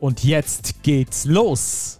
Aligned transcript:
Und 0.00 0.22
jetzt 0.22 0.84
geht's 0.84 1.24
los. 1.24 1.98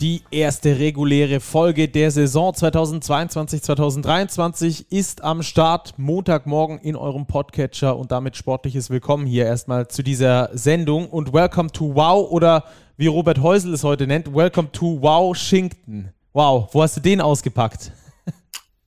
Die 0.00 0.22
erste 0.30 0.78
reguläre 0.78 1.40
Folge 1.40 1.88
der 1.88 2.12
Saison 2.12 2.52
2022-2023 2.52 4.84
ist 4.90 5.24
am 5.24 5.42
Start 5.42 5.98
Montagmorgen 5.98 6.78
in 6.78 6.94
eurem 6.94 7.26
Podcatcher 7.26 7.96
und 7.96 8.12
damit 8.12 8.36
sportliches 8.36 8.90
Willkommen 8.90 9.26
hier 9.26 9.44
erstmal 9.44 9.88
zu 9.88 10.04
dieser 10.04 10.50
Sendung 10.52 11.08
und 11.08 11.32
Welcome 11.32 11.72
to 11.72 11.96
Wow 11.96 12.30
oder 12.30 12.62
wie 12.96 13.08
Robert 13.08 13.40
Häusel 13.40 13.74
es 13.74 13.82
heute 13.82 14.06
nennt, 14.06 14.32
Welcome 14.32 14.70
to 14.70 15.02
Wow 15.02 15.30
Washington. 15.30 16.10
Wow, 16.32 16.68
wo 16.70 16.84
hast 16.84 16.96
du 16.96 17.00
den 17.00 17.20
ausgepackt? 17.20 17.90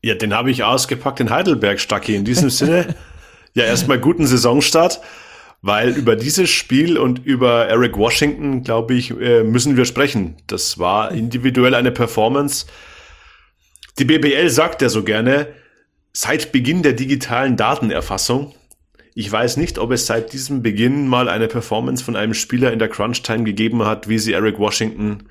Ja, 0.03 0.15
den 0.15 0.33
habe 0.33 0.49
ich 0.49 0.63
ausgepackt 0.63 1.19
in 1.19 1.29
Heidelberg, 1.29 1.79
Stacki. 1.79 2.15
In 2.15 2.25
diesem 2.25 2.49
Sinne, 2.49 2.95
ja, 3.53 3.65
erstmal 3.65 3.99
guten 3.99 4.25
Saisonstart. 4.25 4.99
Weil 5.61 5.89
über 5.89 6.15
dieses 6.15 6.49
Spiel 6.49 6.97
und 6.97 7.23
über 7.23 7.67
Eric 7.67 7.95
Washington, 7.95 8.63
glaube 8.63 8.95
ich, 8.95 9.11
äh, 9.11 9.43
müssen 9.43 9.77
wir 9.77 9.85
sprechen. 9.85 10.37
Das 10.47 10.79
war 10.79 11.11
individuell 11.11 11.75
eine 11.75 11.91
Performance. 11.91 12.65
Die 13.99 14.05
BBL 14.05 14.49
sagt 14.49 14.81
ja 14.81 14.89
so 14.89 15.03
gerne, 15.03 15.47
seit 16.13 16.51
Beginn 16.51 16.81
der 16.81 16.93
digitalen 16.93 17.57
Datenerfassung. 17.57 18.55
Ich 19.13 19.31
weiß 19.31 19.57
nicht, 19.57 19.77
ob 19.77 19.91
es 19.91 20.07
seit 20.07 20.33
diesem 20.33 20.63
Beginn 20.63 21.07
mal 21.07 21.29
eine 21.29 21.47
Performance 21.47 22.03
von 22.03 22.15
einem 22.15 22.33
Spieler 22.33 22.71
in 22.73 22.79
der 22.79 22.89
Crunch 22.89 23.21
Time 23.21 23.43
gegeben 23.43 23.85
hat, 23.85 24.07
wie 24.07 24.17
sie 24.17 24.33
Eric 24.33 24.57
Washington 24.57 25.25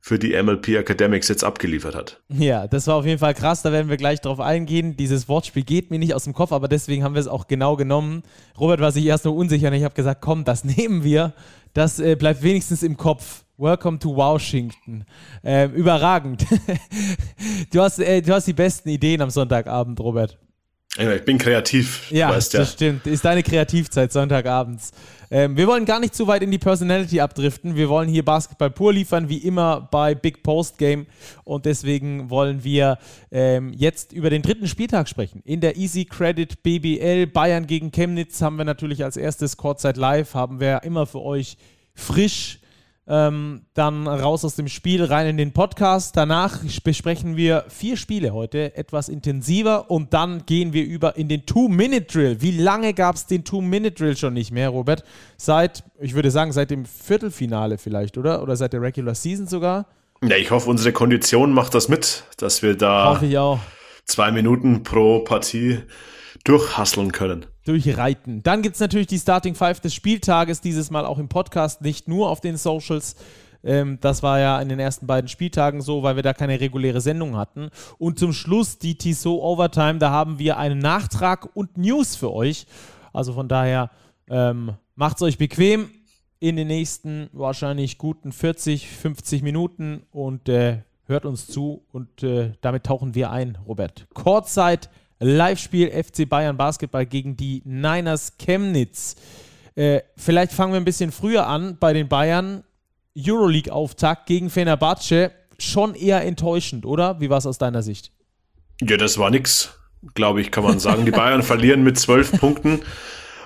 für 0.00 0.18
die 0.18 0.40
MLP 0.40 0.68
Academics 0.68 1.28
jetzt 1.28 1.44
abgeliefert 1.44 1.94
hat. 1.94 2.20
Ja, 2.28 2.66
das 2.66 2.86
war 2.86 2.96
auf 2.96 3.06
jeden 3.06 3.18
Fall 3.18 3.34
krass, 3.34 3.62
da 3.62 3.70
werden 3.70 3.90
wir 3.90 3.98
gleich 3.98 4.20
drauf 4.20 4.40
eingehen. 4.40 4.96
Dieses 4.96 5.28
Wortspiel 5.28 5.62
geht 5.62 5.90
mir 5.90 5.98
nicht 5.98 6.14
aus 6.14 6.24
dem 6.24 6.32
Kopf, 6.32 6.52
aber 6.52 6.68
deswegen 6.68 7.04
haben 7.04 7.14
wir 7.14 7.20
es 7.20 7.28
auch 7.28 7.46
genau 7.48 7.76
genommen. 7.76 8.22
Robert 8.58 8.80
war 8.80 8.92
sich 8.92 9.04
erst 9.04 9.26
nur 9.26 9.36
unsicher 9.36 9.68
und 9.68 9.74
ich 9.74 9.84
habe 9.84 9.94
gesagt, 9.94 10.22
komm, 10.22 10.44
das 10.44 10.64
nehmen 10.76 11.04
wir. 11.04 11.34
Das 11.74 12.00
äh, 12.00 12.16
bleibt 12.16 12.42
wenigstens 12.42 12.82
im 12.82 12.96
Kopf. 12.96 13.44
Welcome 13.58 13.98
to 13.98 14.16
Washington. 14.16 15.04
Äh, 15.44 15.66
überragend. 15.66 16.46
du, 17.72 17.80
hast, 17.82 17.98
äh, 17.98 18.22
du 18.22 18.32
hast 18.32 18.46
die 18.46 18.54
besten 18.54 18.88
Ideen 18.88 19.20
am 19.20 19.28
Sonntagabend, 19.28 20.00
Robert. 20.00 20.38
Ich 21.00 21.24
bin 21.24 21.38
kreativ. 21.38 22.10
Ja, 22.10 22.28
weißt 22.28 22.52
das 22.52 22.72
stimmt. 22.72 23.06
Ist 23.06 23.24
deine 23.24 23.42
Kreativzeit 23.42 24.12
Sonntagabends. 24.12 24.92
Ähm, 25.30 25.56
wir 25.56 25.66
wollen 25.66 25.86
gar 25.86 25.98
nicht 25.98 26.14
zu 26.14 26.26
weit 26.26 26.42
in 26.42 26.50
die 26.50 26.58
Personality 26.58 27.20
abdriften. 27.20 27.74
Wir 27.74 27.88
wollen 27.88 28.08
hier 28.08 28.22
Basketball 28.24 28.70
pur 28.70 28.92
liefern, 28.92 29.30
wie 29.30 29.38
immer 29.38 29.88
bei 29.90 30.14
Big 30.14 30.42
Post 30.42 30.76
Game. 30.76 31.06
Und 31.44 31.64
deswegen 31.64 32.28
wollen 32.28 32.64
wir 32.64 32.98
ähm, 33.30 33.72
jetzt 33.72 34.12
über 34.12 34.28
den 34.28 34.42
dritten 34.42 34.66
Spieltag 34.66 35.08
sprechen. 35.08 35.40
In 35.44 35.60
der 35.60 35.76
Easy 35.76 36.04
Credit 36.04 36.62
BBL 36.62 37.28
Bayern 37.28 37.66
gegen 37.66 37.92
Chemnitz 37.92 38.42
haben 38.42 38.56
wir 38.56 38.66
natürlich 38.66 39.02
als 39.02 39.16
erstes 39.16 39.56
Kurzzeit 39.56 39.96
Live, 39.96 40.34
haben 40.34 40.60
wir 40.60 40.82
immer 40.82 41.06
für 41.06 41.22
euch 41.22 41.56
frisch 41.94 42.59
ähm, 43.10 43.62
dann 43.74 44.06
raus 44.06 44.44
aus 44.44 44.54
dem 44.54 44.68
Spiel, 44.68 45.04
rein 45.04 45.26
in 45.26 45.36
den 45.36 45.52
Podcast. 45.52 46.16
Danach 46.16 46.60
besprechen 46.84 47.36
wir 47.36 47.64
vier 47.68 47.96
Spiele 47.96 48.32
heute, 48.32 48.76
etwas 48.76 49.08
intensiver. 49.08 49.90
Und 49.90 50.14
dann 50.14 50.46
gehen 50.46 50.72
wir 50.72 50.84
über 50.84 51.16
in 51.16 51.28
den 51.28 51.44
Two-Minute-Drill. 51.44 52.40
Wie 52.40 52.56
lange 52.56 52.94
gab 52.94 53.16
es 53.16 53.26
den 53.26 53.44
Two-Minute-Drill 53.44 54.16
schon 54.16 54.34
nicht 54.34 54.52
mehr, 54.52 54.68
Robert? 54.68 55.02
Seit, 55.36 55.82
ich 55.98 56.14
würde 56.14 56.30
sagen, 56.30 56.52
seit 56.52 56.70
dem 56.70 56.84
Viertelfinale 56.86 57.78
vielleicht, 57.78 58.16
oder? 58.16 58.42
Oder 58.42 58.54
seit 58.54 58.72
der 58.72 58.80
Regular 58.80 59.16
Season 59.16 59.48
sogar? 59.48 59.86
Ja, 60.22 60.36
ich 60.36 60.52
hoffe, 60.52 60.70
unsere 60.70 60.92
Kondition 60.92 61.52
macht 61.52 61.74
das 61.74 61.88
mit, 61.88 62.22
dass 62.36 62.62
wir 62.62 62.76
da 62.76 63.20
zwei 64.04 64.30
Minuten 64.30 64.84
pro 64.84 65.20
Partie 65.20 65.80
durchhasseln 66.44 67.10
können 67.10 67.46
durchreiten. 67.64 68.42
Dann 68.42 68.62
gibt 68.62 68.74
es 68.74 68.80
natürlich 68.80 69.06
die 69.06 69.18
Starting 69.18 69.54
Five 69.54 69.80
des 69.80 69.94
Spieltages, 69.94 70.60
dieses 70.60 70.90
Mal 70.90 71.04
auch 71.04 71.18
im 71.18 71.28
Podcast, 71.28 71.82
nicht 71.82 72.08
nur 72.08 72.30
auf 72.30 72.40
den 72.40 72.56
Socials. 72.56 73.16
Ähm, 73.62 73.98
das 74.00 74.22
war 74.22 74.38
ja 74.38 74.60
in 74.60 74.68
den 74.68 74.78
ersten 74.78 75.06
beiden 75.06 75.28
Spieltagen 75.28 75.80
so, 75.80 76.02
weil 76.02 76.16
wir 76.16 76.22
da 76.22 76.32
keine 76.32 76.60
reguläre 76.60 77.00
Sendung 77.00 77.36
hatten. 77.36 77.70
Und 77.98 78.18
zum 78.18 78.32
Schluss 78.32 78.78
die 78.78 78.96
Tissot 78.96 79.40
Overtime, 79.40 79.98
da 79.98 80.10
haben 80.10 80.38
wir 80.38 80.56
einen 80.56 80.78
Nachtrag 80.78 81.48
und 81.54 81.76
News 81.76 82.16
für 82.16 82.32
euch. 82.32 82.66
Also 83.12 83.32
von 83.32 83.48
daher 83.48 83.90
ähm, 84.28 84.74
macht 84.94 85.16
es 85.16 85.22
euch 85.22 85.38
bequem 85.38 85.90
in 86.38 86.56
den 86.56 86.68
nächsten 86.68 87.28
wahrscheinlich 87.32 87.98
guten 87.98 88.32
40, 88.32 88.88
50 88.88 89.42
Minuten 89.42 90.02
und 90.10 90.48
äh, 90.48 90.78
hört 91.04 91.26
uns 91.26 91.46
zu 91.46 91.84
und 91.92 92.22
äh, 92.22 92.52
damit 92.62 92.84
tauchen 92.84 93.14
wir 93.14 93.30
ein, 93.30 93.58
Robert. 93.66 94.06
Kurzzeit 94.14 94.88
Live-Spiel 95.20 95.90
FC 95.90 96.28
Bayern 96.28 96.56
Basketball 96.56 97.06
gegen 97.06 97.36
die 97.36 97.62
Niners 97.64 98.36
Chemnitz. 98.38 99.16
Äh, 99.74 100.00
vielleicht 100.16 100.52
fangen 100.52 100.72
wir 100.72 100.80
ein 100.80 100.84
bisschen 100.84 101.12
früher 101.12 101.46
an 101.46 101.76
bei 101.78 101.92
den 101.92 102.08
Bayern. 102.08 102.64
Euroleague-Auftakt 103.16 104.26
gegen 104.26 104.50
Fenerbahce. 104.50 105.32
Schon 105.58 105.94
eher 105.94 106.24
enttäuschend, 106.24 106.86
oder? 106.86 107.20
Wie 107.20 107.28
war 107.28 107.38
es 107.38 107.46
aus 107.46 107.58
deiner 107.58 107.82
Sicht? 107.82 108.12
Ja, 108.80 108.96
das 108.96 109.18
war 109.18 109.30
nix, 109.30 109.78
glaube 110.14 110.40
ich, 110.40 110.50
kann 110.50 110.64
man 110.64 110.78
sagen. 110.78 111.04
Die 111.04 111.10
Bayern 111.10 111.42
verlieren 111.44 111.82
mit 111.82 111.98
zwölf 111.98 112.32
Punkten. 112.32 112.80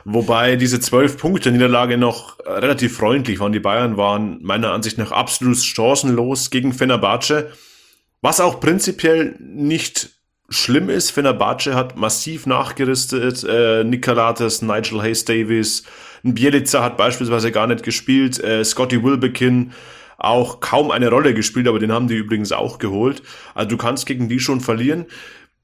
Wobei 0.05 0.57
diese 0.57 0.81
zwölf 0.81 1.17
Punkte 1.17 1.51
Niederlage 1.51 1.97
noch 1.97 2.39
relativ 2.47 2.97
freundlich 2.97 3.41
waren. 3.41 3.53
Die 3.53 3.61
Bayern 3.61 3.97
waren 3.97 4.43
meiner 4.43 4.71
Ansicht 4.73 4.99
nach 4.99 5.13
absolut 5.13 5.57
chancenlos 5.57 6.51
gegen 6.51 6.73
Fenerbahce. 6.73 7.51
Was 8.21 8.41
auch 8.41 8.61
prinzipiell 8.61 9.37
nicht 9.41 10.11
schlimm 10.49 10.89
ist, 10.89 11.11
Fenerbahce 11.11 11.75
hat 11.75 11.97
massiv 11.97 12.47
nachgerüstet. 12.47 13.45
Äh, 13.45 13.85
Nikolates, 13.85 14.63
Nigel 14.63 15.03
Hayes 15.03 15.25
Davis, 15.25 15.85
Bielica 16.23 16.83
hat 16.83 16.97
beispielsweise 16.97 17.53
gar 17.53 17.67
nicht 17.67 17.83
gespielt. 17.83 18.43
Äh, 18.43 18.65
Scotty 18.65 19.03
Wilbekin 19.03 19.73
auch 20.17 20.61
kaum 20.61 20.91
eine 20.91 21.11
Rolle 21.11 21.35
gespielt, 21.35 21.69
aber 21.69 21.79
den 21.79 21.93
haben 21.93 22.09
die 22.09 22.15
übrigens 22.15 22.53
auch 22.53 22.79
geholt. 22.79 23.23
Also 23.55 23.71
du 23.71 23.77
kannst 23.77 24.07
gegen 24.07 24.29
die 24.29 24.41
schon 24.41 24.61
verlieren. 24.61 25.07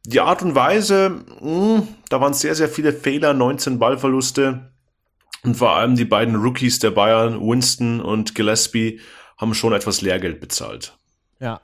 Die 0.04 0.20
Art 0.20 0.42
und 0.42 0.54
Weise, 0.54 1.22
mh, 1.41 1.76
hm, 1.78 1.88
da 2.08 2.20
waren 2.20 2.34
sehr, 2.34 2.54
sehr 2.54 2.68
viele 2.68 2.92
Fehler, 2.92 3.32
19 3.32 3.78
Ballverluste. 3.78 4.72
Und 5.42 5.56
vor 5.56 5.76
allem 5.76 5.97
die 5.97 6.04
beiden 6.04 6.36
Rookies 6.36 6.78
der 6.78 6.91
Bayern, 6.91 7.41
Winston 7.41 8.00
und 8.00 8.34
Gillespie, 8.34 9.00
haben 9.38 9.54
schon 9.54 9.72
etwas 9.72 10.02
Lehrgeld 10.02 10.41
bezahlt. 10.41 10.98
Ja, 11.38 11.60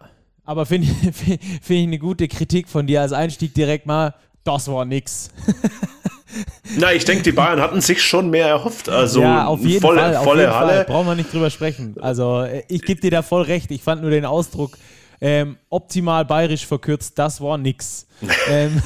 aber 0.46 0.64
finde 0.64 0.88
ich, 0.88 1.14
find 1.16 1.40
ich 1.68 1.82
eine 1.82 1.98
gute 1.98 2.28
Kritik 2.28 2.68
von 2.68 2.86
dir 2.86 3.02
als 3.02 3.12
Einstieg 3.12 3.52
direkt 3.54 3.86
mal, 3.86 4.14
das 4.44 4.68
war 4.68 4.84
nix. 4.84 5.30
Na, 6.78 6.92
ich 6.92 7.04
denke, 7.04 7.22
die 7.22 7.32
Bayern 7.32 7.60
hatten 7.60 7.80
sich 7.80 8.02
schon 8.02 8.30
mehr 8.30 8.48
erhofft. 8.48 8.88
Also 8.88 9.20
ja, 9.20 9.46
auf 9.46 9.60
jeden 9.60 9.80
volle, 9.80 10.00
Fall, 10.00 10.14
volle 10.24 10.54
Halle. 10.54 10.72
Fall. 10.72 10.84
Brauchen 10.84 11.06
wir 11.06 11.14
nicht 11.14 11.32
drüber 11.32 11.50
sprechen. 11.50 11.96
Also 12.00 12.42
äh, 12.42 12.62
ich 12.68 12.82
gebe 12.82 13.00
dir 13.00 13.10
da 13.10 13.22
voll 13.22 13.42
recht. 13.42 13.70
Ich 13.70 13.82
fand 13.82 14.02
nur 14.02 14.10
den 14.10 14.24
Ausdruck 14.24 14.76
ähm, 15.20 15.56
optimal 15.70 16.24
bayerisch 16.24 16.66
verkürzt, 16.66 17.18
das 17.18 17.40
war 17.40 17.58
nix. 17.58 18.06
ähm. 18.50 18.82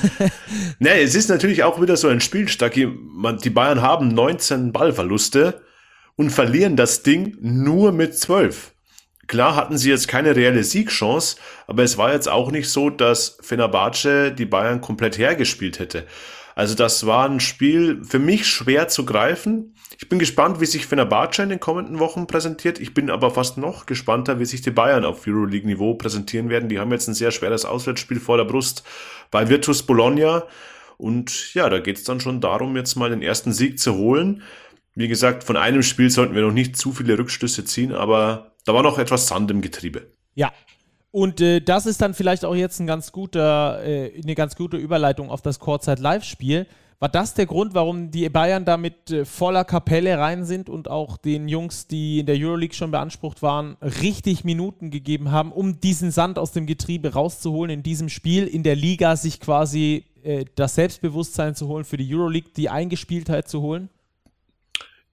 ne, 0.79 1.01
es 1.01 1.15
ist 1.15 1.29
natürlich 1.29 1.63
auch 1.63 1.81
wieder 1.81 1.97
so 1.97 2.09
ein 2.09 2.21
Spiel, 2.21 2.49
Stacki. 2.49 2.89
Die 3.45 3.51
Bayern 3.51 3.83
haben 3.83 4.09
19 4.09 4.73
Ballverluste 4.73 5.61
und 6.17 6.31
verlieren 6.31 6.77
das 6.77 7.03
Ding 7.03 7.37
nur 7.41 7.93
mit 7.93 8.17
12. 8.17 8.73
Klar 9.31 9.55
hatten 9.55 9.79
sie 9.79 9.91
jetzt 9.91 10.09
keine 10.09 10.35
reelle 10.35 10.65
Siegchance, 10.65 11.37
aber 11.69 11.85
es 11.85 11.97
war 11.97 12.13
jetzt 12.13 12.29
auch 12.29 12.51
nicht 12.51 12.69
so, 12.69 12.91
dass 12.91 13.39
Fenerbahce 13.41 14.33
die 14.33 14.45
Bayern 14.45 14.81
komplett 14.81 15.19
hergespielt 15.19 15.79
hätte. 15.79 16.05
Also 16.57 16.75
das 16.75 17.07
war 17.07 17.29
ein 17.29 17.39
Spiel 17.39 18.03
für 18.03 18.19
mich 18.19 18.49
schwer 18.49 18.89
zu 18.89 19.05
greifen. 19.05 19.77
Ich 20.01 20.09
bin 20.09 20.19
gespannt, 20.19 20.61
wie 20.61 20.67
sich 20.67 20.85
Fenerbahce 20.85 21.45
in 21.45 21.49
den 21.49 21.61
kommenden 21.61 22.01
Wochen 22.01 22.27
präsentiert. 22.27 22.81
Ich 22.81 22.93
bin 22.93 23.09
aber 23.09 23.31
fast 23.31 23.57
noch 23.57 23.87
gespannter, 23.87 24.41
wie 24.41 24.47
sich 24.47 24.63
die 24.63 24.73
Bayern 24.73 25.05
auf 25.05 25.25
Euroleague-Niveau 25.25 25.95
präsentieren 25.95 26.49
werden. 26.49 26.69
Die 26.69 26.81
haben 26.81 26.91
jetzt 26.91 27.07
ein 27.07 27.15
sehr 27.15 27.31
schweres 27.31 27.65
Auswärtsspiel 27.65 28.19
vor 28.19 28.37
der 28.37 28.47
Brust 28.47 28.83
bei 29.31 29.49
Virtus 29.49 29.85
Bologna. 29.85 30.43
Und 30.99 31.55
ja, 31.55 31.71
da 31.71 31.79
geht 31.79 31.99
es 31.99 32.03
dann 32.03 32.19
schon 32.19 32.41
darum, 32.41 32.77
jetzt 32.77 32.97
mal 32.97 33.11
den 33.11 33.23
ersten 33.23 33.53
Sieg 33.53 33.79
zu 33.79 33.95
holen. 33.95 34.43
Wie 34.97 35.07
gesagt, 35.07 35.45
von 35.45 35.57
einem 35.57 35.85
Spiel 35.85 36.11
sollten 36.11 36.35
wir 36.35 36.43
noch 36.43 36.51
nicht 36.51 36.77
zu 36.77 36.91
viele 36.91 37.17
Rückschlüsse 37.17 37.65
ziehen, 37.65 37.95
aber 37.95 38.50
da 38.71 38.75
war 38.77 38.85
noch 38.85 38.99
etwas 38.99 39.27
Sand 39.27 39.51
im 39.51 39.63
Getriebe. 39.63 40.07
Ja. 40.37 40.53
Und 41.11 41.41
äh, 41.41 41.61
das 41.61 41.87
ist 41.87 42.01
dann 42.01 42.15
vielleicht 42.15 42.45
auch 42.45 42.55
jetzt 42.55 42.79
ein 42.79 42.87
ganz 42.87 43.11
guter, 43.11 43.85
äh, 43.85 44.13
eine 44.23 44.37
ganz 44.37 44.55
gute 44.55 44.77
Überleitung 44.77 45.29
auf 45.29 45.43
das 45.43 45.59
Kurzzeit-Live-Spiel, 45.59 46.69
War 47.01 47.09
das 47.09 47.33
der 47.33 47.47
Grund, 47.47 47.73
warum 47.73 48.11
die 48.11 48.29
Bayern 48.29 48.67
da 48.67 48.77
mit 48.77 49.11
äh, 49.11 49.25
voller 49.25 49.65
Kapelle 49.65 50.19
rein 50.19 50.45
sind 50.45 50.69
und 50.69 50.89
auch 50.89 51.17
den 51.17 51.49
Jungs, 51.49 51.87
die 51.87 52.21
in 52.21 52.27
der 52.27 52.37
Euroleague 52.37 52.75
schon 52.75 52.91
beansprucht 52.91 53.41
waren, 53.43 53.77
richtig 53.81 54.45
Minuten 54.45 54.91
gegeben 54.91 55.33
haben, 55.33 55.51
um 55.51 55.81
diesen 55.81 56.11
Sand 56.11 56.39
aus 56.39 56.53
dem 56.53 56.67
Getriebe 56.67 57.15
rauszuholen 57.15 57.71
in 57.71 57.83
diesem 57.83 58.11
Spiel, 58.11 58.47
in 58.47 58.63
der 58.63 58.77
Liga 58.77 59.17
sich 59.17 59.41
quasi 59.41 60.05
äh, 60.23 60.45
das 60.55 60.75
Selbstbewusstsein 60.75 61.55
zu 61.55 61.67
holen 61.69 61.85
für 61.85 61.97
die 61.97 62.15
Euroleague, 62.15 62.51
die 62.55 62.69
Eingespieltheit 62.69 63.49
zu 63.49 63.63
holen? 63.63 63.89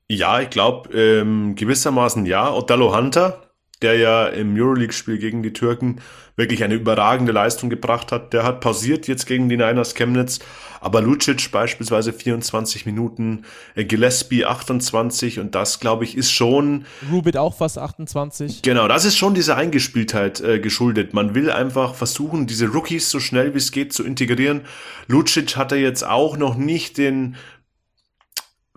Ja, 0.10 0.42
ich 0.42 0.50
glaube 0.50 0.90
ähm, 0.90 1.56
gewissermaßen 1.56 2.26
ja. 2.26 2.54
Othello 2.54 2.96
Hunter, 2.96 3.47
der 3.82 3.98
ja 3.98 4.28
im 4.28 4.56
Euroleague-Spiel 4.56 5.20
gegen 5.20 5.44
die 5.44 5.54
Türken 5.54 6.02
wirklich 6.36 6.64
eine 6.64 6.76
überragende 6.76 7.32
Leistung 7.32 7.70
gebracht 7.70 8.12
hat, 8.12 8.32
der 8.34 8.44
hat 8.44 8.62
pausiert 8.62 9.08
jetzt 9.08 9.26
gegen 9.26 9.50
die 9.50 9.58
Niners 9.58 9.96
Chemnitz, 9.96 10.40
aber 10.82 11.02
Lucic 11.02 11.52
beispielsweise 11.52 12.14
24 12.14 12.86
Minuten, 12.86 13.44
äh, 13.76 13.84
Gillespie 13.84 14.46
28 14.46 15.40
und 15.40 15.56
das, 15.56 15.80
glaube 15.80 16.04
ich, 16.04 16.16
ist 16.16 16.32
schon... 16.32 16.86
Rubit 17.12 17.38
auch 17.38 17.56
fast 17.56 17.80
28. 17.80 18.62
Genau, 18.62 18.88
das 18.88 19.06
ist 19.06 19.18
schon 19.18 19.34
dieser 19.34 19.58
Eingespieltheit 19.58 20.40
äh, 20.42 20.60
geschuldet. 20.60 21.14
Man 21.14 21.34
will 21.34 21.52
einfach 21.52 21.96
versuchen, 21.96 22.46
diese 22.46 22.68
Rookies 22.68 23.10
so 23.10 23.20
schnell 23.20 23.54
wie 23.54 23.58
es 23.58 23.72
geht 23.72 23.94
zu 23.94 24.04
integrieren. 24.04 24.62
Lucic 25.08 25.58
hatte 25.58 25.76
jetzt 25.76 26.06
auch 26.06 26.38
noch 26.38 26.56
nicht 26.56 26.98
den 27.00 27.36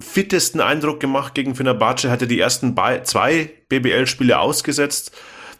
fittesten 0.00 0.60
Eindruck 0.60 1.00
gemacht 1.00 1.34
gegen 1.34 1.54
Fenerbahce, 1.54 2.10
hatte 2.10 2.26
die 2.26 2.40
ersten 2.40 2.74
zwei 3.04 3.50
BBL-Spiele 3.68 4.38
ausgesetzt. 4.38 5.12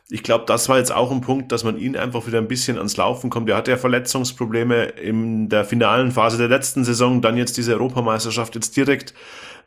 Ich 0.09 0.25
glaube, 0.25 0.45
das 0.47 0.69
war 0.69 0.79
jetzt 0.79 0.93
auch 0.93 1.13
ein 1.13 1.21
Punkt, 1.21 1.53
dass 1.53 1.63
man 1.63 1.79
ihn 1.79 1.97
einfach 1.97 2.27
wieder 2.27 2.39
ein 2.39 2.49
bisschen 2.49 2.79
ans 2.79 2.97
Laufen 2.97 3.31
kommt. 3.31 3.49
Er 3.49 3.57
hatte 3.57 3.71
ja 3.71 3.77
Verletzungsprobleme 3.77 4.85
in 4.85 5.49
der 5.49 5.65
finalen 5.65 6.11
Phase 6.11 6.37
der 6.37 6.49
letzten 6.49 6.83
Saison, 6.85 7.23
dann 7.23 7.37
jetzt 7.37 7.57
diese 7.57 7.75
Europameisterschaft 7.75 8.57
jetzt 8.57 8.77
direkt 8.77 9.15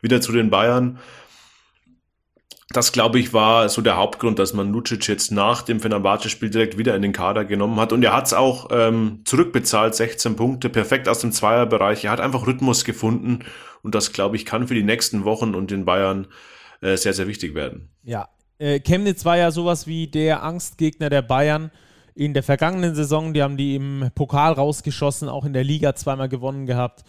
wieder 0.01 0.19
zu 0.19 0.33
den 0.33 0.49
Bayern. 0.49 0.99
Das, 2.73 2.91
glaube 2.91 3.19
ich, 3.19 3.33
war 3.33 3.69
so 3.69 3.81
der 3.81 3.97
Hauptgrund, 3.97 4.39
dass 4.39 4.53
man 4.53 4.71
Lucic 4.71 5.07
jetzt 5.07 5.31
nach 5.31 5.61
dem 5.61 5.79
Fenerbahce-Spiel 5.79 6.49
direkt 6.49 6.77
wieder 6.77 6.95
in 6.95 7.01
den 7.01 7.13
Kader 7.13 7.45
genommen 7.45 7.79
hat. 7.79 7.93
Und 7.93 8.03
er 8.03 8.15
hat 8.15 8.25
es 8.25 8.33
auch 8.33 8.69
ähm, 8.71 9.21
zurückbezahlt, 9.25 9.95
16 9.95 10.35
Punkte, 10.35 10.69
perfekt 10.69 11.07
aus 11.07 11.19
dem 11.19 11.31
Zweierbereich. 11.31 12.05
Er 12.05 12.11
hat 12.11 12.19
einfach 12.19 12.47
Rhythmus 12.47 12.83
gefunden 12.83 13.39
und 13.83 13.95
das, 13.95 14.11
glaube 14.11 14.35
ich, 14.35 14.45
kann 14.45 14.67
für 14.67 14.73
die 14.73 14.83
nächsten 14.83 15.23
Wochen 15.23 15.55
und 15.55 15.71
den 15.71 15.85
Bayern 15.85 16.27
äh, 16.81 16.97
sehr, 16.97 17.13
sehr 17.13 17.27
wichtig 17.27 17.53
werden. 17.53 17.89
Ja, 18.03 18.29
äh, 18.57 18.79
Chemnitz 18.79 19.25
war 19.25 19.37
ja 19.37 19.51
sowas 19.51 19.87
wie 19.87 20.07
der 20.07 20.43
Angstgegner 20.43 21.09
der 21.09 21.21
Bayern 21.21 21.71
in 22.15 22.33
der 22.33 22.43
vergangenen 22.43 22.95
Saison. 22.95 23.33
Die 23.33 23.43
haben 23.43 23.57
die 23.57 23.75
im 23.75 24.09
Pokal 24.15 24.53
rausgeschossen, 24.53 25.29
auch 25.29 25.45
in 25.45 25.53
der 25.53 25.63
Liga 25.63 25.95
zweimal 25.95 26.29
gewonnen 26.29 26.65
gehabt. 26.65 27.03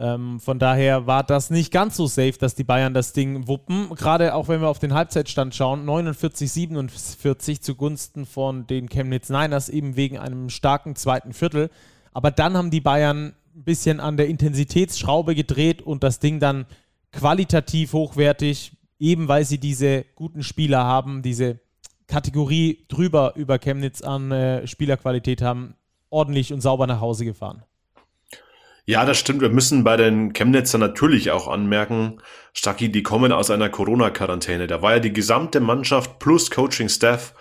Ähm, 0.00 0.38
von 0.38 0.60
daher 0.60 1.08
war 1.08 1.24
das 1.24 1.50
nicht 1.50 1.72
ganz 1.72 1.96
so 1.96 2.06
safe, 2.06 2.34
dass 2.38 2.54
die 2.54 2.64
Bayern 2.64 2.94
das 2.94 3.12
Ding 3.12 3.48
wuppen. 3.48 3.88
Gerade 3.96 4.34
auch 4.34 4.46
wenn 4.46 4.60
wir 4.60 4.68
auf 4.68 4.78
den 4.78 4.94
Halbzeitstand 4.94 5.54
schauen, 5.54 5.84
49, 5.84 6.50
47 6.50 7.60
zugunsten 7.60 8.24
von 8.24 8.66
den 8.68 8.88
Chemnitz 8.88 9.28
Niners, 9.28 9.68
eben 9.68 9.96
wegen 9.96 10.18
einem 10.18 10.50
starken 10.50 10.94
zweiten 10.94 11.32
Viertel. 11.32 11.70
Aber 12.12 12.30
dann 12.30 12.56
haben 12.56 12.70
die 12.70 12.80
Bayern 12.80 13.34
ein 13.56 13.64
bisschen 13.64 13.98
an 13.98 14.16
der 14.16 14.28
Intensitätsschraube 14.28 15.34
gedreht 15.34 15.82
und 15.82 16.04
das 16.04 16.20
Ding 16.20 16.38
dann 16.38 16.66
qualitativ 17.10 17.92
hochwertig, 17.92 18.72
eben 19.00 19.26
weil 19.26 19.44
sie 19.44 19.58
diese 19.58 20.04
guten 20.14 20.44
Spieler 20.44 20.84
haben, 20.84 21.22
diese 21.22 21.58
Kategorie 22.06 22.84
drüber 22.88 23.32
über 23.34 23.58
Chemnitz 23.58 24.00
an 24.02 24.30
äh, 24.30 24.66
Spielerqualität 24.66 25.42
haben, 25.42 25.74
ordentlich 26.08 26.52
und 26.52 26.60
sauber 26.60 26.86
nach 26.86 27.00
Hause 27.00 27.24
gefahren. 27.24 27.62
Ja, 28.88 29.04
das 29.04 29.18
stimmt. 29.18 29.42
Wir 29.42 29.50
müssen 29.50 29.84
bei 29.84 29.98
den 29.98 30.32
Chemnitzer 30.32 30.78
natürlich 30.78 31.30
auch 31.30 31.46
anmerken, 31.46 32.22
Stacki, 32.54 32.90
die 32.90 33.02
kommen 33.02 33.32
aus 33.32 33.50
einer 33.50 33.68
Corona-Quarantäne. 33.68 34.66
Da 34.66 34.80
war 34.80 34.94
ja 34.94 34.98
die 34.98 35.12
gesamte 35.12 35.60
Mannschaft 35.60 36.18
plus 36.18 36.50
Coaching-Staff 36.50 37.34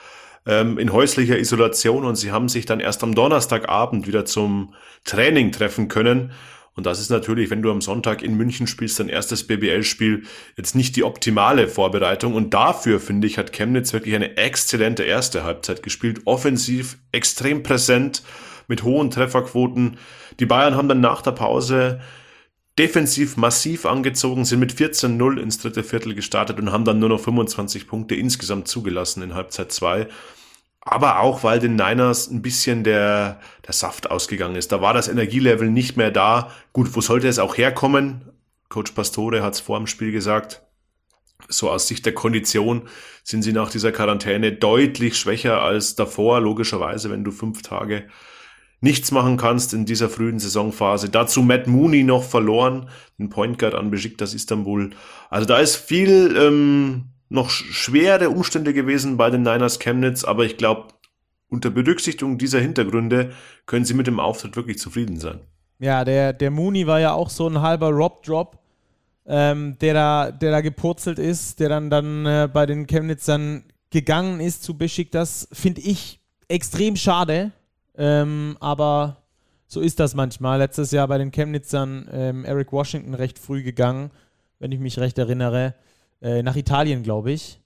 ähm, 0.45 0.77
in 0.77 0.91
häuslicher 0.91 1.39
Isolation 1.39 2.03
und 2.03 2.17
sie 2.17 2.33
haben 2.33 2.49
sich 2.49 2.65
dann 2.65 2.81
erst 2.81 3.01
am 3.01 3.15
Donnerstagabend 3.15 4.07
wieder 4.07 4.25
zum 4.25 4.73
Training 5.05 5.53
treffen 5.53 5.88
können. 5.88 6.33
Und 6.75 6.85
das 6.85 6.99
ist 6.99 7.11
natürlich, 7.11 7.49
wenn 7.49 7.61
du 7.61 7.71
am 7.71 7.79
Sonntag 7.79 8.23
in 8.23 8.35
München 8.35 8.67
spielst, 8.67 8.99
dein 8.99 9.07
erstes 9.07 9.47
BBL-Spiel, 9.47 10.23
jetzt 10.57 10.75
nicht 10.75 10.97
die 10.97 11.05
optimale 11.05 11.69
Vorbereitung. 11.69 12.33
Und 12.33 12.53
dafür, 12.53 12.99
finde 12.99 13.25
ich, 13.25 13.38
hat 13.38 13.53
Chemnitz 13.53 13.94
wirklich 13.94 14.15
eine 14.15 14.35
exzellente 14.35 15.03
erste 15.03 15.45
Halbzeit 15.45 15.81
gespielt. 15.81 16.23
Offensiv, 16.25 16.97
extrem 17.13 17.63
präsent, 17.63 18.21
mit 18.67 18.83
hohen 18.83 19.09
Trefferquoten. 19.09 19.97
Die 20.39 20.45
Bayern 20.45 20.75
haben 20.75 20.89
dann 20.89 21.01
nach 21.01 21.21
der 21.21 21.31
Pause 21.31 22.01
defensiv 22.77 23.37
massiv 23.37 23.85
angezogen, 23.85 24.45
sind 24.45 24.59
mit 24.59 24.73
14-0 24.73 25.39
ins 25.39 25.57
dritte 25.57 25.83
Viertel 25.83 26.13
gestartet 26.13 26.59
und 26.59 26.71
haben 26.71 26.85
dann 26.85 26.99
nur 26.99 27.09
noch 27.09 27.19
25 27.19 27.87
Punkte 27.87 28.15
insgesamt 28.15 28.67
zugelassen 28.67 29.23
in 29.23 29.33
Halbzeit 29.33 29.71
2 29.71 30.07
aber 30.87 31.19
auch, 31.19 31.43
weil 31.43 31.59
den 31.59 31.75
Niners 31.75 32.29
ein 32.29 32.41
bisschen 32.41 32.83
der, 32.83 33.39
der 33.65 33.73
Saft 33.73 34.09
ausgegangen 34.09 34.55
ist. 34.55 34.71
Da 34.71 34.81
war 34.81 34.93
das 34.93 35.09
Energielevel 35.09 35.69
nicht 35.69 35.97
mehr 35.97 36.11
da. 36.11 36.51
Gut, 36.71 36.95
wo 36.95 37.01
sollte 37.01 37.27
es 37.27 37.39
auch 37.39 37.57
herkommen? 37.57 38.21
Coach 38.69 38.91
Pastore 38.91 39.43
hat 39.43 39.55
es 39.55 39.59
vor 39.59 39.77
dem 39.77 39.87
Spiel 39.87 40.11
gesagt. 40.11 40.61
So 41.49 41.69
aus 41.69 41.87
Sicht 41.87 42.05
der 42.05 42.13
Kondition 42.13 42.87
sind 43.23 43.41
sie 43.41 43.53
nach 43.53 43.69
dieser 43.69 43.91
Quarantäne 43.91 44.53
deutlich 44.53 45.17
schwächer 45.17 45.61
als 45.61 45.95
davor, 45.95 46.39
logischerweise, 46.39 47.09
wenn 47.09 47.23
du 47.23 47.31
fünf 47.31 47.61
Tage 47.61 48.07
nichts 48.79 49.12
machen 49.12 49.38
kannst 49.38 49.74
in 49.74 49.85
dieser 49.85 50.09
frühen 50.09 50.39
Saisonphase. 50.39 51.09
Dazu 51.09 51.41
Matt 51.41 51.68
Mooney 51.68 52.03
noch 52.03 52.24
verloren, 52.24 52.89
den 53.18 53.29
Point 53.29 53.57
Guard 53.59 53.74
an 53.74 53.89
Besiktas 53.89 54.33
Istanbul. 54.33 54.91
Also 55.29 55.47
da 55.47 55.59
ist 55.59 55.75
viel 55.75 56.35
ähm, 56.38 57.06
noch 57.29 57.50
schwere 57.50 58.29
Umstände 58.29 58.74
gewesen 58.74 59.18
bei 59.18 59.29
den 59.29 59.41
Niners 59.41 59.79
Chemnitz, 59.79 60.24
aber 60.24 60.45
ich 60.45 60.57
glaube, 60.57 60.89
unter 61.50 61.69
Berücksichtigung 61.69 62.38
dieser 62.38 62.59
Hintergründe 62.59 63.31
können 63.65 63.85
sie 63.85 63.94
mit 63.94 64.07
dem 64.07 64.19
Auftritt 64.19 64.56
wirklich 64.56 64.80
zufrieden 64.80 65.19
sein. 65.19 65.39
Ja, 65.80 66.03
der, 66.03 66.33
der 66.33 66.51
Mooney 66.51 66.88
war 66.88 67.00
ja 67.00 67.13
auch 67.13 67.30
so 67.30 67.47
ein 67.47 67.62
halber 67.62 67.89
Rob-Drop, 67.89 68.59
ähm, 69.25 69.77
der, 69.80 69.94
da, 69.94 70.31
der 70.31 70.51
da 70.51 70.62
gepurzelt 70.62 71.19
ist, 71.19 71.59
der 71.59 71.69
dann, 71.69 71.89
dann 71.89 72.25
äh, 72.25 72.50
bei 72.51 72.65
den 72.65 72.88
Chemnitzern 72.88 73.63
gegangen 73.89 74.39
ist 74.39 74.63
zu 74.63 74.77
Bischik. 74.77 75.12
Das 75.12 75.47
finde 75.51 75.81
ich 75.81 76.19
extrem 76.47 76.95
schade, 76.95 77.51
ähm, 77.97 78.57
aber 78.59 79.17
so 79.67 79.81
ist 79.81 79.99
das 79.99 80.15
manchmal. 80.15 80.59
Letztes 80.59 80.91
Jahr 80.91 81.07
bei 81.07 81.17
den 81.17 81.31
Chemnitzern 81.31 82.07
ähm, 82.11 82.45
Eric 82.45 82.71
Washington 82.71 83.13
recht 83.13 83.38
früh 83.38 83.63
gegangen, 83.63 84.11
wenn 84.59 84.71
ich 84.71 84.79
mich 84.79 84.99
recht 84.99 85.17
erinnere 85.17 85.75
äh, 86.21 86.41
nach 86.41 86.56
Italien, 86.56 87.04
glaube 87.04 87.31
ich, 87.31 87.59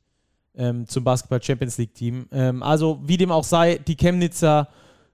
ähm, 0.55 0.87
zum 0.87 1.03
Basketball 1.03 1.41
Champions 1.41 1.77
League 1.77 1.93
Team. 1.93 2.27
Ähm, 2.31 2.63
also 2.63 2.99
wie 3.03 3.17
dem 3.17 3.31
auch 3.31 3.43
sei, 3.43 3.77
die 3.77 3.95
Chemnitzer 3.95 4.67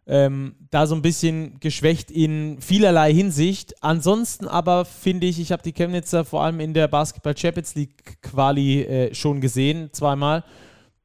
ähm, 0.07 0.55
da 0.69 0.87
so 0.87 0.95
ein 0.95 1.01
bisschen 1.01 1.59
geschwächt 1.59 2.09
in 2.09 2.61
vielerlei 2.61 3.13
Hinsicht. 3.13 3.83
Ansonsten 3.83 4.47
aber 4.47 4.85
finde 4.85 5.27
ich, 5.27 5.39
ich 5.39 5.51
habe 5.51 5.63
die 5.63 5.73
Chemnitzer 5.73 6.23
vor 6.23 6.43
allem 6.43 6.59
in 6.61 6.73
der 6.73 6.87
Basketball 6.87 7.35
Champions 7.37 7.75
League 7.75 8.21
Quali 8.21 8.83
äh, 8.83 9.13
schon 9.13 9.41
gesehen, 9.41 9.89
zweimal. 9.91 10.43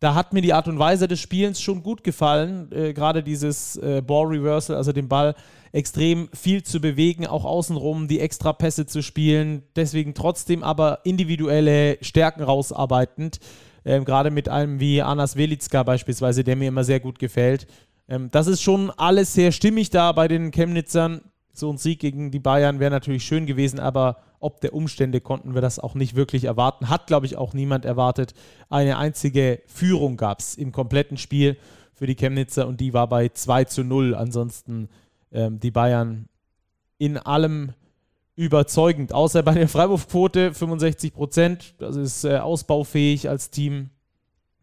Da 0.02 0.16
hat 0.16 0.32
mir 0.32 0.42
die 0.42 0.52
Art 0.52 0.66
und 0.66 0.80
Weise 0.80 1.06
des 1.06 1.20
Spielens 1.20 1.60
schon 1.60 1.84
gut 1.84 2.02
gefallen. 2.02 2.72
Äh, 2.72 2.92
Gerade 2.92 3.22
dieses 3.22 3.76
äh, 3.76 4.02
Ball 4.04 4.26
Reversal, 4.26 4.74
also 4.74 4.90
den 4.90 5.06
Ball 5.06 5.36
extrem 5.70 6.28
viel 6.34 6.64
zu 6.64 6.80
bewegen, 6.80 7.24
auch 7.24 7.44
außenrum 7.44 8.08
die 8.08 8.18
Extrapässe 8.18 8.84
zu 8.84 9.00
spielen, 9.00 9.62
deswegen 9.76 10.12
trotzdem 10.12 10.64
aber 10.64 10.98
individuelle 11.04 11.98
Stärken 12.00 12.42
rausarbeitend. 12.42 13.38
Ähm, 13.84 14.04
Gerade 14.04 14.32
mit 14.32 14.48
einem 14.48 14.80
wie 14.80 15.00
Anas 15.02 15.36
Velitska 15.36 15.84
beispielsweise, 15.84 16.42
der 16.42 16.56
mir 16.56 16.66
immer 16.66 16.82
sehr 16.82 16.98
gut 16.98 17.20
gefällt. 17.20 17.68
Ähm, 18.08 18.28
das 18.32 18.48
ist 18.48 18.60
schon 18.60 18.90
alles 18.90 19.34
sehr 19.34 19.52
stimmig 19.52 19.90
da 19.90 20.10
bei 20.10 20.26
den 20.26 20.50
Chemnitzern. 20.50 21.20
So 21.52 21.70
ein 21.70 21.76
Sieg 21.76 22.00
gegen 22.00 22.30
die 22.30 22.38
Bayern 22.38 22.80
wäre 22.80 22.90
natürlich 22.90 23.24
schön 23.24 23.46
gewesen, 23.46 23.78
aber 23.78 24.18
ob 24.40 24.60
der 24.60 24.74
Umstände 24.74 25.20
konnten 25.20 25.54
wir 25.54 25.60
das 25.60 25.78
auch 25.78 25.94
nicht 25.94 26.16
wirklich 26.16 26.44
erwarten. 26.44 26.88
Hat, 26.88 27.06
glaube 27.06 27.26
ich, 27.26 27.36
auch 27.36 27.54
niemand 27.54 27.84
erwartet. 27.84 28.34
Eine 28.70 28.96
einzige 28.96 29.60
Führung 29.66 30.16
gab 30.16 30.40
es 30.40 30.56
im 30.56 30.72
kompletten 30.72 31.16
Spiel 31.16 31.56
für 31.94 32.06
die 32.06 32.16
Chemnitzer 32.16 32.66
und 32.66 32.80
die 32.80 32.94
war 32.94 33.06
bei 33.06 33.28
2 33.28 33.64
zu 33.64 33.84
0. 33.84 34.14
Ansonsten 34.14 34.88
ähm, 35.30 35.60
die 35.60 35.70
Bayern 35.70 36.28
in 36.98 37.18
allem 37.18 37.74
überzeugend, 38.34 39.12
außer 39.12 39.42
bei 39.42 39.54
der 39.54 39.68
Freiwurfquote 39.68 40.54
65 40.54 41.12
Prozent. 41.12 41.74
Das 41.78 41.96
ist 41.96 42.24
äh, 42.24 42.38
ausbaufähig 42.38 43.28
als 43.28 43.50
Team. 43.50 43.90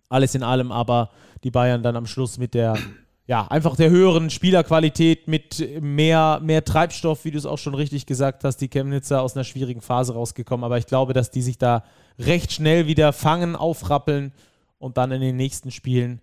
Alles 0.09 0.33
in 0.33 0.43
allem, 0.43 0.71
aber 0.71 1.11
die 1.43 1.51
Bayern 1.51 1.83
dann 1.83 1.95
am 1.95 2.07
Schluss 2.07 2.37
mit 2.37 2.53
der, 2.55 2.77
ja, 3.29 3.45
einfach 3.45 3.75
der 3.75 3.91
höheren 3.91 4.31
Spielerqualität, 4.31 5.27
mit 5.27 5.63
mehr, 5.81 6.39
mehr 6.41 6.65
Treibstoff, 6.65 7.25
wie 7.25 7.31
du 7.31 7.37
es 7.37 7.45
auch 7.45 7.59
schon 7.59 7.75
richtig 7.75 8.07
gesagt 8.07 8.43
hast, 8.43 8.57
die 8.57 8.69
Chemnitzer 8.69 9.21
aus 9.21 9.35
einer 9.35 9.43
schwierigen 9.43 9.81
Phase 9.81 10.15
rausgekommen. 10.15 10.63
Aber 10.63 10.79
ich 10.79 10.87
glaube, 10.87 11.13
dass 11.13 11.29
die 11.29 11.43
sich 11.43 11.59
da 11.59 11.83
recht 12.17 12.51
schnell 12.51 12.87
wieder 12.87 13.13
fangen, 13.13 13.55
aufrappeln 13.55 14.33
und 14.79 14.97
dann 14.97 15.11
in 15.11 15.21
den 15.21 15.35
nächsten 15.35 15.69
Spielen 15.69 16.21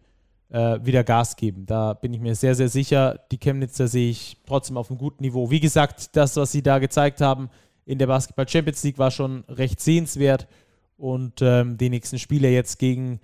äh, 0.48 0.80
wieder 0.82 1.04
Gas 1.04 1.36
geben. 1.36 1.64
Da 1.64 1.94
bin 1.94 2.12
ich 2.12 2.20
mir 2.20 2.34
sehr, 2.34 2.56
sehr 2.56 2.68
sicher. 2.68 3.20
Die 3.30 3.38
Chemnitzer 3.38 3.86
sehe 3.86 4.10
ich 4.10 4.38
trotzdem 4.44 4.76
auf 4.76 4.90
einem 4.90 4.98
guten 4.98 5.22
Niveau. 5.22 5.48
Wie 5.48 5.60
gesagt, 5.60 6.16
das, 6.16 6.34
was 6.34 6.50
sie 6.50 6.64
da 6.64 6.80
gezeigt 6.80 7.20
haben, 7.20 7.50
in 7.84 7.98
der 7.98 8.08
Basketball 8.08 8.48
Champions 8.48 8.82
League 8.82 8.98
war 8.98 9.12
schon 9.12 9.44
recht 9.48 9.80
sehenswert. 9.80 10.48
Und 10.96 11.40
ähm, 11.40 11.78
die 11.78 11.88
nächsten 11.88 12.18
Spiele 12.18 12.48
jetzt 12.48 12.80
gegen 12.80 13.20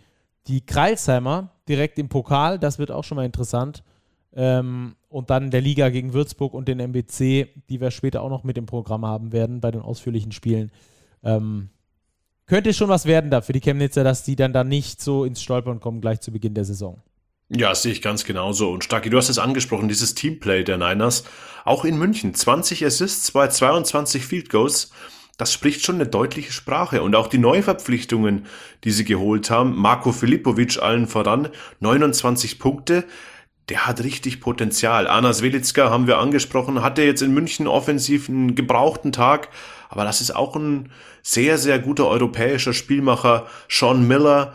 die 0.46 0.64
Kreilsheimer 0.64 1.50
direkt 1.72 1.98
im 1.98 2.08
Pokal, 2.08 2.58
das 2.58 2.78
wird 2.78 2.90
auch 2.90 3.04
schon 3.04 3.16
mal 3.16 3.24
interessant. 3.24 3.82
Ähm, 4.34 4.94
und 5.08 5.30
dann 5.30 5.50
der 5.50 5.60
Liga 5.60 5.88
gegen 5.90 6.12
Würzburg 6.12 6.54
und 6.54 6.68
den 6.68 6.80
MBC, 6.80 7.48
die 7.68 7.80
wir 7.80 7.90
später 7.90 8.22
auch 8.22 8.30
noch 8.30 8.44
mit 8.44 8.56
im 8.56 8.66
Programm 8.66 9.04
haben 9.04 9.32
werden 9.32 9.60
bei 9.60 9.70
den 9.70 9.82
ausführlichen 9.82 10.32
Spielen. 10.32 10.70
Ähm, 11.22 11.68
könnte 12.46 12.72
schon 12.72 12.88
was 12.88 13.06
werden 13.06 13.30
da 13.30 13.40
für 13.40 13.52
die 13.52 13.60
Chemnitzer, 13.60 14.04
dass 14.04 14.24
die 14.24 14.36
dann 14.36 14.52
da 14.52 14.64
nicht 14.64 15.00
so 15.00 15.24
ins 15.24 15.42
Stolpern 15.42 15.80
kommen 15.80 16.00
gleich 16.00 16.20
zu 16.20 16.32
Beginn 16.32 16.54
der 16.54 16.64
Saison. 16.64 17.02
Ja, 17.48 17.74
sehe 17.74 17.92
ich 17.92 18.00
ganz 18.00 18.24
genauso. 18.24 18.70
Und 18.70 18.84
Stacki, 18.84 19.10
du 19.10 19.18
hast 19.18 19.28
es 19.28 19.38
angesprochen, 19.38 19.88
dieses 19.88 20.14
Teamplay 20.14 20.64
der 20.64 20.78
Niners, 20.78 21.24
auch 21.64 21.84
in 21.84 21.98
München, 21.98 22.34
20 22.34 22.84
Assists 22.84 23.32
bei 23.32 23.48
22 23.48 24.24
Field 24.24 24.48
Goals, 24.48 24.90
das 25.38 25.52
spricht 25.52 25.84
schon 25.84 25.96
eine 25.96 26.06
deutliche 26.06 26.52
Sprache. 26.52 27.02
Und 27.02 27.14
auch 27.14 27.26
die 27.26 27.38
Neuverpflichtungen, 27.38 28.46
die 28.84 28.90
sie 28.90 29.04
geholt 29.04 29.50
haben, 29.50 29.76
Marco 29.76 30.12
Filipovic 30.12 30.80
allen 30.80 31.06
voran, 31.06 31.48
29 31.80 32.58
Punkte, 32.58 33.04
der 33.68 33.86
hat 33.86 34.02
richtig 34.02 34.40
Potenzial. 34.40 35.06
Anas 35.06 35.42
Welitska 35.42 35.88
haben 35.90 36.06
wir 36.06 36.18
angesprochen, 36.18 36.82
hatte 36.82 37.02
jetzt 37.02 37.22
in 37.22 37.32
München 37.32 37.66
offensiv 37.66 38.28
einen 38.28 38.54
gebrauchten 38.54 39.12
Tag, 39.12 39.48
aber 39.88 40.04
das 40.04 40.20
ist 40.20 40.34
auch 40.34 40.56
ein 40.56 40.90
sehr, 41.22 41.58
sehr 41.58 41.78
guter 41.78 42.08
europäischer 42.08 42.72
Spielmacher. 42.72 43.46
Sean 43.68 44.06
Miller, 44.06 44.54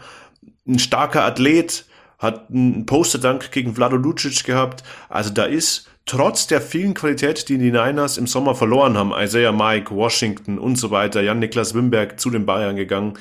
ein 0.68 0.80
starker 0.80 1.24
Athlet, 1.24 1.86
hat 2.20 2.50
einen 2.50 2.86
Posterdank 2.86 3.52
gegen 3.52 3.76
Vlado 3.76 3.96
Lucic 3.96 4.44
gehabt. 4.44 4.84
Also 5.10 5.30
da 5.30 5.46
ist 5.46 5.90
trotz 6.08 6.48
der 6.48 6.62
vielen 6.62 6.96
Qualität, 6.96 7.48
die 7.50 7.58
die 7.60 7.72
Niners 7.72 8.18
im 8.18 8.26
Sommer 8.26 8.56
verloren 8.56 8.98
haben, 8.98 9.14
Isaiah 9.16 9.52
Mike, 9.52 9.94
Washington 9.94 10.58
und 10.58 10.78
so 10.78 10.90
weiter, 10.90 11.22
Jan-Niklas 11.22 11.76
Wimberg 11.76 12.20
zu 12.20 12.32
den 12.32 12.46
Bayern 12.46 12.76
gegangen, 12.76 13.18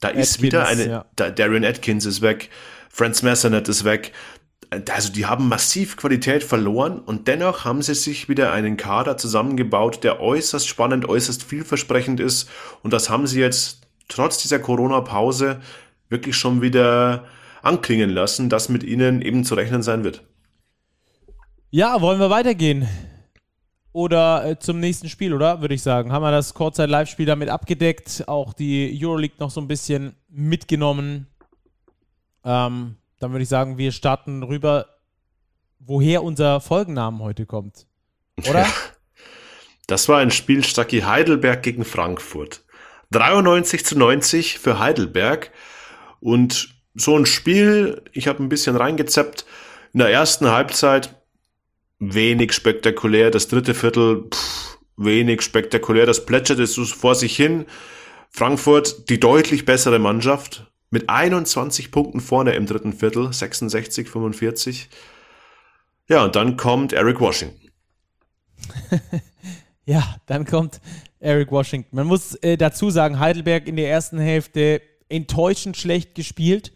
da 0.00 0.08
Atkins, 0.08 0.30
ist 0.30 0.42
wieder 0.42 0.66
eine, 0.66 0.88
ja. 0.88 1.04
da, 1.16 1.30
Darian 1.30 1.64
Atkins 1.64 2.06
ist 2.06 2.22
weg, 2.22 2.48
Franz 2.88 3.22
Massonet 3.22 3.68
ist 3.68 3.84
weg. 3.84 4.12
Also 4.90 5.10
die 5.10 5.26
haben 5.26 5.48
massiv 5.48 5.96
Qualität 5.96 6.44
verloren 6.44 6.98
und 6.98 7.26
dennoch 7.26 7.64
haben 7.64 7.80
sie 7.80 7.94
sich 7.94 8.28
wieder 8.28 8.52
einen 8.52 8.76
Kader 8.76 9.16
zusammengebaut, 9.16 10.04
der 10.04 10.20
äußerst 10.20 10.68
spannend, 10.68 11.08
äußerst 11.08 11.42
vielversprechend 11.42 12.20
ist 12.20 12.50
und 12.82 12.92
das 12.92 13.08
haben 13.08 13.26
sie 13.26 13.40
jetzt 13.40 13.80
trotz 14.08 14.38
dieser 14.38 14.58
Corona-Pause 14.58 15.60
wirklich 16.10 16.36
schon 16.36 16.60
wieder 16.60 17.24
anklingen 17.62 18.10
lassen, 18.10 18.48
dass 18.50 18.68
mit 18.68 18.84
ihnen 18.84 19.22
eben 19.22 19.42
zu 19.44 19.54
rechnen 19.54 19.82
sein 19.82 20.04
wird. 20.04 20.22
Ja, 21.70 22.00
wollen 22.00 22.18
wir 22.18 22.30
weitergehen? 22.30 22.88
Oder 23.92 24.46
äh, 24.46 24.58
zum 24.58 24.80
nächsten 24.80 25.10
Spiel, 25.10 25.34
oder? 25.34 25.60
Würde 25.60 25.74
ich 25.74 25.82
sagen. 25.82 26.12
Haben 26.12 26.22
wir 26.22 26.30
das 26.30 26.54
Kurzzeit-Live-Spiel 26.54 27.26
damit 27.26 27.50
abgedeckt, 27.50 28.24
auch 28.26 28.54
die 28.54 28.98
Euroleague 29.02 29.36
noch 29.38 29.50
so 29.50 29.60
ein 29.60 29.68
bisschen 29.68 30.16
mitgenommen. 30.30 31.26
Ähm, 32.42 32.96
dann 33.20 33.32
würde 33.32 33.42
ich 33.42 33.50
sagen, 33.50 33.76
wir 33.76 33.92
starten 33.92 34.42
rüber, 34.42 34.86
woher 35.78 36.22
unser 36.22 36.62
Folgennamen 36.62 37.20
heute 37.20 37.44
kommt. 37.44 37.86
Oder? 38.48 38.62
Ja. 38.62 38.72
Das 39.88 40.08
war 40.08 40.20
ein 40.20 40.30
Spiel 40.30 40.64
Stacki 40.64 41.00
Heidelberg 41.00 41.62
gegen 41.62 41.84
Frankfurt. 41.84 42.62
93 43.10 43.84
zu 43.84 43.98
90 43.98 44.58
für 44.58 44.78
Heidelberg. 44.78 45.50
Und 46.20 46.74
so 46.94 47.14
ein 47.14 47.26
Spiel, 47.26 48.02
ich 48.12 48.26
habe 48.26 48.42
ein 48.42 48.48
bisschen 48.48 48.76
reingezappt, 48.76 49.44
in 49.92 49.98
der 49.98 50.10
ersten 50.10 50.50
Halbzeit 50.50 51.17
wenig 51.98 52.52
spektakulär, 52.52 53.30
das 53.30 53.48
dritte 53.48 53.74
Viertel 53.74 54.28
pff, 54.30 54.78
wenig 54.96 55.42
spektakulär, 55.42 56.06
das 56.06 56.26
plätscherte 56.26 56.66
so 56.66 56.84
vor 56.84 57.14
sich 57.14 57.36
hin. 57.36 57.66
Frankfurt 58.30 59.08
die 59.08 59.20
deutlich 59.20 59.64
bessere 59.64 59.98
Mannschaft 59.98 60.66
mit 60.90 61.08
21 61.08 61.90
Punkten 61.90 62.20
vorne 62.20 62.52
im 62.52 62.66
dritten 62.66 62.92
Viertel, 62.92 63.32
66, 63.32 64.08
45. 64.08 64.88
Ja, 66.08 66.24
und 66.24 66.36
dann 66.36 66.56
kommt 66.56 66.92
Eric 66.92 67.20
Washington. 67.20 67.70
ja, 69.84 70.16
dann 70.26 70.44
kommt 70.44 70.80
Eric 71.20 71.50
Washington. 71.50 71.96
Man 71.96 72.06
muss 72.06 72.34
äh, 72.36 72.56
dazu 72.56 72.90
sagen, 72.90 73.18
Heidelberg 73.18 73.66
in 73.66 73.76
der 73.76 73.90
ersten 73.90 74.18
Hälfte 74.18 74.80
enttäuschend 75.08 75.76
schlecht 75.76 76.14
gespielt. 76.14 76.72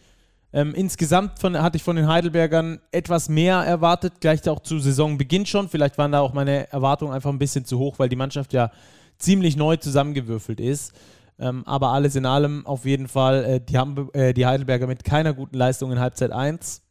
Ähm, 0.55 0.75
insgesamt 0.75 1.39
von, 1.39 1.61
hatte 1.61 1.77
ich 1.77 1.83
von 1.83 1.97
den 1.97 2.09
Heidelbergern 2.09 2.81
etwas 2.91 3.29
mehr 3.29 3.57
erwartet, 3.57 4.21
gleich 4.21 4.47
auch 4.49 4.61
zu 4.61 4.79
Saisonbeginn 4.79 5.47
schon. 5.47 5.69
Vielleicht 5.69 5.97
waren 5.97 6.13
da 6.13 6.21
auch 6.21 6.35
meine 6.35 6.71
Erwartungen 6.71 7.13
einfach 7.13 7.31
ein 7.31 7.39
bisschen 7.39 7.65
zu 7.65 7.79
hoch, 7.79 7.99
weil 7.99 8.11
die 8.11 8.17
Mannschaft 8.17 8.53
ja 8.53 8.71
ziemlich 9.19 9.57
neu 9.57 9.77
zusammengewürfelt 9.77 10.61
ist. 10.61 10.93
Ähm, 11.39 11.63
aber 11.67 11.89
alles 11.89 12.17
in 12.17 12.27
allem 12.27 12.67
auf 12.67 12.85
jeden 12.85 13.09
Fall, 13.09 13.45
äh, 13.45 13.61
die, 13.61 13.79
haben, 13.79 14.11
äh, 14.13 14.35
die 14.35 14.45
Heidelberger 14.45 14.87
mit 14.87 15.05
keiner 15.05 15.33
guten 15.33 15.57
Leistung 15.57 15.91
in 15.91 15.99
Halbzeit 15.99 16.33
1. 16.33 16.83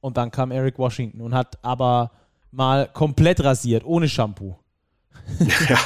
Und 0.00 0.16
dann 0.16 0.30
kam 0.30 0.52
Eric 0.52 0.78
Washington 0.78 1.20
und 1.20 1.34
hat 1.34 1.58
aber 1.62 2.12
mal 2.52 2.88
komplett 2.92 3.42
rasiert, 3.42 3.84
ohne 3.84 4.08
Shampoo. 4.08 4.56
ja, 5.68 5.78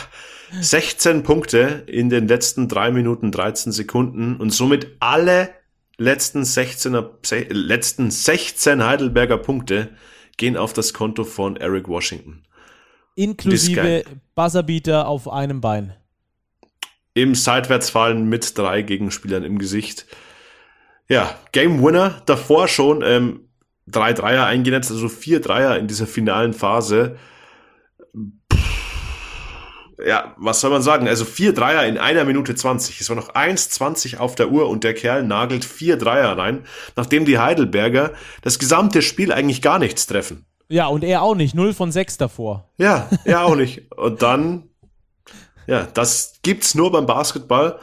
16 0.60 1.22
Punkte 1.22 1.84
in 1.86 2.10
den 2.10 2.28
letzten 2.28 2.68
3 2.68 2.90
Minuten 2.90 3.32
13 3.32 3.72
Sekunden 3.72 4.36
und 4.36 4.50
somit 4.50 4.96
alle 5.00 5.48
letzten 5.96 6.44
16, 6.44 6.96
letzten 7.50 8.10
16 8.10 8.84
Heidelberger 8.84 9.38
Punkte 9.38 9.90
gehen 10.36 10.56
auf 10.56 10.72
das 10.72 10.92
Konto 10.92 11.24
von 11.24 11.56
Eric 11.56 11.88
Washington. 11.88 12.42
Inklusive 13.14 14.04
Buzzerbeater 14.34 15.06
auf 15.06 15.28
einem 15.28 15.60
Bein. 15.60 15.94
Im 17.14 17.34
Seitwärtsfallen 17.34 18.28
mit 18.28 18.56
drei 18.56 18.82
Gegenspielern 18.82 19.44
im 19.44 19.58
Gesicht. 19.58 20.06
Ja, 21.08 21.34
Game 21.52 21.82
Winner, 21.82 22.22
davor 22.24 22.68
schon 22.68 23.02
ähm, 23.04 23.48
drei 23.86 24.14
Dreier 24.14 24.46
eingenetzt, 24.46 24.90
also 24.90 25.08
vier 25.08 25.40
Dreier 25.40 25.76
in 25.78 25.88
dieser 25.88 26.06
finalen 26.06 26.54
Phase 26.54 27.18
ja, 30.04 30.34
was 30.36 30.60
soll 30.60 30.70
man 30.70 30.82
sagen? 30.82 31.08
Also 31.08 31.24
vier 31.24 31.52
Dreier 31.52 31.84
in 31.84 31.98
einer 31.98 32.24
Minute 32.24 32.54
20. 32.54 33.00
Es 33.00 33.08
war 33.08 33.16
noch 33.16 33.34
1,20 33.34 34.18
auf 34.18 34.34
der 34.34 34.50
Uhr 34.50 34.68
und 34.68 34.84
der 34.84 34.94
Kerl 34.94 35.22
nagelt 35.22 35.64
vier 35.64 35.96
Dreier 35.96 36.36
rein, 36.36 36.64
nachdem 36.96 37.24
die 37.24 37.38
Heidelberger 37.38 38.12
das 38.42 38.58
gesamte 38.58 39.02
Spiel 39.02 39.32
eigentlich 39.32 39.62
gar 39.62 39.78
nichts 39.78 40.06
treffen. 40.06 40.44
Ja, 40.68 40.86
und 40.86 41.04
er 41.04 41.22
auch 41.22 41.34
nicht. 41.34 41.54
Null 41.54 41.74
von 41.74 41.92
sechs 41.92 42.16
davor. 42.16 42.70
Ja, 42.78 43.08
er 43.24 43.44
auch 43.44 43.56
nicht. 43.56 43.92
Und 43.92 44.22
dann, 44.22 44.70
ja, 45.66 45.86
das 45.92 46.40
gibt's 46.42 46.74
nur 46.74 46.90
beim 46.90 47.06
Basketball. 47.06 47.78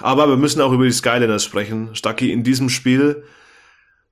Aber 0.00 0.28
wir 0.28 0.36
müssen 0.36 0.60
auch 0.60 0.72
über 0.72 0.84
die 0.84 0.92
Skyliners 0.92 1.44
sprechen. 1.44 1.94
Stucky 1.94 2.32
in 2.32 2.42
diesem 2.42 2.68
Spiel 2.68 3.24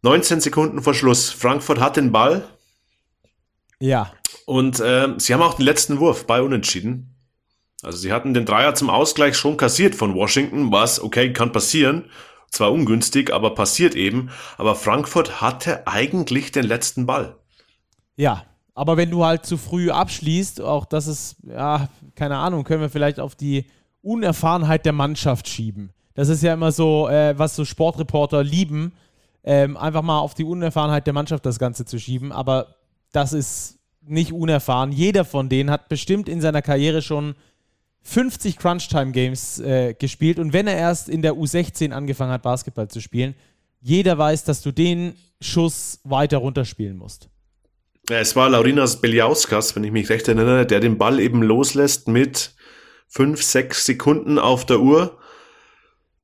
19 0.02 0.40
Sekunden 0.40 0.82
vor 0.82 0.94
Schluss. 0.94 1.30
Frankfurt 1.30 1.80
hat 1.80 1.96
den 1.96 2.12
Ball. 2.12 2.44
Ja. 3.82 4.12
Und 4.46 4.78
äh, 4.78 5.08
sie 5.18 5.34
haben 5.34 5.42
auch 5.42 5.54
den 5.54 5.64
letzten 5.64 5.98
Wurf 5.98 6.24
bei 6.28 6.40
Unentschieden. 6.40 7.16
Also 7.82 7.98
sie 7.98 8.12
hatten 8.12 8.32
den 8.32 8.46
Dreier 8.46 8.76
zum 8.76 8.88
Ausgleich 8.88 9.36
schon 9.36 9.56
kassiert 9.56 9.96
von 9.96 10.14
Washington, 10.14 10.70
was 10.70 11.02
okay 11.02 11.32
kann 11.32 11.50
passieren. 11.50 12.04
Zwar 12.48 12.70
ungünstig, 12.70 13.32
aber 13.32 13.56
passiert 13.56 13.96
eben. 13.96 14.30
Aber 14.56 14.76
Frankfurt 14.76 15.40
hatte 15.40 15.88
eigentlich 15.88 16.52
den 16.52 16.64
letzten 16.64 17.06
Ball. 17.06 17.34
Ja, 18.14 18.44
aber 18.72 18.96
wenn 18.96 19.10
du 19.10 19.24
halt 19.24 19.46
zu 19.46 19.56
früh 19.56 19.90
abschließt, 19.90 20.60
auch 20.60 20.84
das 20.84 21.08
ist, 21.08 21.36
ja, 21.42 21.88
keine 22.14 22.36
Ahnung, 22.36 22.62
können 22.62 22.82
wir 22.82 22.90
vielleicht 22.90 23.18
auf 23.18 23.34
die 23.34 23.66
Unerfahrenheit 24.00 24.86
der 24.86 24.92
Mannschaft 24.92 25.48
schieben. 25.48 25.90
Das 26.14 26.28
ist 26.28 26.42
ja 26.42 26.54
immer 26.54 26.70
so, 26.70 27.08
äh, 27.08 27.36
was 27.36 27.56
so 27.56 27.64
Sportreporter 27.64 28.44
lieben, 28.44 28.92
ähm, 29.42 29.76
einfach 29.76 30.02
mal 30.02 30.20
auf 30.20 30.34
die 30.34 30.44
Unerfahrenheit 30.44 31.06
der 31.06 31.14
Mannschaft 31.14 31.44
das 31.46 31.58
Ganze 31.58 31.84
zu 31.84 31.98
schieben. 31.98 32.30
Aber 32.30 32.76
das 33.12 33.32
ist 33.32 33.78
nicht 34.04 34.32
unerfahren. 34.32 34.92
Jeder 34.92 35.24
von 35.24 35.48
denen 35.48 35.70
hat 35.70 35.88
bestimmt 35.88 36.28
in 36.28 36.40
seiner 36.40 36.62
Karriere 36.62 37.02
schon 37.02 37.34
50 38.02 38.58
Crunch-Time-Games 38.58 39.60
äh, 39.60 39.94
gespielt. 39.94 40.38
Und 40.38 40.52
wenn 40.52 40.66
er 40.66 40.76
erst 40.76 41.08
in 41.08 41.22
der 41.22 41.34
U16 41.34 41.92
angefangen 41.92 42.32
hat, 42.32 42.42
Basketball 42.42 42.88
zu 42.88 43.00
spielen, 43.00 43.34
jeder 43.80 44.18
weiß, 44.18 44.44
dass 44.44 44.62
du 44.62 44.72
den 44.72 45.14
Schuss 45.40 46.00
weiter 46.04 46.38
runterspielen 46.38 46.96
musst. 46.96 47.28
Es 48.10 48.34
war 48.34 48.48
Laurinas 48.50 49.00
Beliauskas, 49.00 49.76
wenn 49.76 49.84
ich 49.84 49.92
mich 49.92 50.08
recht 50.08 50.26
erinnere, 50.26 50.66
der 50.66 50.80
den 50.80 50.98
Ball 50.98 51.20
eben 51.20 51.42
loslässt 51.42 52.08
mit 52.08 52.54
5, 53.08 53.40
6 53.40 53.86
Sekunden 53.86 54.38
auf 54.38 54.66
der 54.66 54.80
Uhr. 54.80 55.18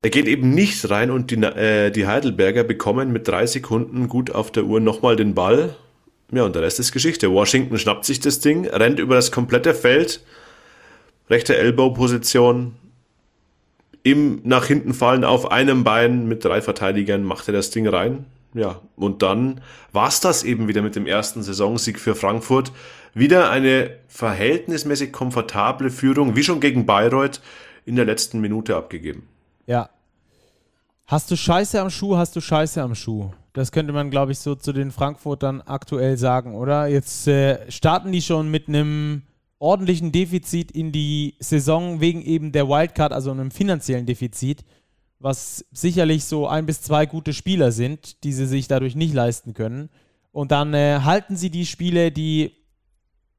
Er 0.01 0.09
geht 0.09 0.27
eben 0.27 0.49
nicht 0.49 0.89
rein 0.89 1.11
und 1.11 1.31
die, 1.31 1.35
äh, 1.35 1.91
die 1.91 2.07
Heidelberger 2.07 2.63
bekommen 2.63 3.11
mit 3.11 3.27
drei 3.27 3.45
Sekunden 3.45 4.07
gut 4.07 4.31
auf 4.31 4.51
der 4.51 4.65
Uhr 4.65 4.79
nochmal 4.79 5.15
den 5.15 5.35
Ball 5.35 5.75
ja, 6.31 6.43
und 6.43 6.55
der 6.55 6.61
Rest 6.61 6.79
ist 6.79 6.91
Geschichte. 6.91 7.31
Washington 7.31 7.77
schnappt 7.77 8.05
sich 8.05 8.19
das 8.19 8.39
Ding, 8.39 8.67
rennt 8.67 8.99
über 8.99 9.15
das 9.15 9.31
komplette 9.31 9.73
Feld, 9.73 10.21
rechte 11.29 11.57
Elbow-Position, 11.57 12.75
im 14.03 14.41
nach 14.43 14.65
hinten 14.65 14.93
fallen 14.93 15.23
auf 15.23 15.51
einem 15.51 15.83
Bein 15.83 16.27
mit 16.27 16.45
drei 16.45 16.61
Verteidigern 16.61 17.23
macht 17.23 17.47
er 17.47 17.53
das 17.53 17.69
Ding 17.69 17.87
rein. 17.87 18.25
Ja, 18.53 18.81
und 18.95 19.21
dann 19.21 19.61
war's 19.91 20.21
das 20.21 20.43
eben 20.43 20.67
wieder 20.67 20.81
mit 20.81 20.95
dem 20.95 21.05
ersten 21.05 21.43
Saisonsieg 21.43 21.99
für 21.99 22.15
Frankfurt. 22.15 22.71
Wieder 23.13 23.51
eine 23.51 23.91
verhältnismäßig 24.07 25.11
komfortable 25.11 25.91
Führung, 25.91 26.35
wie 26.35 26.43
schon 26.43 26.59
gegen 26.59 26.85
Bayreuth, 26.85 27.41
in 27.85 27.95
der 27.95 28.05
letzten 28.05 28.39
Minute 28.39 28.75
abgegeben. 28.75 29.27
Ja. 29.65 29.89
Hast 31.05 31.29
du 31.31 31.35
Scheiße 31.35 31.79
am 31.79 31.89
Schuh, 31.89 32.17
hast 32.17 32.35
du 32.35 32.41
Scheiße 32.41 32.81
am 32.81 32.95
Schuh. 32.95 33.31
Das 33.59 33.73
könnte 33.73 33.91
man, 33.91 34.09
glaube 34.09 34.31
ich, 34.31 34.39
so 34.39 34.55
zu 34.55 34.71
den 34.71 34.89
Frankfurtern 34.89 35.59
aktuell 35.59 36.15
sagen, 36.15 36.55
oder? 36.55 36.87
Jetzt 36.87 37.27
äh, 37.27 37.69
starten 37.69 38.13
die 38.13 38.21
schon 38.21 38.49
mit 38.49 38.69
einem 38.69 39.23
ordentlichen 39.57 40.13
Defizit 40.13 40.71
in 40.71 40.93
die 40.93 41.35
Saison 41.41 41.99
wegen 41.99 42.21
eben 42.21 42.53
der 42.53 42.69
Wildcard, 42.69 43.11
also 43.11 43.31
einem 43.31 43.51
finanziellen 43.51 44.05
Defizit, 44.05 44.63
was 45.19 45.65
sicherlich 45.73 46.23
so 46.23 46.47
ein 46.47 46.65
bis 46.65 46.81
zwei 46.81 47.05
gute 47.05 47.33
Spieler 47.33 47.73
sind, 47.73 48.23
die 48.23 48.31
sie 48.31 48.47
sich 48.47 48.69
dadurch 48.69 48.95
nicht 48.95 49.13
leisten 49.13 49.53
können. 49.53 49.89
Und 50.31 50.53
dann 50.53 50.73
äh, 50.73 51.01
halten 51.03 51.35
sie 51.35 51.49
die 51.49 51.65
Spiele, 51.65 52.13
die 52.13 52.53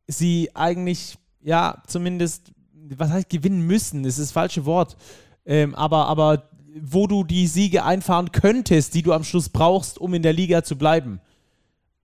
sie 0.06 0.50
eigentlich, 0.52 1.16
ja, 1.40 1.82
zumindest, 1.86 2.52
was 2.74 3.08
heißt 3.08 3.30
gewinnen 3.30 3.66
müssen, 3.66 4.02
das 4.02 4.18
ist 4.18 4.26
das 4.26 4.32
falsche 4.32 4.66
Wort, 4.66 4.98
ähm, 5.46 5.74
aber, 5.74 6.08
aber 6.08 6.49
wo 6.80 7.06
du 7.06 7.24
die 7.24 7.46
Siege 7.46 7.84
einfahren 7.84 8.32
könntest, 8.32 8.94
die 8.94 9.02
du 9.02 9.12
am 9.12 9.24
Schluss 9.24 9.48
brauchst, 9.48 9.98
um 9.98 10.14
in 10.14 10.22
der 10.22 10.32
Liga 10.32 10.62
zu 10.62 10.76
bleiben. 10.76 11.20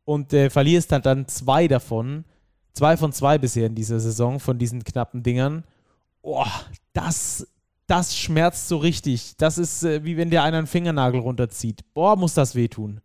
Und 0.04 0.32
äh, 0.32 0.50
verlierst 0.50 0.92
halt 0.92 1.06
dann 1.06 1.28
zwei 1.28 1.68
davon. 1.68 2.24
Zwei 2.72 2.96
von 2.96 3.12
zwei 3.12 3.38
bisher 3.38 3.66
in 3.66 3.74
dieser 3.74 4.00
Saison 4.00 4.38
von 4.38 4.58
diesen 4.58 4.84
knappen 4.84 5.22
Dingern. 5.22 5.64
Boah, 6.22 6.50
das, 6.92 7.46
das 7.86 8.16
schmerzt 8.16 8.68
so 8.68 8.76
richtig. 8.76 9.36
Das 9.38 9.58
ist 9.58 9.82
äh, 9.82 10.04
wie 10.04 10.16
wenn 10.16 10.30
dir 10.30 10.42
einer 10.42 10.58
einen 10.58 10.66
Fingernagel 10.66 11.20
runterzieht. 11.20 11.84
Boah, 11.94 12.16
muss 12.16 12.34
das 12.34 12.54
wehtun. 12.54 13.00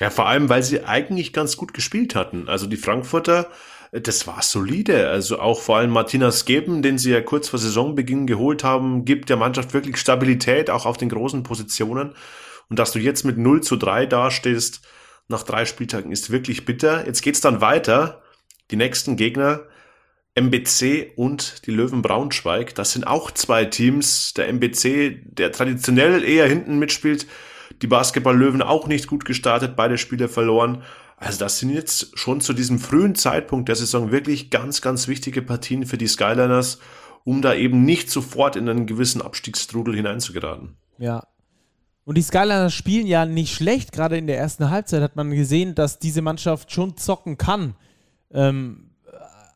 Ja, 0.00 0.08
vor 0.08 0.26
allem, 0.26 0.48
weil 0.48 0.62
sie 0.62 0.84
eigentlich 0.84 1.32
ganz 1.32 1.56
gut 1.56 1.74
gespielt 1.74 2.14
hatten. 2.14 2.48
Also 2.48 2.66
die 2.66 2.78
Frankfurter 2.78 3.48
das 3.92 4.26
war 4.26 4.42
solide. 4.42 5.08
Also 5.08 5.40
auch 5.40 5.60
vor 5.60 5.78
allem 5.78 5.90
Martinas 5.90 6.44
Geben, 6.44 6.82
den 6.82 6.98
sie 6.98 7.10
ja 7.10 7.20
kurz 7.20 7.48
vor 7.48 7.58
Saisonbeginn 7.58 8.26
geholt 8.26 8.62
haben, 8.62 9.04
gibt 9.04 9.28
der 9.28 9.36
Mannschaft 9.36 9.74
wirklich 9.74 9.96
Stabilität, 9.96 10.70
auch 10.70 10.86
auf 10.86 10.96
den 10.96 11.08
großen 11.08 11.42
Positionen. 11.42 12.14
Und 12.68 12.78
dass 12.78 12.92
du 12.92 13.00
jetzt 13.00 13.24
mit 13.24 13.36
0 13.36 13.62
zu 13.62 13.76
3 13.76 14.06
dastehst, 14.06 14.80
nach 15.30 15.42
drei 15.44 15.64
Spieltagen, 15.64 16.12
ist 16.12 16.30
wirklich 16.30 16.64
bitter. 16.64 17.06
Jetzt 17.06 17.22
geht's 17.22 17.40
dann 17.40 17.60
weiter. 17.60 18.22
Die 18.70 18.76
nächsten 18.76 19.16
Gegner, 19.16 19.60
MBC 20.34 21.12
und 21.16 21.66
die 21.66 21.70
Löwen 21.70 22.02
Braunschweig. 22.02 22.74
Das 22.74 22.92
sind 22.92 23.06
auch 23.06 23.30
zwei 23.30 23.64
Teams. 23.64 24.34
Der 24.34 24.48
MBC, 24.48 25.22
der 25.24 25.52
traditionell 25.52 26.24
eher 26.24 26.46
hinten 26.46 26.78
mitspielt. 26.78 27.26
Die 27.82 27.86
Basketball-Löwen 27.86 28.62
auch 28.62 28.86
nicht 28.86 29.06
gut 29.06 29.24
gestartet, 29.24 29.76
beide 29.76 29.98
Spiele 29.98 30.28
verloren. 30.28 30.82
Also 31.20 31.38
das 31.38 31.58
sind 31.58 31.68
jetzt 31.68 32.18
schon 32.18 32.40
zu 32.40 32.54
diesem 32.54 32.78
frühen 32.78 33.14
Zeitpunkt 33.14 33.68
der 33.68 33.76
Saison 33.76 34.10
wirklich 34.10 34.48
ganz, 34.48 34.80
ganz 34.80 35.06
wichtige 35.06 35.42
Partien 35.42 35.84
für 35.84 35.98
die 35.98 36.06
Skyliners, 36.06 36.78
um 37.24 37.42
da 37.42 37.52
eben 37.54 37.84
nicht 37.84 38.10
sofort 38.10 38.56
in 38.56 38.66
einen 38.70 38.86
gewissen 38.86 39.20
Abstiegsstrudel 39.20 39.94
hineinzugeraten. 39.94 40.78
Ja. 40.96 41.24
Und 42.04 42.16
die 42.16 42.22
Skyliners 42.22 42.72
spielen 42.72 43.06
ja 43.06 43.26
nicht 43.26 43.54
schlecht. 43.54 43.92
Gerade 43.92 44.16
in 44.16 44.26
der 44.26 44.38
ersten 44.38 44.70
Halbzeit 44.70 45.02
hat 45.02 45.14
man 45.14 45.30
gesehen, 45.30 45.74
dass 45.74 45.98
diese 45.98 46.22
Mannschaft 46.22 46.72
schon 46.72 46.96
zocken 46.96 47.36
kann. 47.36 47.76
Ähm, 48.32 48.92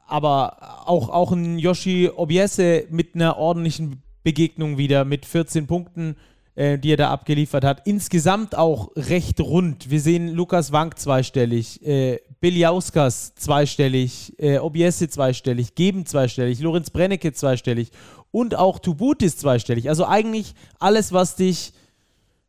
aber 0.06 0.86
auch, 0.86 1.08
auch 1.08 1.32
ein 1.32 1.58
Yoshi 1.58 2.10
Obiese 2.14 2.84
mit 2.90 3.14
einer 3.14 3.38
ordentlichen 3.38 4.02
Begegnung 4.22 4.76
wieder, 4.76 5.06
mit 5.06 5.24
14 5.24 5.66
Punkten 5.66 6.16
äh, 6.56 6.78
die 6.78 6.92
er 6.92 6.96
da 6.96 7.10
abgeliefert 7.10 7.64
hat. 7.64 7.86
Insgesamt 7.86 8.56
auch 8.56 8.90
recht 8.96 9.40
rund. 9.40 9.90
Wir 9.90 10.00
sehen 10.00 10.28
Lukas 10.28 10.72
Wank 10.72 10.98
zweistellig, 10.98 11.84
äh, 11.86 12.20
Biliauskas 12.40 13.34
zweistellig, 13.34 14.34
äh, 14.38 14.58
Obiese 14.58 15.08
zweistellig, 15.08 15.74
Geben 15.74 16.06
zweistellig, 16.06 16.60
Lorenz 16.60 16.90
Brennecke 16.90 17.32
zweistellig 17.32 17.90
und 18.30 18.54
auch 18.54 18.78
Tubutis 18.78 19.36
zweistellig. 19.36 19.88
Also 19.88 20.06
eigentlich 20.06 20.54
alles, 20.78 21.12
was 21.12 21.36
dich 21.36 21.72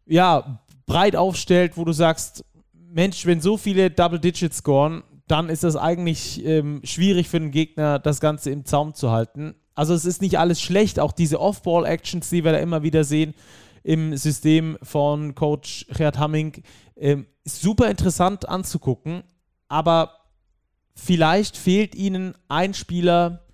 ja 0.06 0.60
breit 0.86 1.16
aufstellt, 1.16 1.78
wo 1.78 1.86
du 1.86 1.94
sagst, 1.94 2.44
Mensch, 2.74 3.26
wenn 3.26 3.42
so 3.42 3.58
viele 3.58 3.90
Double 3.90 4.20
Digits 4.20 4.58
scoren, 4.58 5.04
dann 5.28 5.50
ist 5.50 5.64
das 5.64 5.76
eigentlich 5.76 6.46
ähm, 6.46 6.82
schwierig 6.84 7.28
für 7.28 7.40
den 7.40 7.52
Gegner, 7.52 8.00
das 8.00 8.20
Ganze 8.20 8.52
im 8.52 8.66
Zaum 8.66 8.94
zu 8.94 9.12
halten. 9.12 9.56
Also 9.74 9.94
es 9.94 10.06
ist 10.06 10.22
nicht 10.22 10.40
alles 10.40 10.62
schlecht, 10.62 11.00
auch 11.00 11.12
diese 11.12 11.40
Off-Ball-Actions, 11.40 12.30
die 12.30 12.44
wir 12.44 12.52
da 12.52 12.60
immer 12.60 12.84
wieder 12.84 13.04
sehen, 13.04 13.34
im 13.86 14.18
System 14.18 14.78
von 14.82 15.36
Coach 15.36 15.86
Gerd 15.96 16.18
Hamming. 16.18 16.64
Ähm, 16.98 17.28
super 17.46 17.90
interessant 17.90 18.50
anzugucken, 18.50 19.24
aber 19.68 20.12
vielleicht 20.96 21.56
fehlt 21.56 21.94
ihnen 21.94 22.34
ein 22.48 22.74
Spieler, 22.74 23.46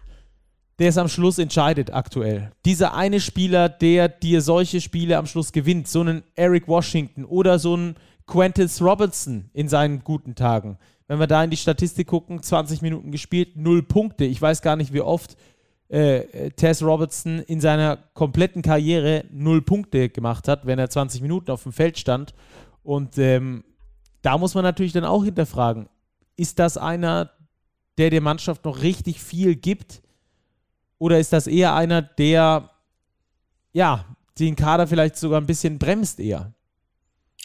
der 0.79 0.89
es 0.89 0.97
am 0.97 1.09
Schluss 1.09 1.37
entscheidet 1.37 1.93
aktuell. 1.93 2.51
Dieser 2.65 2.93
eine 2.93 3.19
Spieler, 3.19 3.67
der 3.67 4.07
dir 4.07 4.41
solche 4.41 4.79
Spiele 4.79 5.17
am 5.17 5.25
Schluss 5.25 5.51
gewinnt, 5.51 5.89
so 5.89 5.99
einen 5.99 6.23
Eric 6.35 6.67
Washington 6.67 7.25
oder 7.25 7.59
so 7.59 7.73
einen 7.73 7.95
Quentis 8.25 8.81
Robertson 8.81 9.49
in 9.51 9.67
seinen 9.67 10.03
guten 10.05 10.35
Tagen. 10.35 10.77
Wenn 11.07 11.19
wir 11.19 11.27
da 11.27 11.43
in 11.43 11.49
die 11.49 11.57
Statistik 11.57 12.07
gucken, 12.07 12.41
20 12.41 12.81
Minuten 12.81 13.11
gespielt, 13.11 13.57
null 13.57 13.83
Punkte. 13.83 14.23
Ich 14.23 14.41
weiß 14.41 14.61
gar 14.61 14.77
nicht, 14.77 14.93
wie 14.93 15.01
oft 15.01 15.35
äh, 15.91 16.51
Tess 16.51 16.81
Robertson 16.81 17.39
in 17.39 17.59
seiner 17.59 17.97
kompletten 18.13 18.61
Karriere 18.61 19.25
null 19.29 19.61
Punkte 19.61 20.07
gemacht 20.09 20.47
hat, 20.47 20.65
wenn 20.65 20.79
er 20.79 20.89
20 20.89 21.21
Minuten 21.21 21.51
auf 21.51 21.63
dem 21.63 21.73
Feld 21.73 21.99
stand. 21.99 22.33
Und 22.81 23.17
ähm, 23.17 23.65
da 24.21 24.37
muss 24.37 24.55
man 24.55 24.63
natürlich 24.63 24.93
dann 24.93 25.03
auch 25.03 25.25
hinterfragen, 25.25 25.89
ist 26.37 26.59
das 26.59 26.77
einer, 26.77 27.31
der 27.97 28.09
der 28.09 28.21
Mannschaft 28.21 28.63
noch 28.63 28.81
richtig 28.81 29.21
viel 29.21 29.55
gibt? 29.55 30.01
Oder 30.97 31.19
ist 31.19 31.33
das 31.33 31.45
eher 31.45 31.75
einer, 31.75 32.01
der 32.01 32.69
ja, 33.73 34.05
den 34.39 34.55
Kader 34.55 34.87
vielleicht 34.87 35.17
sogar 35.17 35.41
ein 35.41 35.47
bisschen 35.47 35.77
bremst 35.77 36.19
eher? 36.19 36.53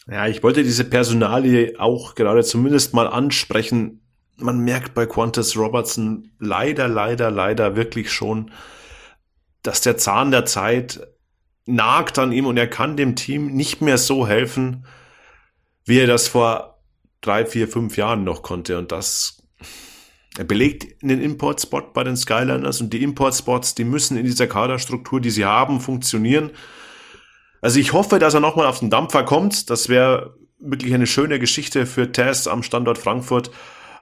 Ja, 0.09 0.29
ich 0.29 0.45
wollte 0.45 0.63
diese 0.63 0.85
Personalie 0.85 1.75
auch 1.81 2.15
gerade 2.15 2.45
zumindest 2.45 2.95
mal 2.95 3.09
ansprechen 3.09 4.06
man 4.39 4.61
merkt 4.61 4.95
bei 4.95 5.07
Qantas 5.07 5.57
Robertson 5.57 6.31
leider, 6.39 6.89
leider, 6.89 7.31
leider 7.31 7.77
wirklich 7.77 8.13
schon, 8.13 8.51
dass 9.63 9.81
der 9.81 9.97
Zahn 9.97 10.31
der 10.31 10.45
Zeit 10.45 11.07
nagt 11.65 12.19
an 12.19 12.33
ihm 12.33 12.47
und 12.47 12.57
er 12.57 12.69
kann 12.69 12.97
dem 12.97 13.17
Team 13.17 13.49
nicht 13.49 13.81
mehr 13.81 13.99
so 13.99 14.27
helfen, 14.27 14.87
wie 15.85 15.99
er 15.99 16.07
das 16.07 16.29
vor 16.29 16.81
drei, 17.21 17.45
vier, 17.47 17.67
fünf 17.67 17.97
Jahren 17.97 18.25
noch 18.25 18.43
konnte. 18.43 18.79
Und 18.79 18.93
das 18.93 19.43
er 20.39 20.45
belegt 20.45 21.03
einen 21.03 21.23
Importspot 21.23 21.95
bei 21.95 22.05
den 22.05 22.17
Skyliners 22.17 22.81
und 22.81 22.93
die 22.93 23.03
Importspots, 23.03 23.75
die 23.75 23.85
müssen 23.85 24.19
in 24.19 24.27
dieser 24.27 24.47
Kaderstruktur, 24.47 25.21
die 25.21 25.31
sie 25.31 25.47
haben, 25.47 25.81
funktionieren. 25.81 26.51
Also 27.63 27.81
ich 27.81 27.95
hoffe, 27.95 28.19
dass 28.19 28.35
er 28.35 28.41
nochmal 28.41 28.67
auf 28.67 28.81
den 28.81 28.91
Dampfer 28.91 29.25
kommt. 29.25 29.71
Das 29.71 29.89
wäre 29.89 30.37
wirklich 30.59 30.93
eine 30.93 31.07
schöne 31.07 31.39
Geschichte 31.39 31.87
für 31.87 32.13
Tess 32.13 32.49
am 32.49 32.63
Standort 32.63 32.99
Frankfurt. 32.99 33.51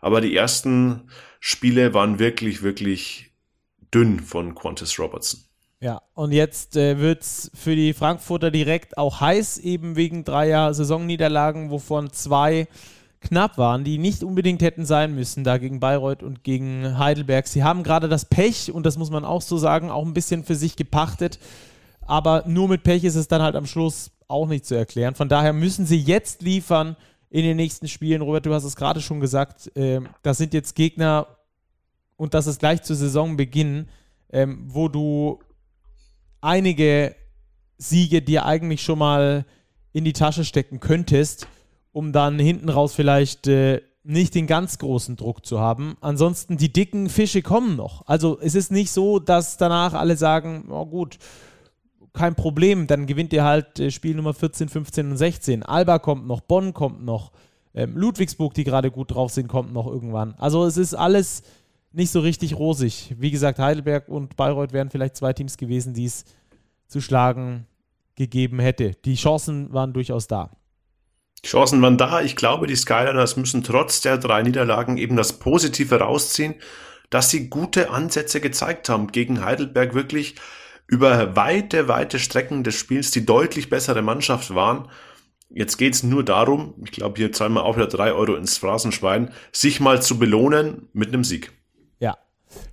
Aber 0.05 0.21
die 0.21 0.37
ersten 0.37 1.09
Spiele 1.41 1.95
waren 1.95 2.19
wirklich, 2.19 2.63
wirklich 2.63 3.33
dünn 3.95 4.21
von 4.21 4.55
Qantas 4.55 4.99
Robertson. 4.99 5.41
Ja, 5.81 6.03
und 6.13 6.33
jetzt 6.33 6.77
äh, 6.77 6.99
wird 6.99 7.23
es 7.23 7.51
für 7.55 7.75
die 7.75 7.95
Frankfurter 7.95 8.51
direkt 8.51 8.99
auch 8.99 9.23
heiß, 9.23 9.57
eben 9.57 9.97
wegen 9.97 10.23
dreier 10.23 10.75
Saisonniederlagen, 10.75 11.71
wovon 11.71 12.13
zwei 12.13 12.69
knapp 13.23 13.57
waren, 13.57 13.83
die 13.83 13.97
nicht 13.97 14.23
unbedingt 14.23 14.61
hätten 14.61 14.85
sein 14.85 15.15
müssen, 15.15 15.43
da 15.43 15.57
gegen 15.57 15.81
Bayreuth 15.81 16.23
und 16.23 16.45
gegen 16.45 16.99
Heidelberg. 16.99 17.47
Sie 17.49 17.65
haben 17.65 17.83
gerade 17.83 18.11
das 18.11 18.27
Pech, 18.27 18.73
und 18.75 18.85
das 18.85 18.99
muss 18.99 19.11
man 19.11 19.25
auch 19.25 19.41
so 19.41 19.57
sagen, 19.57 19.91
auch 19.91 20.05
ein 20.05 20.13
bisschen 20.13 20.45
für 20.45 20.55
sich 20.55 20.77
gepachtet. 20.77 21.39
Aber 22.03 22.45
nur 22.47 22.69
mit 22.69 22.83
Pech 22.83 23.05
ist 23.05 23.15
es 23.15 23.29
dann 23.29 23.41
halt 23.41 23.57
am 23.57 23.65
Schluss 23.65 24.11
auch 24.29 24.49
nicht 24.49 24.67
zu 24.67 24.75
erklären. 24.75 25.15
Von 25.15 25.31
daher 25.31 25.55
müssen 25.55 25.87
sie 25.87 25.99
jetzt 25.99 26.43
liefern 26.43 26.95
in 27.35 27.43
den 27.43 27.57
nächsten 27.57 27.89
Spielen. 27.89 28.23
Robert, 28.23 28.47
du 28.47 28.55
hast 28.55 28.63
es 28.63 28.77
gerade 28.77 29.01
schon 29.01 29.19
gesagt, 29.19 29.77
äh, 29.77 30.01
das 30.23 30.39
sind 30.39 30.55
jetzt 30.55 30.77
Gegner 30.77 31.27
und 32.15 32.33
das 32.33 32.47
ist 32.47 32.61
gleich 32.61 32.85
zu 32.85 32.95
Saisonbeginn, 32.95 33.89
ähm, 34.31 34.63
wo 34.69 34.87
du 34.87 35.41
einige 36.41 37.17
Siege 37.77 38.23
dir 38.23 38.47
eigentlich 38.47 38.85
schon 38.85 39.01
mal 39.01 39.47
in 39.93 40.05
die 40.05 40.13
Tasche 40.13 40.45
stecken 40.45 40.79
könntest, 40.79 41.49
um 41.91 42.13
dann 42.13 42.39
hinten 42.39 42.69
raus 42.69 42.95
vielleicht 42.95 43.49
äh, 43.49 43.83
nicht 44.05 44.37
den 44.37 44.47
ganz 44.47 44.79
großen 44.79 45.17
Druck 45.17 45.45
zu 45.45 45.59
haben. 45.59 45.97
Ansonsten, 46.01 46.57
die 46.57 46.73
dicken 46.73 47.09
Fische 47.09 47.43
kommen 47.43 47.75
noch. 47.75 48.07
Also 48.07 48.39
es 48.39 48.55
ist 48.55 48.71
nicht 48.71 48.93
so, 48.93 49.19
dass 49.19 49.57
danach 49.57 49.95
alle 49.95 50.17
sagen, 50.17 50.67
oh 50.71 50.87
gut, 50.87 51.19
kein 52.15 52.35
Problem, 52.35 52.87
dann 52.87 53.07
gewinnt 53.07 53.33
ihr 53.33 53.45
halt 53.45 53.79
äh, 53.81 53.91
Spiel 53.91 54.15
Nummer 54.15 54.33
14, 54.33 54.69
15 54.69 55.11
und 55.11 55.17
16. 55.17 55.63
Alba 55.63 55.99
kommt 55.99 56.27
noch, 56.27 56.41
Bonn 56.41 56.73
kommt 56.73 57.05
noch, 57.05 57.33
ähm, 57.75 57.97
Ludwigsburg, 57.97 58.55
die 58.55 58.65
gerade 58.65 58.91
gut 58.91 59.13
drauf 59.13 59.33
sind, 59.33 59.49
kommt 59.49 59.73
noch 59.73 59.87
irgendwann. 59.87 60.35
Also 60.39 60.65
es 60.65 60.77
ist 60.77 60.95
alles 60.95 61.43
nicht 61.93 62.11
so 62.11 62.21
richtig 62.21 62.57
rosig. 62.57 63.15
Wie 63.19 63.31
gesagt, 63.31 63.59
Heidelberg 63.59 64.09
und 64.09 64.37
Bayreuth 64.37 64.73
wären 64.73 64.91
vielleicht 64.91 65.17
zwei 65.17 65.33
Teams 65.33 65.57
gewesen, 65.57 65.93
die 65.93 66.07
es 66.07 66.25
zu 66.87 67.01
schlagen 67.01 67.67
gegeben 68.15 68.61
hätte. 68.61 68.93
Die 69.05 69.17
Chancen 69.17 69.73
waren 69.73 69.93
durchaus 69.93 70.29
da. 70.29 70.51
Chancen 71.45 71.83
waren 71.83 71.99
da. 71.99 72.23
Ich 72.23 72.37
glaube, 72.37 72.67
die 72.67 72.77
Skyliners 72.77 73.37
müssen 73.37 73.63
trotz 73.63 74.01
der 74.01 74.19
drei 74.19 74.43
Niederlagen 74.43 74.97
eben 74.97 75.17
das 75.17 75.35
Positive 75.35 75.97
rausziehen, 75.99 76.55
dass 77.11 77.31
sie 77.31 77.49
gute 77.49 77.91
Ansätze 77.91 78.41
gezeigt 78.41 78.89
haben 78.89 79.09
gegen 79.09 79.45
Heidelberg 79.45 79.95
wirklich 79.95 80.37
über 80.87 81.35
weite, 81.37 81.89
weite 81.89 82.19
Strecken 82.19 82.65
des 82.65 82.75
Spiels 82.75 83.11
die 83.11 83.25
deutlich 83.25 83.71
bessere 83.71 84.03
Mannschaft 84.03 84.55
waren. 84.55 84.89
Jetzt 85.51 85.77
geht's 85.77 86.03
nur 86.03 86.25
darum, 86.25 86.75
ich 86.85 86.91
glaube, 86.91 87.17
hier 87.17 87.33
zahlen 87.33 87.53
wir 87.53 87.65
auch 87.65 87.77
wieder 87.77 87.87
drei 87.87 88.13
Euro 88.13 88.35
ins 88.35 88.59
Phrasenschwein, 88.59 89.31
sich 89.53 89.79
mal 89.79 90.03
zu 90.03 90.19
belohnen 90.19 90.89
mit 90.93 91.09
einem 91.09 91.23
Sieg. 91.23 91.53
Ja. 92.01 92.17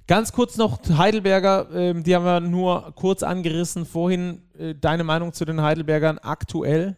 Ganz 0.08 0.32
kurz 0.32 0.58
noch 0.58 0.80
Heidelberger, 0.90 1.72
äh, 1.74 2.02
die 2.02 2.16
haben 2.16 2.26
wir 2.26 2.40
nur 2.40 2.94
kurz 2.96 3.24
angerissen 3.24 3.86
vorhin. 3.86 4.42
Äh, 4.58 4.74
deine 4.76 5.04
Meinung 5.04 5.34
zu 5.34 5.46
den 5.46 5.62
Heidelbergern 5.62 6.18
aktuell? 6.18 6.98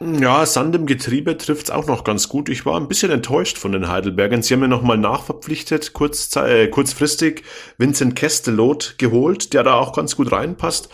Ja, 0.00 0.46
Sand 0.46 0.76
im 0.76 0.86
Getriebe 0.86 1.36
trifft's 1.36 1.70
auch 1.70 1.86
noch 1.86 2.04
ganz 2.04 2.28
gut. 2.28 2.48
Ich 2.48 2.64
war 2.64 2.78
ein 2.78 2.86
bisschen 2.86 3.10
enttäuscht 3.10 3.58
von 3.58 3.72
den 3.72 3.88
Heidelbergern. 3.88 4.42
Sie 4.42 4.54
haben 4.54 4.60
mir 4.60 4.68
nochmal 4.68 4.96
nachverpflichtet, 4.96 5.92
kurz, 5.92 6.34
äh, 6.36 6.68
kurzfristig 6.68 7.42
Vincent 7.78 8.14
Kestelot 8.14 8.94
geholt, 8.98 9.52
der 9.54 9.64
da 9.64 9.74
auch 9.74 9.92
ganz 9.92 10.14
gut 10.14 10.30
reinpasst. 10.30 10.88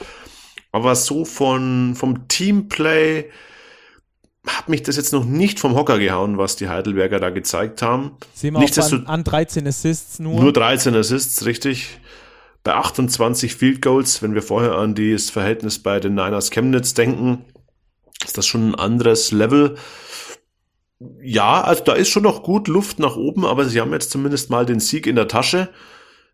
Aber 0.72 0.96
so 0.96 1.26
von, 1.26 1.94
vom 1.94 2.28
Teamplay 2.28 3.30
hat 4.46 4.68
mich 4.70 4.82
das 4.82 4.96
jetzt 4.96 5.12
noch 5.12 5.24
nicht 5.24 5.60
vom 5.60 5.74
Hocker 5.74 5.98
gehauen, 5.98 6.38
was 6.38 6.56
die 6.56 6.68
Heidelberger 6.68 7.20
da 7.20 7.28
gezeigt 7.28 7.82
haben. 7.82 8.12
Sehen 8.32 8.54
wir 8.54 8.60
nicht, 8.60 8.78
auch 8.78 8.90
an, 8.90 9.06
an 9.06 9.24
13 9.24 9.66
Assists 9.66 10.18
nur. 10.18 10.40
Nur 10.40 10.52
13 10.52 10.94
Assists, 10.94 11.44
richtig. 11.44 12.00
Bei 12.62 12.74
28 12.74 13.54
Field 13.54 13.82
Goals, 13.82 14.22
wenn 14.22 14.34
wir 14.34 14.42
vorher 14.42 14.76
an 14.76 14.94
das 14.94 15.28
Verhältnis 15.28 15.78
bei 15.78 16.00
den 16.00 16.14
Niners 16.14 16.50
Chemnitz 16.50 16.94
denken, 16.94 17.44
ist 18.24 18.38
das 18.38 18.46
schon 18.46 18.70
ein 18.70 18.74
anderes 18.74 19.32
Level. 19.32 19.76
Ja, 21.22 21.62
also 21.62 21.84
da 21.84 21.92
ist 21.92 22.08
schon 22.08 22.22
noch 22.22 22.42
gut 22.42 22.68
Luft 22.68 22.98
nach 22.98 23.16
oben, 23.16 23.44
aber 23.44 23.64
sie 23.64 23.80
haben 23.80 23.92
jetzt 23.92 24.10
zumindest 24.10 24.50
mal 24.50 24.64
den 24.64 24.80
Sieg 24.80 25.06
in 25.06 25.16
der 25.16 25.28
Tasche. 25.28 25.68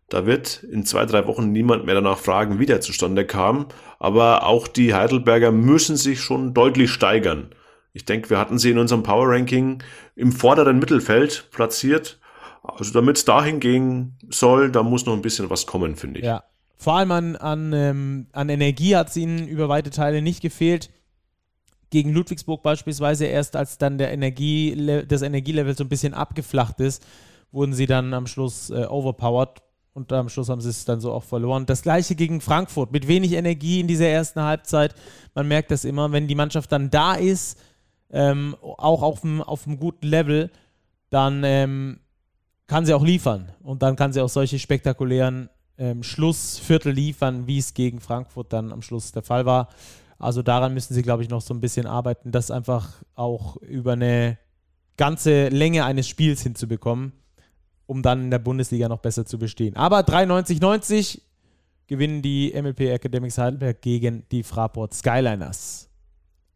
Da 0.09 0.25
wird 0.25 0.63
in 0.63 0.85
zwei, 0.85 1.05
drei 1.05 1.25
Wochen 1.25 1.51
niemand 1.51 1.85
mehr 1.85 1.95
danach 1.95 2.17
fragen, 2.17 2.59
wie 2.59 2.65
der 2.65 2.81
zustande 2.81 3.25
kam. 3.25 3.67
Aber 3.97 4.45
auch 4.45 4.67
die 4.67 4.93
Heidelberger 4.93 5.51
müssen 5.51 5.95
sich 5.95 6.19
schon 6.19 6.53
deutlich 6.53 6.91
steigern. 6.91 7.49
Ich 7.93 8.05
denke, 8.05 8.29
wir 8.29 8.37
hatten 8.37 8.59
sie 8.59 8.71
in 8.71 8.77
unserem 8.77 9.03
Power 9.03 9.29
Ranking 9.29 9.81
im 10.15 10.31
vorderen 10.31 10.79
Mittelfeld 10.79 11.49
platziert. 11.51 12.19
Also 12.63 12.93
damit 12.93 13.17
es 13.17 13.25
dahin 13.25 13.59
gehen 13.59 14.17
soll, 14.29 14.69
da 14.69 14.83
muss 14.83 15.05
noch 15.05 15.13
ein 15.13 15.21
bisschen 15.21 15.49
was 15.49 15.65
kommen, 15.65 15.95
finde 15.95 16.19
ich. 16.19 16.25
Ja, 16.25 16.43
vor 16.77 16.93
allem 16.93 17.11
an, 17.11 17.35
an, 17.37 17.73
ähm, 17.73 18.27
an 18.33 18.49
Energie 18.49 18.95
hat 18.95 19.09
es 19.09 19.17
ihnen 19.17 19.47
über 19.47 19.69
weite 19.69 19.91
Teile 19.91 20.21
nicht 20.21 20.41
gefehlt 20.41 20.89
gegen 21.91 22.11
Ludwigsburg 22.13 22.63
beispielsweise 22.63 23.25
erst, 23.25 23.55
als 23.55 23.77
dann 23.77 23.99
der 23.99 24.11
Energie, 24.11 25.03
das 25.07 25.21
Energielevel 25.21 25.77
so 25.77 25.83
ein 25.83 25.89
bisschen 25.89 26.15
abgeflacht 26.15 26.79
ist, 26.79 27.05
wurden 27.51 27.73
sie 27.73 27.85
dann 27.85 28.13
am 28.13 28.25
Schluss 28.25 28.69
äh, 28.71 28.85
overpowered 28.85 29.61
und 29.93 30.11
am 30.13 30.29
Schluss 30.29 30.49
haben 30.49 30.61
sie 30.61 30.69
es 30.69 30.85
dann 30.85 31.01
so 31.01 31.11
auch 31.11 31.23
verloren. 31.23 31.65
Das 31.65 31.81
gleiche 31.81 32.15
gegen 32.15 32.39
Frankfurt, 32.39 32.93
mit 32.93 33.07
wenig 33.07 33.33
Energie 33.33 33.81
in 33.81 33.87
dieser 33.87 34.07
ersten 34.07 34.41
Halbzeit. 34.41 34.95
Man 35.35 35.49
merkt 35.49 35.69
das 35.69 35.83
immer, 35.83 36.11
wenn 36.13 36.27
die 36.27 36.35
Mannschaft 36.35 36.71
dann 36.71 36.89
da 36.89 37.13
ist, 37.15 37.59
ähm, 38.09 38.55
auch 38.61 39.03
auf 39.03 39.23
einem 39.23 39.77
guten 39.77 40.07
Level, 40.07 40.49
dann 41.09 41.43
ähm, 41.43 41.99
kann 42.67 42.85
sie 42.85 42.93
auch 42.93 43.03
liefern 43.03 43.51
und 43.63 43.83
dann 43.83 43.97
kann 43.97 44.13
sie 44.13 44.21
auch 44.21 44.29
solche 44.29 44.59
spektakulären 44.59 45.49
ähm, 45.77 46.03
Schlussviertel 46.03 46.93
liefern, 46.93 47.47
wie 47.47 47.57
es 47.57 47.73
gegen 47.73 47.99
Frankfurt 47.99 48.53
dann 48.53 48.71
am 48.71 48.81
Schluss 48.81 49.11
der 49.11 49.23
Fall 49.23 49.45
war. 49.45 49.67
Also 50.21 50.43
daran 50.43 50.73
müssen 50.73 50.93
sie, 50.93 51.01
glaube 51.01 51.23
ich, 51.23 51.29
noch 51.29 51.41
so 51.41 51.53
ein 51.53 51.61
bisschen 51.61 51.87
arbeiten, 51.87 52.31
das 52.31 52.51
einfach 52.51 52.89
auch 53.15 53.57
über 53.57 53.93
eine 53.93 54.37
ganze 54.95 55.49
Länge 55.49 55.83
eines 55.83 56.07
Spiels 56.07 56.41
hinzubekommen, 56.43 57.13
um 57.87 58.03
dann 58.03 58.23
in 58.23 58.31
der 58.31 58.39
Bundesliga 58.39 58.87
noch 58.87 58.99
besser 58.99 59.25
zu 59.25 59.39
bestehen. 59.39 59.75
Aber 59.75 60.01
93-90 60.01 61.21
gewinnen 61.87 62.21
die 62.21 62.53
MLP 62.53 62.81
Academics 62.81 63.37
Heidelberg 63.37 63.81
gegen 63.81 64.23
die 64.31 64.43
Fraport 64.43 64.93
Skyliners. 64.93 65.89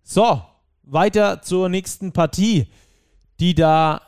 So, 0.03 0.41
weiter 0.83 1.41
zur 1.41 1.67
nächsten 1.67 2.11
Partie, 2.11 2.67
die 3.39 3.55
da 3.55 3.99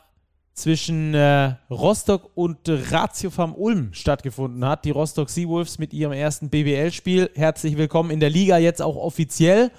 zwischen 0.58 1.14
äh, 1.14 1.54
Rostock 1.70 2.32
und 2.34 2.58
Ratio 2.68 3.30
Farm 3.30 3.54
Ulm 3.54 3.94
stattgefunden 3.94 4.66
hat. 4.66 4.86
Die 4.86 4.90
Rostock 4.90 5.30
Seawolves 5.30 5.78
mit 5.78 5.94
ihrem 5.94 6.14
ersten 6.14 6.50
BBL-Spiel. 6.50 7.30
Herzlich 7.36 7.78
willkommen 7.78 8.10
in 8.10 8.20
der 8.20 8.32
Liga, 8.32 8.58
jetzt 8.58 8.82
auch 8.82 8.96
offiziell. 8.96 9.72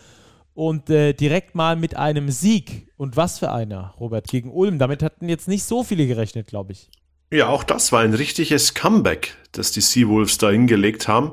Und 0.55 0.89
äh, 0.89 1.13
direkt 1.13 1.57
mal 1.57 1.77
mit 1.77 1.97
einem 1.97 2.31
Sieg. 2.31 2.89
Und 2.97 3.17
was 3.17 3.41
für 3.41 3.51
einer, 3.51 3.95
Robert, 3.99 4.29
gegen 4.29 4.53
Ulm. 4.53 4.79
Damit 4.79 5.03
hatten 5.03 5.29
jetzt 5.29 5.49
nicht 5.49 5.65
so 5.65 5.83
viele 5.83 6.07
gerechnet, 6.07 6.47
glaube 6.47 6.73
ich. 6.73 6.91
Ja, 7.33 7.49
auch 7.49 7.65
das 7.65 7.91
war 7.91 8.01
ein 8.01 8.15
richtiges 8.15 8.75
Comeback, 8.75 9.35
das 9.53 9.73
die 9.73 9.81
Seawolves 9.81 10.39
da 10.39 10.51
hingelegt 10.51 11.09
haben. 11.09 11.33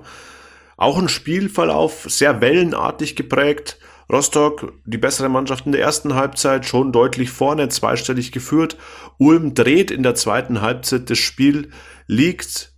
Auch 0.76 0.98
ein 0.98 1.08
Spielverlauf 1.08 2.06
sehr 2.10 2.42
wellenartig 2.42 3.16
geprägt. 3.16 3.78
Rostock, 4.12 4.74
die 4.86 4.98
bessere 4.98 5.30
Mannschaft 5.30 5.66
in 5.66 5.72
der 5.72 5.82
ersten 5.82 6.14
Halbzeit, 6.14 6.66
schon 6.66 6.92
deutlich 6.92 7.32
vorne, 7.32 7.70
zweistellig 7.70 8.32
geführt. 8.32 8.78
Ulm 9.18 9.56
dreht 9.56 9.90
in 9.90 10.04
der 10.04 10.16
zweiten 10.16 10.62
Halbzeit 10.62 11.10
das 11.10 11.18
Spiel, 11.18 11.70
liegt 12.08 12.74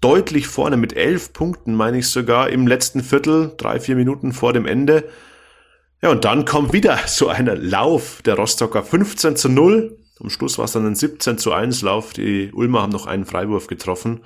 deutlich 0.00 0.48
vorne 0.48 0.76
mit 0.76 0.94
elf 0.94 1.32
Punkten, 1.32 1.74
meine 1.74 1.98
ich 1.98 2.08
sogar, 2.08 2.50
im 2.50 2.66
letzten 2.66 3.02
Viertel, 3.02 3.54
drei, 3.56 3.78
vier 3.78 3.96
Minuten 3.96 4.32
vor 4.32 4.52
dem 4.52 4.66
Ende. 4.66 5.08
Ja, 6.02 6.10
und 6.10 6.24
dann 6.24 6.44
kommt 6.44 6.72
wieder 6.72 6.98
so 7.06 7.28
ein 7.28 7.46
Lauf 7.46 8.20
der 8.22 8.34
Rostocker 8.34 8.82
15 8.82 9.36
zu 9.36 9.48
0. 9.48 9.96
Am 10.20 10.30
Schluss 10.30 10.58
war 10.58 10.66
es 10.66 10.72
dann 10.72 10.86
ein 10.86 10.94
17 10.94 11.38
zu 11.38 11.52
1 11.52 11.82
Lauf. 11.82 12.12
Die 12.12 12.52
Ulmer 12.52 12.82
haben 12.82 12.92
noch 12.92 13.06
einen 13.06 13.24
Freiwurf 13.24 13.68
getroffen, 13.68 14.20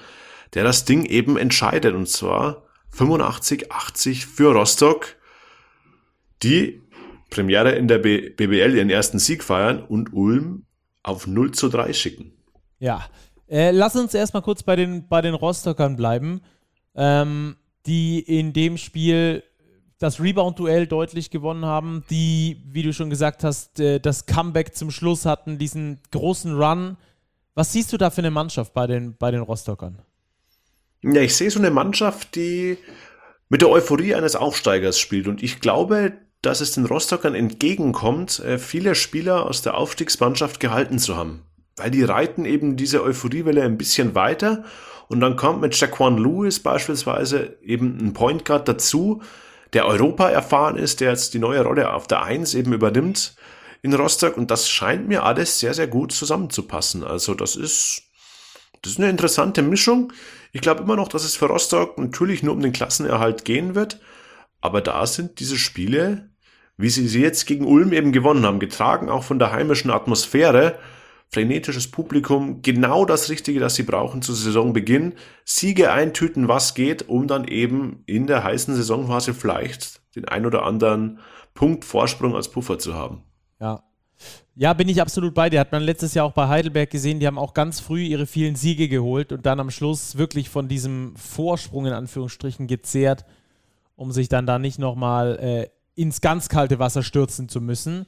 der 0.55 0.65
das 0.65 0.85
Ding 0.85 1.05
eben 1.05 1.37
entscheidet. 1.37 1.95
Und 1.95 2.09
zwar 2.09 2.65
85, 2.91 3.71
80 3.71 4.27
für 4.27 4.53
Rostock 4.53 5.18
die 6.43 6.81
Premiere 7.31 7.73
in 7.73 7.89
der 7.89 7.99
B 7.99 8.31
BBL 8.31 8.75
ihren 8.75 8.91
ersten 8.91 9.19
Sieg 9.19 9.45
feiern 9.45 9.83
und 9.83 10.13
Ulm 10.13 10.65
auf 11.03 11.27
0 11.27 11.53
zu 11.53 11.69
3 11.69 11.93
schicken. 11.93 12.33
Ja, 12.79 13.07
äh, 13.49 13.71
lass 13.71 13.97
uns 13.97 14.15
erstmal 14.15 14.43
kurz 14.43 14.63
bei 14.63 14.77
den, 14.77 15.09
bei 15.09 15.21
den 15.21 15.35
Rostockern 15.35 15.97
bleiben, 15.97 16.43
ähm, 16.95 17.57
die 17.87 18.21
in 18.21 18.53
dem 18.53 18.77
Spiel 18.77 19.43
das 19.99 20.21
Rebound-Duell 20.21 20.87
deutlich 20.87 21.31
gewonnen 21.31 21.65
haben, 21.65 22.05
die, 22.09 22.63
wie 22.67 22.83
du 22.83 22.93
schon 22.93 23.11
gesagt 23.11 23.43
hast, 23.43 23.81
äh, 23.81 23.99
das 23.99 24.27
Comeback 24.27 24.77
zum 24.77 24.91
Schluss 24.91 25.27
hatten, 25.27 25.59
diesen 25.59 26.01
großen 26.13 26.57
Run. 26.57 26.97
Was 27.55 27.73
siehst 27.73 27.93
du 27.93 27.97
da 27.97 28.11
für 28.11 28.21
eine 28.21 28.31
Mannschaft 28.31 28.75
bei 28.75 28.87
den, 28.87 29.17
bei 29.17 29.31
den 29.31 29.41
Rostockern? 29.41 30.01
Ja, 31.03 31.21
ich 31.21 31.35
sehe 31.35 31.51
so 31.51 31.59
eine 31.59 31.71
Mannschaft, 31.71 32.37
die 32.37 32.79
mit 33.49 33.63
der 33.63 33.71
Euphorie 33.71 34.15
eines 34.15 34.37
Aufsteigers 34.37 34.99
spielt. 34.99 35.27
Und 35.27 35.43
ich 35.43 35.61
glaube, 35.61 36.13
dass 36.43 36.61
es 36.61 36.73
den 36.73 36.87
Rostockern 36.87 37.35
entgegenkommt, 37.35 38.39
äh, 38.41 38.59
viele 38.59 38.95
Spieler 38.95 39.47
aus 39.47 39.63
der 39.63 39.77
Aufstiegsmannschaft 39.77 40.61
gehalten 40.61 40.99
zu 40.99 41.17
haben. 41.17 41.43
Weil 41.77 41.91
die 41.91 42.05
reiten 42.05 42.45
eben 42.45 42.77
diese 42.77 43.03
Euphoriewelle 43.03 43.63
ein 43.63 43.79
bisschen 43.79 44.15
weiter 44.15 44.65
und 45.09 45.21
dann 45.21 45.37
kommt 45.37 45.61
mit 45.61 45.79
Jaquan 45.79 46.19
Lewis 46.19 46.61
beispielsweise 46.61 47.59
eben 47.63 47.99
ein 48.01 48.13
Point 48.13 48.45
Guard 48.45 48.69
dazu, 48.69 49.23
der 49.73 49.87
Europa 49.87 50.29
erfahren 50.29 50.77
ist, 50.77 51.01
der 51.01 51.11
jetzt 51.11 51.35
die 51.35 51.39
neue 51.39 51.63
Rolle 51.63 51.93
auf 51.93 52.07
der 52.07 52.23
Eins 52.23 52.55
eben 52.55 52.73
übernimmt 52.73 53.35
in 53.83 53.95
Rostock 53.95 54.37
und 54.37 54.51
das 54.51 54.69
scheint 54.69 55.09
mir 55.09 55.25
alles 55.25 55.61
sehr, 55.61 55.75
sehr 55.75 55.87
gut 55.87 56.13
zusammenzupassen. 56.13 57.05
Also 57.05 57.35
das 57.35 57.57
ist, 57.57 58.03
das 58.83 58.93
ist 58.93 58.99
eine 58.99 59.11
interessante 59.11 59.63
Mischung. 59.63 60.13
Ich 60.53 60.61
glaube 60.61 60.83
immer 60.83 60.97
noch, 60.97 61.09
dass 61.09 61.25
es 61.25 61.37
für 61.37 61.47
Rostock 61.47 61.99
natürlich 61.99 62.43
nur 62.43 62.55
um 62.55 62.61
den 62.61 62.73
Klassenerhalt 62.73 63.45
gehen 63.45 63.75
wird, 63.75 64.01
aber 64.61 64.81
da 64.81 65.07
sind 65.07 65.41
diese 65.41 65.57
Spiele, 65.57 66.31
wie 66.77 66.91
sie 66.91 67.09
sie 67.09 67.21
jetzt 67.21 67.47
gegen 67.47 67.67
Ulm 67.67 67.93
eben 67.93 68.13
gewonnen 68.13 68.47
haben, 68.47 68.61
getragen 68.61 69.09
auch 69.09 69.25
von 69.25 69.39
der 69.39 69.53
heimischen 69.53 69.91
Atmosphäre, 69.91 70.79
frenetisches 71.31 71.91
Publikum, 71.91 72.63
genau 72.63 73.05
das 73.05 73.29
Richtige, 73.29 73.61
das 73.61 73.75
sie 73.75 73.83
brauchen 73.83 74.23
zu 74.23 74.33
Saisonbeginn. 74.33 75.15
Siege 75.45 75.93
eintüten, 75.93 76.49
was 76.49 76.75
geht, 76.75 77.09
um 77.09 77.27
dann 77.27 77.47
eben 77.47 78.03
in 78.07 78.27
der 78.27 78.45
heißen 78.45 78.75
Saisonphase 78.75 79.35
vielleicht 79.35 80.01
den 80.17 80.27
ein 80.27 80.47
oder 80.47 80.65
anderen 80.65 81.19
Punkt 81.55 81.85
Vorsprung 81.85 82.35
als 82.35 82.51
Puffer 82.51 82.79
zu 82.79 82.95
haben. 82.95 83.23
Ja. 83.61 83.83
Ja, 84.55 84.73
bin 84.73 84.89
ich 84.89 85.01
absolut 85.01 85.35
bei 85.35 85.51
dir. 85.51 85.61
Hat 85.61 85.71
man 85.71 85.83
letztes 85.83 86.15
Jahr 86.15 86.27
auch 86.27 86.33
bei 86.33 86.49
Heidelberg 86.49 86.91
gesehen, 86.91 87.21
die 87.21 87.27
haben 87.29 87.39
auch 87.39 87.55
ganz 87.55 87.79
früh 87.79 88.03
ihre 88.03 88.27
vielen 88.27 88.57
Siege 88.57 88.89
geholt 88.89 89.31
und 89.31 89.47
dann 89.47 89.61
am 89.61 89.71
Schluss 89.71 90.19
wirklich 90.19 90.49
von 90.49 90.67
diesem 90.67 91.15
Vorsprung 91.15 91.87
in 91.87 91.93
Anführungsstrichen 91.93 92.67
gezehrt 92.67 93.25
um 93.99 94.13
sich 94.13 94.29
dann 94.29 94.47
da 94.47 94.59
nicht 94.59 94.79
nochmal 94.79 95.39
äh, 95.41 96.01
ins 96.01 96.21
ganz 96.21 96.49
kalte 96.49 96.79
Wasser 96.79 97.03
stürzen 97.03 97.49
zu 97.49 97.61
müssen. 97.61 98.07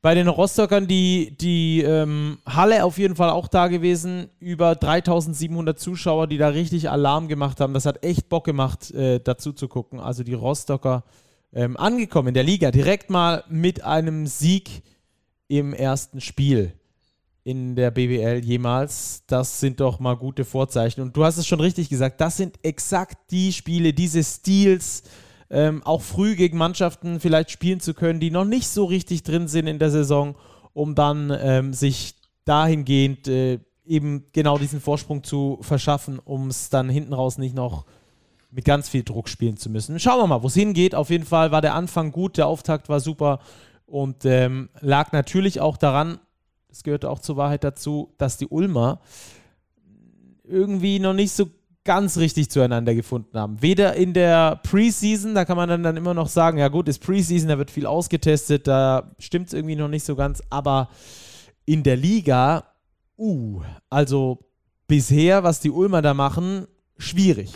Bei 0.00 0.14
den 0.14 0.26
Rostockern 0.26 0.88
die, 0.88 1.36
die 1.38 1.82
ähm, 1.82 2.38
Halle 2.46 2.82
auf 2.84 2.98
jeden 2.98 3.14
Fall 3.14 3.30
auch 3.30 3.46
da 3.46 3.68
gewesen. 3.68 4.30
Über 4.40 4.74
3700 4.74 5.78
Zuschauer, 5.78 6.26
die 6.26 6.38
da 6.38 6.48
richtig 6.48 6.90
Alarm 6.90 7.28
gemacht 7.28 7.60
haben. 7.60 7.74
Das 7.74 7.86
hat 7.86 8.02
echt 8.02 8.28
Bock 8.28 8.44
gemacht, 8.44 8.90
äh, 8.92 9.20
dazu 9.20 9.52
zu 9.52 9.68
gucken. 9.68 10.00
Also 10.00 10.24
die 10.24 10.34
Rostocker 10.34 11.04
ähm, 11.52 11.76
angekommen 11.76 12.28
in 12.28 12.34
der 12.34 12.42
Liga. 12.42 12.70
Direkt 12.70 13.10
mal 13.10 13.44
mit 13.48 13.84
einem 13.84 14.26
Sieg 14.26 14.82
im 15.46 15.74
ersten 15.74 16.20
Spiel 16.20 16.72
in 17.44 17.74
der 17.74 17.90
BWL 17.90 18.44
jemals. 18.44 19.24
Das 19.26 19.60
sind 19.60 19.80
doch 19.80 19.98
mal 19.98 20.16
gute 20.16 20.44
Vorzeichen. 20.44 21.00
Und 21.00 21.16
du 21.16 21.24
hast 21.24 21.38
es 21.38 21.46
schon 21.46 21.60
richtig 21.60 21.88
gesagt, 21.88 22.20
das 22.20 22.36
sind 22.36 22.56
exakt 22.62 23.30
die 23.30 23.52
Spiele, 23.52 23.92
diese 23.92 24.22
Stils, 24.22 25.02
ähm, 25.50 25.82
auch 25.84 26.00
früh 26.00 26.34
gegen 26.34 26.56
Mannschaften 26.56 27.20
vielleicht 27.20 27.50
spielen 27.50 27.80
zu 27.80 27.94
können, 27.94 28.20
die 28.20 28.30
noch 28.30 28.44
nicht 28.44 28.68
so 28.68 28.84
richtig 28.84 29.22
drin 29.22 29.48
sind 29.48 29.66
in 29.66 29.78
der 29.78 29.90
Saison, 29.90 30.34
um 30.72 30.94
dann 30.94 31.36
ähm, 31.38 31.74
sich 31.74 32.14
dahingehend 32.44 33.28
äh, 33.28 33.58
eben 33.84 34.26
genau 34.32 34.56
diesen 34.56 34.80
Vorsprung 34.80 35.24
zu 35.24 35.58
verschaffen, 35.60 36.18
um 36.18 36.48
es 36.48 36.70
dann 36.70 36.88
hinten 36.88 37.12
raus 37.12 37.36
nicht 37.38 37.54
noch 37.54 37.84
mit 38.50 38.64
ganz 38.64 38.88
viel 38.88 39.02
Druck 39.02 39.28
spielen 39.28 39.56
zu 39.56 39.70
müssen. 39.70 39.98
Schauen 39.98 40.20
wir 40.20 40.26
mal, 40.26 40.42
wo 40.42 40.46
es 40.46 40.54
hingeht. 40.54 40.94
Auf 40.94 41.10
jeden 41.10 41.24
Fall 41.24 41.50
war 41.52 41.60
der 41.60 41.74
Anfang 41.74 42.12
gut, 42.12 42.36
der 42.36 42.46
Auftakt 42.46 42.88
war 42.88 43.00
super 43.00 43.40
und 43.86 44.24
ähm, 44.24 44.70
lag 44.80 45.12
natürlich 45.12 45.60
auch 45.60 45.76
daran, 45.76 46.18
es 46.72 46.82
gehörte 46.82 47.10
auch 47.10 47.20
zur 47.20 47.36
Wahrheit 47.36 47.64
dazu, 47.64 48.14
dass 48.18 48.38
die 48.38 48.46
Ulmer 48.46 49.00
irgendwie 50.44 50.98
noch 50.98 51.12
nicht 51.12 51.32
so 51.32 51.50
ganz 51.84 52.16
richtig 52.16 52.50
zueinander 52.50 52.94
gefunden 52.94 53.38
haben. 53.38 53.60
Weder 53.60 53.94
in 53.94 54.14
der 54.14 54.56
Preseason, 54.62 55.34
da 55.34 55.44
kann 55.44 55.56
man 55.56 55.68
dann, 55.68 55.82
dann 55.82 55.96
immer 55.96 56.14
noch 56.14 56.28
sagen, 56.28 56.58
ja 56.58 56.68
gut, 56.68 56.88
ist 56.88 57.00
Preseason, 57.00 57.48
da 57.48 57.58
wird 57.58 57.70
viel 57.70 57.86
ausgetestet, 57.86 58.66
da 58.66 59.14
stimmt 59.18 59.48
es 59.48 59.52
irgendwie 59.52 59.76
noch 59.76 59.88
nicht 59.88 60.04
so 60.04 60.16
ganz, 60.16 60.42
aber 60.48 60.88
in 61.64 61.82
der 61.82 61.96
Liga, 61.96 62.64
uh, 63.18 63.62
also 63.90 64.38
bisher, 64.86 65.42
was 65.42 65.60
die 65.60 65.70
Ulmer 65.70 66.02
da 66.02 66.14
machen, 66.14 66.66
schwierig. 66.98 67.52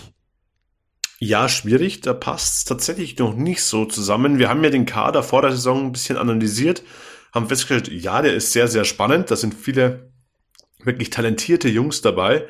Ja, 1.18 1.48
schwierig, 1.48 2.02
da 2.02 2.12
passt 2.12 2.56
es 2.56 2.64
tatsächlich 2.64 3.16
noch 3.18 3.34
nicht 3.34 3.62
so 3.62 3.86
zusammen. 3.86 4.38
Wir 4.38 4.50
haben 4.50 4.62
ja 4.62 4.70
den 4.70 4.84
Kader 4.84 5.22
vor 5.22 5.42
der 5.42 5.52
Saison 5.52 5.86
ein 5.86 5.92
bisschen 5.92 6.18
analysiert, 6.18 6.82
haben 7.32 7.48
festgestellt, 7.48 7.88
ja, 7.88 8.22
der 8.22 8.34
ist 8.34 8.52
sehr, 8.52 8.68
sehr 8.68 8.84
spannend, 8.84 9.30
da 9.30 9.36
sind 9.36 9.54
viele 9.54 10.10
wirklich 10.82 11.10
talentierte 11.10 11.68
Jungs 11.68 12.00
dabei. 12.02 12.46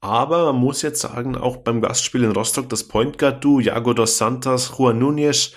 Aber 0.00 0.52
man 0.52 0.60
muss 0.60 0.82
jetzt 0.82 1.00
sagen, 1.00 1.36
auch 1.36 1.58
beim 1.58 1.80
Gastspiel 1.80 2.24
in 2.24 2.32
Rostock, 2.32 2.68
das 2.68 2.88
Point 2.88 3.18
Guard 3.18 3.42
Du, 3.44 3.60
Jago 3.60 3.94
dos 3.94 4.18
Santos, 4.18 4.72
Juan 4.76 5.00
Núñez, 5.00 5.52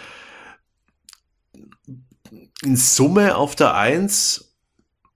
in 2.64 2.76
Summe 2.76 3.36
auf 3.36 3.56
der 3.56 3.76
Eins 3.76 4.56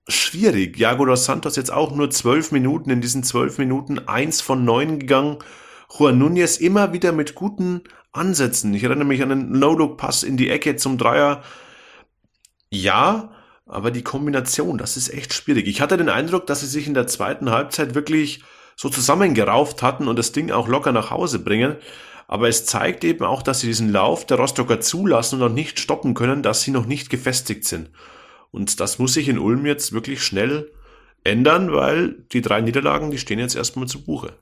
schwierig. 0.08 0.78
Jago 0.78 1.04
dos 1.04 1.24
Santos 1.24 1.56
jetzt 1.56 1.72
auch 1.72 1.94
nur 1.94 2.10
zwölf 2.10 2.50
Minuten, 2.50 2.90
in 2.90 3.00
diesen 3.00 3.22
zwölf 3.22 3.58
Minuten 3.58 4.00
eins 4.08 4.40
von 4.40 4.64
neun 4.64 4.98
gegangen. 4.98 5.38
Juan 5.88 6.20
Núñez 6.20 6.60
immer 6.60 6.92
wieder 6.92 7.12
mit 7.12 7.34
guten 7.34 7.82
Ansätzen. 8.12 8.74
Ich 8.74 8.82
erinnere 8.82 9.06
mich 9.06 9.22
an 9.22 9.30
einen 9.30 9.58
No-Look-Pass 9.58 10.24
in 10.24 10.36
die 10.36 10.50
Ecke 10.50 10.74
zum 10.76 10.98
Dreier. 10.98 11.42
Ja, 12.70 13.30
aber 13.66 13.90
die 13.90 14.02
Kombination, 14.02 14.78
das 14.78 14.96
ist 14.96 15.12
echt 15.12 15.34
schwierig. 15.34 15.66
Ich 15.66 15.80
hatte 15.80 15.96
den 15.96 16.08
Eindruck, 16.08 16.46
dass 16.46 16.60
sie 16.60 16.66
sich 16.66 16.86
in 16.86 16.94
der 16.94 17.06
zweiten 17.06 17.50
Halbzeit 17.50 17.94
wirklich 17.94 18.42
so 18.76 18.88
zusammengerauft 18.88 19.82
hatten 19.82 20.08
und 20.08 20.18
das 20.18 20.32
Ding 20.32 20.50
auch 20.50 20.68
locker 20.68 20.92
nach 20.92 21.10
Hause 21.10 21.38
bringen. 21.40 21.76
Aber 22.28 22.48
es 22.48 22.64
zeigt 22.64 23.04
eben 23.04 23.24
auch, 23.24 23.42
dass 23.42 23.60
sie 23.60 23.66
diesen 23.66 23.90
Lauf 23.90 24.24
der 24.24 24.38
Rostocker 24.38 24.80
zulassen 24.80 25.34
und 25.36 25.48
noch 25.48 25.54
nicht 25.54 25.80
stoppen 25.80 26.14
können, 26.14 26.42
dass 26.42 26.62
sie 26.62 26.70
noch 26.70 26.86
nicht 26.86 27.10
gefestigt 27.10 27.64
sind. 27.64 27.90
Und 28.52 28.80
das 28.80 28.98
muss 28.98 29.14
sich 29.14 29.28
in 29.28 29.38
Ulm 29.38 29.66
jetzt 29.66 29.92
wirklich 29.92 30.22
schnell 30.22 30.70
ändern, 31.24 31.72
weil 31.72 32.24
die 32.32 32.40
drei 32.40 32.60
Niederlagen, 32.60 33.10
die 33.10 33.18
stehen 33.18 33.38
jetzt 33.38 33.56
erstmal 33.56 33.88
zu 33.88 34.04
Buche. 34.04 34.32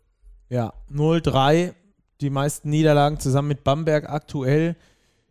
Ja, 0.50 0.72
0-3, 0.92 1.74
die 2.20 2.30
meisten 2.30 2.70
Niederlagen 2.70 3.20
zusammen 3.20 3.48
mit 3.48 3.64
Bamberg 3.64 4.08
aktuell 4.08 4.76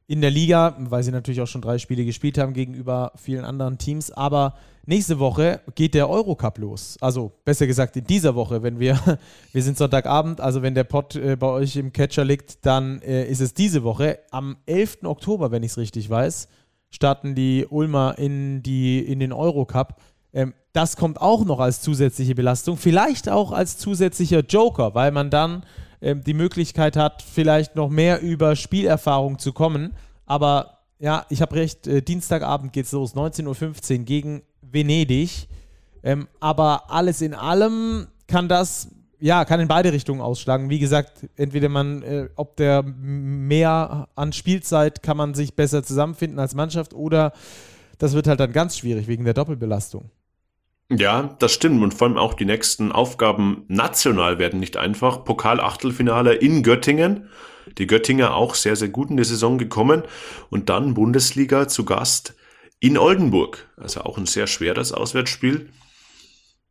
in 0.07 0.21
der 0.21 0.31
Liga, 0.31 0.75
weil 0.79 1.03
sie 1.03 1.11
natürlich 1.11 1.41
auch 1.41 1.47
schon 1.47 1.61
drei 1.61 1.77
Spiele 1.77 2.05
gespielt 2.05 2.37
haben 2.37 2.53
gegenüber 2.53 3.11
vielen 3.15 3.43
anderen 3.43 3.77
Teams. 3.77 4.09
Aber 4.09 4.55
nächste 4.85 5.19
Woche 5.19 5.59
geht 5.75 5.93
der 5.93 6.09
Eurocup 6.09 6.57
los. 6.59 6.97
Also 7.01 7.33
besser 7.43 7.67
gesagt 7.67 7.97
in 7.97 8.05
dieser 8.05 8.33
Woche, 8.33 8.63
wenn 8.63 8.79
wir, 8.79 8.97
wir 9.51 9.63
sind 9.63 9.77
Sonntagabend, 9.77 10.39
also 10.39 10.61
wenn 10.61 10.75
der 10.75 10.85
Pod 10.85 11.15
äh, 11.15 11.35
bei 11.35 11.47
euch 11.47 11.75
im 11.75 11.91
Catcher 11.91 12.23
liegt, 12.23 12.65
dann 12.65 13.01
äh, 13.01 13.25
ist 13.25 13.41
es 13.41 13.53
diese 13.53 13.83
Woche. 13.83 14.19
Am 14.31 14.55
11. 14.65 14.99
Oktober, 15.03 15.51
wenn 15.51 15.63
ich 15.63 15.71
es 15.71 15.77
richtig 15.77 16.09
weiß, 16.09 16.47
starten 16.89 17.35
die 17.35 17.65
Ulmer 17.69 18.17
in, 18.17 18.63
die, 18.63 18.99
in 18.99 19.19
den 19.19 19.33
Eurocup. 19.33 19.99
Ähm, 20.31 20.53
das 20.71 20.95
kommt 20.95 21.19
auch 21.19 21.43
noch 21.43 21.59
als 21.59 21.81
zusätzliche 21.81 22.33
Belastung, 22.33 22.77
vielleicht 22.77 23.27
auch 23.27 23.51
als 23.51 23.77
zusätzlicher 23.77 24.39
Joker, 24.39 24.95
weil 24.95 25.11
man 25.11 25.29
dann 25.29 25.63
ähm, 26.01 26.23
die 26.23 26.33
Möglichkeit 26.33 26.95
hat, 26.95 27.21
vielleicht 27.21 27.75
noch 27.75 27.89
mehr 27.89 28.21
über 28.21 28.55
Spielerfahrung 28.55 29.39
zu 29.39 29.53
kommen. 29.53 29.93
Aber 30.25 30.79
ja, 30.99 31.25
ich 31.29 31.41
habe 31.41 31.55
recht, 31.55 31.87
äh, 31.87 32.01
Dienstagabend 32.01 32.73
geht 32.73 32.85
es 32.85 32.91
los, 32.91 33.15
19.15 33.15 33.99
Uhr 33.99 34.05
gegen 34.05 34.41
Venedig. 34.61 35.47
Ähm, 36.03 36.27
aber 36.39 36.89
alles 36.91 37.21
in 37.21 37.33
allem 37.33 38.07
kann 38.27 38.47
das, 38.47 38.89
ja, 39.19 39.45
kann 39.45 39.59
in 39.59 39.67
beide 39.67 39.91
Richtungen 39.91 40.21
ausschlagen. 40.21 40.69
Wie 40.69 40.79
gesagt, 40.79 41.27
entweder 41.35 41.69
man, 41.69 42.03
äh, 42.03 42.29
ob 42.35 42.55
der 42.57 42.83
mehr 42.83 44.07
an 44.15 44.33
Spielzeit 44.33 45.01
kann 45.01 45.17
man 45.17 45.33
sich 45.33 45.55
besser 45.55 45.83
zusammenfinden 45.83 46.39
als 46.39 46.55
Mannschaft 46.55 46.93
oder 46.93 47.33
das 47.97 48.13
wird 48.13 48.27
halt 48.27 48.39
dann 48.39 48.53
ganz 48.53 48.77
schwierig 48.77 49.07
wegen 49.07 49.25
der 49.25 49.33
Doppelbelastung. 49.33 50.11
Ja, 50.89 51.35
das 51.39 51.51
stimmt. 51.51 51.83
Und 51.83 51.93
vor 51.93 52.07
allem 52.07 52.17
auch 52.17 52.33
die 52.33 52.45
nächsten 52.45 52.91
Aufgaben 52.91 53.65
national 53.67 54.39
werden 54.39 54.59
nicht 54.59 54.77
einfach. 54.77 55.25
Pokal-Achtelfinale 55.25 56.33
in 56.33 56.63
Göttingen. 56.63 57.29
Die 57.77 57.87
Göttinger 57.87 58.35
auch 58.35 58.55
sehr, 58.55 58.77
sehr 58.77 58.87
gut 58.87 59.09
in 59.09 59.17
die 59.17 59.25
Saison 59.25 59.57
gekommen. 59.57 60.03
Und 60.49 60.69
dann 60.69 60.93
Bundesliga 60.93 61.67
zu 61.67 61.83
Gast 61.83 62.35
in 62.79 62.97
Oldenburg. 62.97 63.67
Also 63.75 64.01
auch 64.01 64.17
ein 64.17 64.27
sehr 64.27 64.47
schweres 64.47 64.93
Auswärtsspiel. 64.93 65.69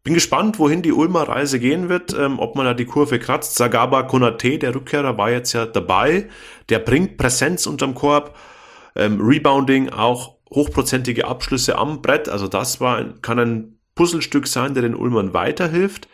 Bin 0.02 0.14
gespannt, 0.14 0.58
wohin 0.58 0.82
die 0.82 0.92
Ulmer 0.92 1.28
Reise 1.28 1.58
gehen 1.58 1.88
wird, 1.88 2.16
ähm, 2.16 2.38
ob 2.38 2.54
man 2.54 2.64
da 2.64 2.74
die 2.74 2.84
Kurve 2.86 3.18
kratzt. 3.18 3.56
Sagaba 3.56 4.04
Konate, 4.04 4.56
der 4.56 4.74
Rückkehrer, 4.74 5.18
war 5.18 5.30
jetzt 5.30 5.52
ja 5.52 5.66
dabei. 5.66 6.28
Der 6.68 6.78
bringt 6.78 7.18
Präsenz 7.18 7.66
unterm 7.66 7.94
Korb. 7.94 8.34
Ähm, 8.94 9.20
Rebounding, 9.20 9.90
auch 9.90 10.36
hochprozentige 10.48 11.26
Abschlüsse 11.26 11.76
am 11.76 12.02
Brett. 12.02 12.28
Also 12.28 12.46
das 12.46 12.80
war, 12.80 13.04
kann 13.20 13.38
ein 13.40 13.75
Puzzlestück 13.96 14.46
sein, 14.46 14.74
der 14.74 14.84
den 14.84 14.94
Ulmern 14.94 15.34
weiterhilft. 15.34 16.06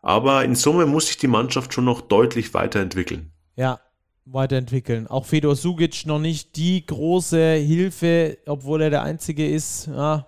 Aber 0.00 0.44
in 0.44 0.54
Summe 0.54 0.86
muss 0.86 1.08
sich 1.08 1.18
die 1.18 1.26
Mannschaft 1.26 1.74
schon 1.74 1.84
noch 1.84 2.00
deutlich 2.00 2.54
weiterentwickeln. 2.54 3.32
Ja, 3.56 3.80
weiterentwickeln. 4.24 5.06
Auch 5.06 5.26
Fedor 5.26 5.56
Sugic 5.56 6.06
noch 6.06 6.18
nicht 6.18 6.56
die 6.56 6.86
große 6.86 7.54
Hilfe, 7.54 8.38
obwohl 8.46 8.80
er 8.80 8.90
der 8.90 9.02
Einzige 9.02 9.46
ist. 9.46 9.88
Ja, 9.88 10.26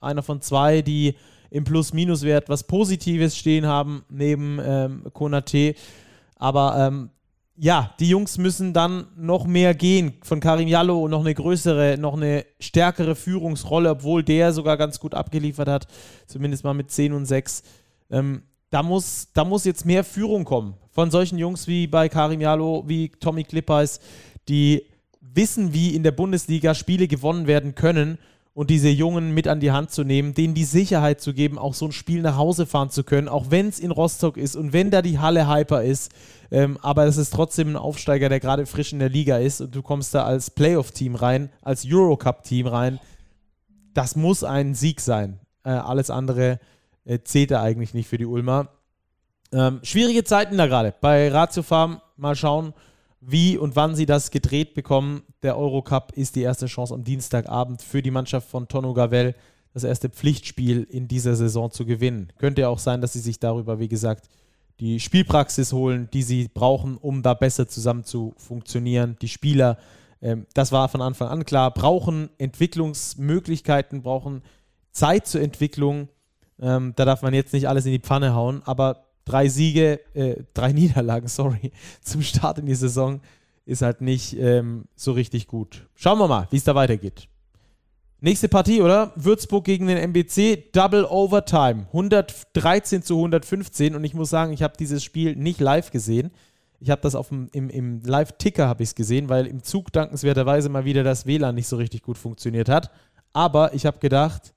einer 0.00 0.22
von 0.22 0.40
zwei, 0.40 0.82
die 0.82 1.14
im 1.50 1.62
Plus-Minus-Wert 1.62 2.48
was 2.48 2.66
Positives 2.66 3.36
stehen 3.36 3.66
haben, 3.66 4.04
neben 4.08 4.58
ähm, 4.60 5.04
Konate. 5.12 5.76
Aber 6.36 6.76
ähm, 6.76 7.10
ja, 7.56 7.94
die 8.00 8.08
Jungs 8.08 8.36
müssen 8.38 8.72
dann 8.72 9.06
noch 9.16 9.46
mehr 9.46 9.74
gehen. 9.74 10.14
Von 10.22 10.40
Karim 10.40 10.68
Jallo 10.68 11.06
noch 11.08 11.20
eine 11.20 11.34
größere, 11.34 11.96
noch 11.98 12.14
eine 12.14 12.44
stärkere 12.58 13.14
Führungsrolle, 13.14 13.90
obwohl 13.90 14.24
der 14.24 14.52
sogar 14.52 14.76
ganz 14.76 14.98
gut 14.98 15.14
abgeliefert 15.14 15.68
hat, 15.68 15.86
zumindest 16.26 16.64
mal 16.64 16.74
mit 16.74 16.90
10 16.90 17.12
und 17.12 17.26
6. 17.26 17.62
Ähm, 18.10 18.42
da, 18.70 18.82
muss, 18.82 19.28
da 19.34 19.44
muss 19.44 19.64
jetzt 19.64 19.86
mehr 19.86 20.02
Führung 20.02 20.44
kommen 20.44 20.74
von 20.90 21.10
solchen 21.10 21.38
Jungs 21.38 21.66
wie 21.66 21.86
bei 21.86 22.08
Karim 22.08 22.40
Jallo, 22.40 22.84
wie 22.86 23.08
Tommy 23.08 23.44
Klippers, 23.44 24.00
die 24.48 24.84
wissen, 25.20 25.72
wie 25.72 25.94
in 25.94 26.02
der 26.02 26.12
Bundesliga 26.12 26.74
Spiele 26.74 27.08
gewonnen 27.08 27.46
werden 27.46 27.74
können 27.74 28.18
und 28.54 28.70
diese 28.70 28.88
Jungen 28.88 29.34
mit 29.34 29.48
an 29.48 29.58
die 29.58 29.72
Hand 29.72 29.90
zu 29.90 30.04
nehmen, 30.04 30.32
denen 30.32 30.54
die 30.54 30.64
Sicherheit 30.64 31.20
zu 31.20 31.34
geben, 31.34 31.58
auch 31.58 31.74
so 31.74 31.86
ein 31.86 31.92
Spiel 31.92 32.22
nach 32.22 32.36
Hause 32.36 32.66
fahren 32.66 32.88
zu 32.88 33.02
können, 33.02 33.28
auch 33.28 33.50
wenn 33.50 33.68
es 33.68 33.80
in 33.80 33.90
Rostock 33.90 34.36
ist 34.36 34.54
und 34.54 34.72
wenn 34.72 34.92
da 34.92 35.02
die 35.02 35.18
Halle 35.18 35.48
hyper 35.48 35.82
ist. 35.82 36.12
Ähm, 36.52 36.78
aber 36.80 37.06
es 37.06 37.16
ist 37.16 37.34
trotzdem 37.34 37.70
ein 37.70 37.76
Aufsteiger, 37.76 38.28
der 38.28 38.38
gerade 38.38 38.66
frisch 38.66 38.92
in 38.92 39.00
der 39.00 39.08
Liga 39.08 39.38
ist 39.38 39.60
und 39.60 39.74
du 39.74 39.82
kommst 39.82 40.14
da 40.14 40.24
als 40.24 40.52
Playoff-Team 40.52 41.16
rein, 41.16 41.50
als 41.62 41.84
Eurocup-Team 41.84 42.68
rein. 42.68 43.00
Das 43.92 44.14
muss 44.14 44.44
ein 44.44 44.74
Sieg 44.74 45.00
sein. 45.00 45.40
Äh, 45.64 45.70
alles 45.70 46.10
andere 46.10 46.60
äh, 47.04 47.18
zählt 47.24 47.50
da 47.50 47.60
eigentlich 47.60 47.92
nicht 47.92 48.08
für 48.08 48.18
die 48.18 48.26
Ulmer. 48.26 48.68
Ähm, 49.52 49.80
schwierige 49.82 50.22
Zeiten 50.22 50.56
da 50.56 50.66
gerade. 50.66 50.94
Bei 51.00 51.28
Ratio 51.28 51.64
Farm 51.64 52.00
mal 52.16 52.36
schauen, 52.36 52.72
wie 53.26 53.56
und 53.56 53.76
wann 53.76 53.94
sie 53.94 54.06
das 54.06 54.30
gedreht 54.30 54.74
bekommen. 54.74 55.22
Der 55.42 55.56
Eurocup 55.56 56.12
ist 56.12 56.36
die 56.36 56.42
erste 56.42 56.66
Chance 56.66 56.94
am 56.94 57.04
Dienstagabend 57.04 57.82
für 57.82 58.02
die 58.02 58.10
Mannschaft 58.10 58.48
von 58.48 58.68
Tono 58.68 58.94
Gavel, 58.94 59.34
das 59.72 59.84
erste 59.84 60.08
Pflichtspiel 60.08 60.84
in 60.84 61.08
dieser 61.08 61.34
Saison 61.34 61.70
zu 61.70 61.84
gewinnen. 61.84 62.32
Könnte 62.38 62.62
ja 62.62 62.68
auch 62.68 62.78
sein, 62.78 63.00
dass 63.00 63.12
sie 63.12 63.20
sich 63.20 63.40
darüber, 63.40 63.78
wie 63.78 63.88
gesagt, 63.88 64.28
die 64.80 65.00
Spielpraxis 65.00 65.72
holen, 65.72 66.08
die 66.12 66.22
sie 66.22 66.48
brauchen, 66.48 66.96
um 66.96 67.22
da 67.22 67.34
besser 67.34 67.68
zusammen 67.68 68.04
zu 68.04 68.34
funktionieren. 68.36 69.16
Die 69.22 69.28
Spieler, 69.28 69.78
ähm, 70.20 70.46
das 70.54 70.72
war 70.72 70.88
von 70.88 71.00
Anfang 71.00 71.28
an 71.28 71.44
klar, 71.44 71.72
brauchen 71.72 72.30
Entwicklungsmöglichkeiten, 72.38 74.02
brauchen 74.02 74.42
Zeit 74.90 75.26
zur 75.26 75.40
Entwicklung. 75.40 76.08
Ähm, 76.60 76.92
da 76.96 77.04
darf 77.04 77.22
man 77.22 77.34
jetzt 77.34 77.52
nicht 77.52 77.68
alles 77.68 77.86
in 77.86 77.92
die 77.92 78.00
Pfanne 78.00 78.34
hauen, 78.34 78.62
aber 78.64 79.03
drei 79.24 79.48
Siege, 79.48 80.00
äh, 80.14 80.36
drei 80.54 80.72
Niederlagen, 80.74 81.28
sorry, 81.28 81.72
zum 82.02 82.22
Start 82.22 82.58
in 82.58 82.66
die 82.66 82.74
Saison 82.74 83.20
ist 83.66 83.82
halt 83.82 84.00
nicht 84.00 84.36
ähm, 84.38 84.84
so 84.94 85.12
richtig 85.12 85.46
gut. 85.46 85.88
Schauen 85.94 86.18
wir 86.18 86.28
mal, 86.28 86.46
wie 86.50 86.56
es 86.56 86.64
da 86.64 86.74
weitergeht. 86.74 87.28
Nächste 88.20 88.48
Partie, 88.48 88.80
oder? 88.80 89.12
Würzburg 89.16 89.64
gegen 89.64 89.86
den 89.86 89.98
MBC, 89.98 90.72
Double 90.72 91.04
Overtime, 91.04 91.86
113 91.88 93.02
zu 93.02 93.16
115 93.16 93.94
und 93.94 94.02
ich 94.02 94.14
muss 94.14 94.30
sagen, 94.30 94.52
ich 94.52 94.62
habe 94.62 94.74
dieses 94.78 95.04
Spiel 95.04 95.36
nicht 95.36 95.60
live 95.60 95.90
gesehen. 95.90 96.30
Ich 96.80 96.90
habe 96.90 97.02
das 97.02 97.14
auf 97.14 97.28
dem, 97.28 97.48
im, 97.52 97.70
im 97.70 98.00
Live-Ticker 98.02 98.66
habe 98.66 98.82
ich 98.82 98.90
es 98.90 98.94
gesehen, 98.94 99.28
weil 99.28 99.46
im 99.46 99.62
Zug 99.62 99.92
dankenswerterweise 99.92 100.68
mal 100.68 100.84
wieder 100.84 101.02
das 101.02 101.26
WLAN 101.26 101.54
nicht 101.54 101.66
so 101.66 101.76
richtig 101.76 102.02
gut 102.02 102.18
funktioniert 102.18 102.68
hat. 102.68 102.90
Aber 103.32 103.74
ich 103.74 103.86
habe 103.86 103.98
gedacht, 103.98 104.54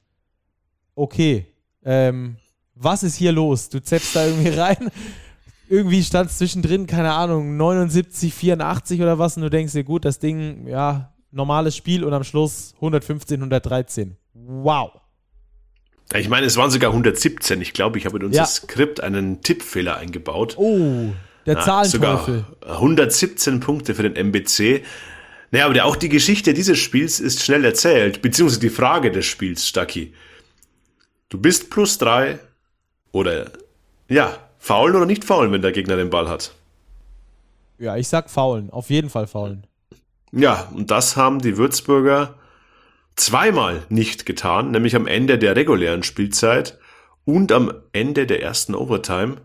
okay, 0.96 1.48
ähm, 1.84 2.38
was 2.80 3.04
ist 3.04 3.16
hier 3.16 3.32
los? 3.32 3.70
Du 3.70 3.82
zeppst 3.82 4.16
da 4.16 4.26
irgendwie 4.26 4.50
rein. 4.60 4.90
irgendwie 5.70 6.04
stand 6.04 6.30
es 6.30 6.38
zwischendrin, 6.38 6.88
keine 6.88 7.14
Ahnung, 7.14 7.58
79, 7.58 8.34
84 8.34 9.02
oder 9.02 9.20
was 9.20 9.38
und 9.38 9.44
du 9.44 9.50
denkst 9.50 9.74
dir, 9.74 9.84
gut, 9.84 10.06
das 10.06 10.20
Ding, 10.20 10.68
ja, 10.68 11.14
normales 11.32 11.76
Spiel 11.76 12.04
und 12.04 12.14
am 12.14 12.24
Schluss 12.24 12.74
115, 12.76 13.38
113. 13.38 14.18
Wow. 14.34 14.92
Ich 16.16 16.30
meine, 16.30 16.46
es 16.46 16.56
waren 16.56 16.72
sogar 16.72 16.92
117. 16.92 17.62
Ich 17.62 17.74
glaube, 17.74 17.98
ich 17.98 18.06
habe 18.06 18.18
in 18.18 18.26
unser 18.26 18.40
ja. 18.40 18.46
Skript 18.46 19.02
einen 19.02 19.42
Tippfehler 19.42 19.98
eingebaut. 19.98 20.58
Oh, 20.58 21.12
der 21.46 21.56
Na, 21.56 21.62
Zahlenteufel. 21.62 22.46
Sogar 22.62 22.76
117 22.76 23.60
Punkte 23.60 23.94
für 23.94 24.04
den 24.04 24.16
MBC. 24.16 24.84
Naja, 25.52 25.66
aber 25.66 25.84
auch 25.86 25.96
die 25.96 26.10
Geschichte 26.10 26.54
dieses 26.54 26.78
Spiels 26.78 27.20
ist 27.20 27.44
schnell 27.44 27.64
erzählt, 27.66 28.22
beziehungsweise 28.22 28.62
die 28.62 28.70
Frage 28.70 29.12
des 29.12 29.26
Spiels, 29.26 29.68
Stucky. 29.68 30.14
Du 31.30 31.40
bist 31.40 31.70
plus 31.70 31.98
drei 31.98 32.40
oder, 33.18 33.52
ja, 34.08 34.38
faul 34.58 34.96
oder 34.96 35.06
nicht 35.06 35.24
faul, 35.24 35.52
wenn 35.52 35.62
der 35.62 35.72
Gegner 35.72 35.96
den 35.96 36.10
Ball 36.10 36.30
hat? 36.30 36.54
Ja, 37.80 37.96
ich 37.98 38.08
sag 38.08 38.30
faulen. 38.30 38.70
Auf 38.70 38.90
jeden 38.90 39.10
Fall 39.10 39.28
faulen. 39.28 39.66
Ja, 40.32 40.68
und 40.74 40.92
das 40.92 41.16
haben 41.16 41.40
die 41.40 41.58
Würzburger 41.58 42.36
zweimal 43.16 43.84
nicht 43.90 44.26
getan, 44.26 44.72
nämlich 44.72 44.96
am 44.96 45.08
Ende 45.08 45.38
der 45.38 45.56
regulären 45.56 46.04
Spielzeit 46.04 46.78
und 47.26 47.52
am 47.52 47.74
Ende 47.94 48.26
der 48.26 48.42
ersten 48.42 48.76
Overtime. 48.76 49.38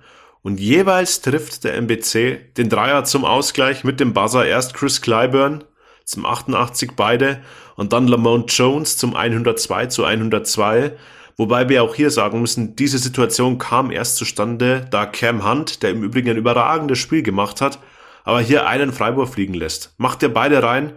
Und 0.43 0.59
jeweils 0.59 1.21
trifft 1.21 1.65
der 1.65 1.77
MBC 1.77 2.55
den 2.57 2.69
Dreier 2.69 3.05
zum 3.05 3.25
Ausgleich 3.25 3.85
mit 3.85 4.01
dem 4.01 4.13
Buzzer 4.13 4.45
erst 4.45 4.75
Chris 4.75 5.01
Clyburn 5.01 5.65
zum 6.05 6.27
88 6.27 6.93
beide 6.97 7.41
und 7.77 7.93
dann 7.93 8.09
Lamont 8.09 8.53
Jones 8.53 8.97
zum 8.97 9.15
102 9.15 9.87
zu 9.87 10.05
102. 10.05 10.93
Wobei 11.37 11.69
wir 11.69 11.83
auch 11.83 11.95
hier 11.95 12.11
sagen 12.11 12.41
müssen, 12.41 12.77
diese 12.77 12.99
Situation 12.99 13.59
kam 13.59 13.91
erst 13.91 14.17
zustande, 14.17 14.87
da 14.91 15.07
Cam 15.07 15.49
Hunt, 15.49 15.83
der 15.83 15.91
im 15.91 16.03
Übrigen 16.03 16.31
ein 16.31 16.37
überragendes 16.37 16.99
Spiel 16.99 17.23
gemacht 17.23 17.61
hat, 17.61 17.79
aber 18.25 18.41
hier 18.41 18.67
einen 18.67 18.93
Freiburg 18.93 19.29
fliegen 19.29 19.55
lässt. 19.55 19.95
Macht 19.99 20.23
er 20.23 20.29
beide 20.29 20.63
rein, 20.63 20.93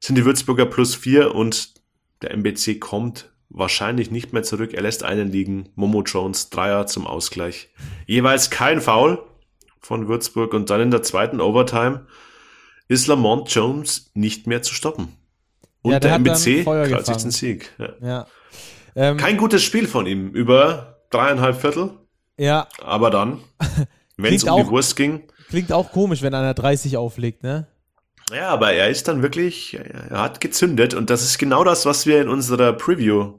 sind 0.00 0.16
die 0.16 0.24
Würzburger 0.24 0.66
plus 0.66 0.94
vier 0.94 1.34
und 1.34 1.74
der 2.22 2.32
MBC 2.32 2.80
kommt 2.80 3.30
wahrscheinlich 3.48 4.10
nicht 4.10 4.32
mehr 4.32 4.42
zurück. 4.42 4.74
Er 4.74 4.82
lässt 4.82 5.02
einen 5.02 5.30
liegen. 5.30 5.70
Momo 5.74 6.02
Jones, 6.02 6.50
Dreier 6.50 6.86
zum 6.86 7.06
Ausgleich. 7.06 7.70
Jeweils 8.06 8.50
kein 8.50 8.80
Foul 8.80 9.22
von 9.80 10.08
Würzburg 10.08 10.54
und 10.54 10.70
dann 10.70 10.80
in 10.80 10.90
der 10.90 11.02
zweiten 11.02 11.40
Overtime 11.40 12.06
ist 12.88 13.06
Lamont 13.06 13.50
Jones 13.50 14.10
nicht 14.14 14.46
mehr 14.46 14.62
zu 14.62 14.74
stoppen. 14.74 15.14
Und 15.82 15.92
ja, 15.92 16.00
der, 16.00 16.18
der 16.18 16.32
MBC 16.34 16.64
krallt 16.64 17.06
sich 17.06 17.16
den 17.16 17.30
Sieg. 17.30 17.72
Ja. 17.78 17.94
ja. 18.00 18.26
Ähm, 18.98 19.16
kein 19.16 19.36
gutes 19.36 19.62
Spiel 19.62 19.86
von 19.86 20.06
ihm 20.06 20.30
über 20.30 21.04
dreieinhalb 21.10 21.60
Viertel. 21.60 21.90
Ja. 22.36 22.66
Aber 22.82 23.10
dann, 23.10 23.38
wenn 24.16 24.34
es 24.34 24.42
um 24.42 24.50
auch, 24.50 24.64
die 24.64 24.70
Wurst 24.70 24.96
ging, 24.96 25.22
Klingt 25.48 25.72
auch 25.72 25.92
komisch, 25.92 26.20
wenn 26.22 26.34
einer 26.34 26.52
30 26.52 26.96
auflegt, 26.96 27.42
ne? 27.42 27.68
Ja, 28.32 28.48
aber 28.48 28.72
er 28.72 28.90
ist 28.90 29.08
dann 29.08 29.22
wirklich, 29.22 29.74
er 29.74 30.20
hat 30.20 30.40
gezündet 30.40 30.92
und 30.92 31.08
das 31.08 31.22
ist 31.22 31.38
genau 31.38 31.64
das, 31.64 31.86
was 31.86 32.06
wir 32.06 32.20
in 32.20 32.28
unserer 32.28 32.74
Preview 32.74 33.38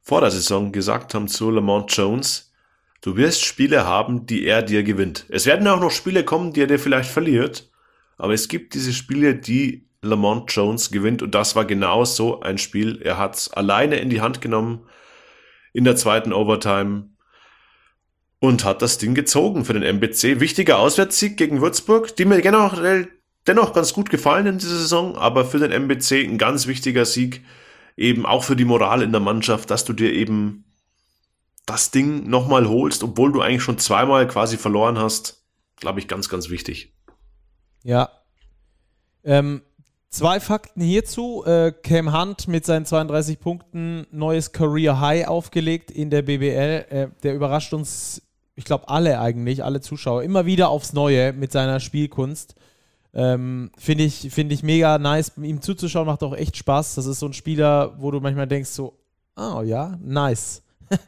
vor 0.00 0.20
der 0.20 0.30
Saison 0.30 0.70
gesagt 0.70 1.14
haben 1.14 1.26
zu 1.26 1.50
Lamont 1.50 1.90
Jones. 1.96 2.52
Du 3.00 3.16
wirst 3.16 3.44
Spiele 3.44 3.86
haben, 3.86 4.26
die 4.26 4.44
er 4.44 4.62
dir 4.62 4.84
gewinnt. 4.84 5.24
Es 5.30 5.46
werden 5.46 5.66
auch 5.66 5.80
noch 5.80 5.90
Spiele 5.90 6.24
kommen, 6.24 6.52
die 6.52 6.60
er 6.60 6.66
dir 6.68 6.78
vielleicht 6.78 7.10
verliert, 7.10 7.70
aber 8.18 8.34
es 8.34 8.48
gibt 8.48 8.74
diese 8.74 8.92
Spiele, 8.92 9.34
die 9.34 9.87
Lamont 10.02 10.52
Jones 10.52 10.90
gewinnt 10.90 11.22
und 11.22 11.34
das 11.34 11.56
war 11.56 11.64
genau 11.64 12.04
so 12.04 12.40
ein 12.40 12.58
Spiel. 12.58 13.00
Er 13.02 13.18
hat's 13.18 13.50
alleine 13.52 13.96
in 13.96 14.10
die 14.10 14.20
Hand 14.20 14.40
genommen 14.40 14.86
in 15.72 15.84
der 15.84 15.96
zweiten 15.96 16.32
Overtime 16.32 17.10
und 18.40 18.64
hat 18.64 18.82
das 18.82 18.98
Ding 18.98 19.14
gezogen 19.14 19.64
für 19.64 19.72
den 19.72 19.82
MBC. 19.82 20.40
Wichtiger 20.40 20.78
Auswärtssieg 20.78 21.36
gegen 21.36 21.60
Würzburg, 21.60 22.14
die 22.16 22.24
mir 22.24 22.40
generell 22.40 23.08
dennoch 23.46 23.72
ganz 23.72 23.92
gut 23.92 24.10
gefallen 24.10 24.46
in 24.46 24.58
dieser 24.58 24.76
Saison, 24.76 25.16
aber 25.16 25.44
für 25.44 25.58
den 25.58 25.72
MBC 25.72 26.24
ein 26.24 26.38
ganz 26.38 26.66
wichtiger 26.66 27.04
Sieg, 27.04 27.44
eben 27.96 28.26
auch 28.26 28.44
für 28.44 28.56
die 28.56 28.64
Moral 28.64 29.02
in 29.02 29.10
der 29.10 29.20
Mannschaft, 29.20 29.70
dass 29.70 29.84
du 29.84 29.92
dir 29.92 30.12
eben 30.12 30.64
das 31.66 31.90
Ding 31.90 32.28
nochmal 32.28 32.68
holst, 32.68 33.02
obwohl 33.02 33.32
du 33.32 33.40
eigentlich 33.40 33.62
schon 33.62 33.78
zweimal 33.78 34.26
quasi 34.28 34.56
verloren 34.56 34.98
hast, 34.98 35.44
glaube 35.76 35.98
ich, 35.98 36.08
ganz, 36.08 36.28
ganz 36.28 36.48
wichtig. 36.48 36.94
Ja. 37.82 38.10
Ähm, 39.24 39.62
zwei 40.10 40.40
Fakten 40.40 40.80
hierzu. 40.80 41.44
Äh, 41.44 41.72
Cam 41.82 42.18
Hunt 42.18 42.48
mit 42.48 42.64
seinen 42.64 42.86
32 42.86 43.40
Punkten 43.40 44.06
neues 44.10 44.52
Career 44.52 45.00
High 45.00 45.28
aufgelegt 45.28 45.90
in 45.90 46.10
der 46.10 46.22
BBL. 46.22 46.86
Äh, 46.88 47.08
der 47.22 47.34
überrascht 47.34 47.72
uns 47.74 48.22
ich 48.58 48.64
glaube 48.64 48.88
alle 48.88 49.20
eigentlich, 49.20 49.62
alle 49.62 49.80
Zuschauer, 49.80 50.24
immer 50.24 50.44
wieder 50.44 50.68
aufs 50.70 50.92
Neue 50.92 51.32
mit 51.32 51.52
seiner 51.52 51.78
Spielkunst. 51.78 52.56
Ähm, 53.14 53.70
Finde 53.78 54.02
ich, 54.02 54.32
find 54.32 54.52
ich 54.52 54.64
mega 54.64 54.98
nice. 54.98 55.30
Ihm 55.36 55.62
zuzuschauen 55.62 56.06
macht 56.06 56.24
auch 56.24 56.34
echt 56.34 56.56
Spaß. 56.56 56.96
Das 56.96 57.06
ist 57.06 57.20
so 57.20 57.26
ein 57.26 57.34
Spieler, 57.34 57.94
wo 57.98 58.10
du 58.10 58.18
manchmal 58.18 58.48
denkst, 58.48 58.70
so, 58.70 58.98
oh 59.36 59.62
ja, 59.62 59.96
nice. 60.02 60.64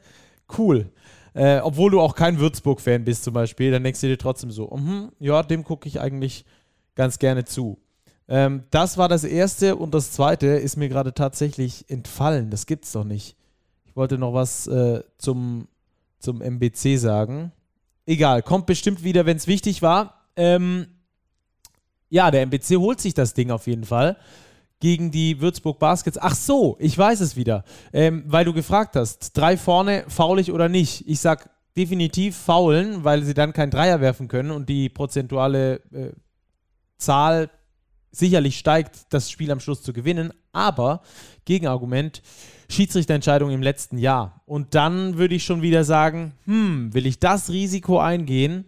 cool. 0.58 0.92
Äh, 1.34 1.58
obwohl 1.58 1.90
du 1.90 2.00
auch 2.00 2.14
kein 2.14 2.38
Würzburg-Fan 2.38 3.04
bist 3.04 3.24
zum 3.24 3.34
Beispiel, 3.34 3.72
dann 3.72 3.82
denkst 3.82 4.00
du 4.00 4.06
dir 4.06 4.18
trotzdem 4.18 4.52
so, 4.52 4.68
mm 4.68 5.10
ja, 5.18 5.42
dem 5.42 5.64
gucke 5.64 5.88
ich 5.88 6.00
eigentlich 6.00 6.44
ganz 6.94 7.18
gerne 7.18 7.44
zu. 7.46 7.80
Ähm, 8.30 8.62
das 8.70 8.96
war 8.96 9.08
das 9.08 9.24
erste 9.24 9.76
und 9.76 9.92
das 9.92 10.12
zweite 10.12 10.46
ist 10.46 10.76
mir 10.76 10.88
gerade 10.88 11.12
tatsächlich 11.12 11.84
entfallen. 11.90 12.48
Das 12.48 12.64
gibt's 12.64 12.92
doch 12.92 13.04
nicht. 13.04 13.36
Ich 13.84 13.96
wollte 13.96 14.16
noch 14.16 14.32
was 14.32 14.66
äh, 14.68 15.02
zum 15.18 15.66
zum 16.20 16.40
MBC 16.40 16.98
sagen. 16.98 17.52
Egal, 18.06 18.42
kommt 18.42 18.66
bestimmt 18.66 19.02
wieder, 19.02 19.26
wenn 19.26 19.36
es 19.36 19.46
wichtig 19.46 19.82
war. 19.82 20.26
Ähm, 20.36 20.86
ja, 22.08 22.30
der 22.30 22.42
MBC 22.42 22.76
holt 22.76 23.00
sich 23.00 23.14
das 23.14 23.34
Ding 23.34 23.50
auf 23.50 23.66
jeden 23.66 23.84
Fall 23.84 24.16
gegen 24.80 25.10
die 25.10 25.40
Würzburg 25.40 25.78
Baskets. 25.78 26.18
Ach 26.18 26.34
so, 26.34 26.76
ich 26.78 26.96
weiß 26.96 27.20
es 27.20 27.36
wieder, 27.36 27.64
ähm, 27.92 28.24
weil 28.26 28.44
du 28.44 28.52
gefragt 28.52 28.96
hast, 28.96 29.36
drei 29.36 29.56
vorne, 29.56 30.04
faulig 30.08 30.52
oder 30.52 30.68
nicht. 30.68 31.06
Ich 31.06 31.20
sag 31.20 31.50
definitiv 31.76 32.36
faulen, 32.36 33.04
weil 33.04 33.22
sie 33.22 33.34
dann 33.34 33.52
kein 33.52 33.70
Dreier 33.70 34.00
werfen 34.00 34.28
können 34.28 34.50
und 34.50 34.68
die 34.68 34.88
prozentuale 34.88 35.76
äh, 35.92 36.12
Zahl 36.96 37.50
sicherlich 38.10 38.58
steigt, 38.58 39.12
das 39.12 39.30
Spiel 39.30 39.50
am 39.50 39.60
Schluss 39.60 39.82
zu 39.82 39.92
gewinnen. 39.92 40.32
Aber 40.52 41.02
Gegenargument, 41.44 42.22
Schiedsrichterentscheidung 42.68 43.50
im 43.50 43.62
letzten 43.62 43.98
Jahr. 43.98 44.42
Und 44.46 44.74
dann 44.74 45.18
würde 45.18 45.34
ich 45.34 45.44
schon 45.44 45.62
wieder 45.62 45.84
sagen, 45.84 46.32
hm, 46.44 46.92
will 46.94 47.06
ich 47.06 47.18
das 47.18 47.50
Risiko 47.50 47.98
eingehen? 47.98 48.64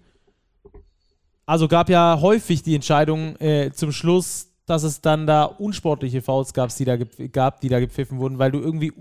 Also 1.47 1.69
gab 1.69 1.89
ja 1.89 2.19
häufig 2.21 2.63
die 2.63 2.75
Entscheidung 2.75 3.37
äh, 3.37 3.71
zum 3.73 3.93
Schluss, 3.93 4.49
dass 4.67 4.85
es 4.85 5.01
dann 5.01 5.27
da 5.27 5.45
unsportliche 5.45 6.23
Fouls 6.23 6.55
gab, 6.55 6.75
die 6.75 6.85
da, 6.85 6.97
gab, 6.97 7.61
die 7.61 7.69
da 7.69 7.81
gepfiffen 7.81 8.19
wurden, 8.19 8.39
weil 8.39 8.53
du 8.53 8.61
irgendwie 8.61 8.93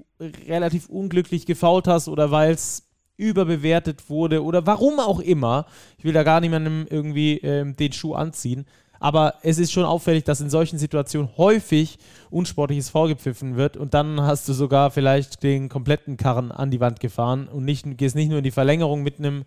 relativ 0.48 0.90
unglücklich 0.90 1.46
gefault 1.46 1.88
hast 1.88 2.08
oder 2.08 2.32
weil 2.32 2.52
es 2.52 2.88
überbewertet 3.18 4.10
wurde 4.10 4.44
oder 4.44 4.66
warum 4.66 5.00
auch 5.00 5.20
immer. 5.20 5.68
Ich 5.98 6.04
will 6.04 6.14
da 6.14 6.24
gar 6.24 6.42
niemandem 6.42 6.88
irgendwie 6.90 7.38
ähm, 7.38 7.76
den 7.76 7.94
Schuh 7.94 8.16
anziehen. 8.16 8.66
Aber 9.02 9.34
es 9.42 9.58
ist 9.58 9.72
schon 9.72 9.84
auffällig, 9.84 10.26
dass 10.26 10.42
in 10.42 10.52
solchen 10.52 10.78
Situationen 10.78 11.36
häufig 11.36 11.98
unsportliches 12.30 12.92
Foul 12.92 13.10
gepfiffen 13.10 13.58
wird 13.58 13.76
und 13.76 13.96
dann 13.96 14.22
hast 14.22 14.48
du 14.48 14.54
sogar 14.54 14.92
vielleicht 14.92 15.42
den 15.42 15.70
kompletten 15.70 16.18
Karren 16.18 16.52
an 16.52 16.70
die 16.70 16.80
Wand 16.80 17.00
gefahren 17.00 17.48
und 17.48 17.66
nicht, 17.66 17.84
gehst 17.98 18.16
nicht 18.16 18.30
nur 18.30 18.38
in 18.38 18.44
die 18.44 18.52
Verlängerung 18.52 19.02
mit 19.02 19.18
einem 19.18 19.44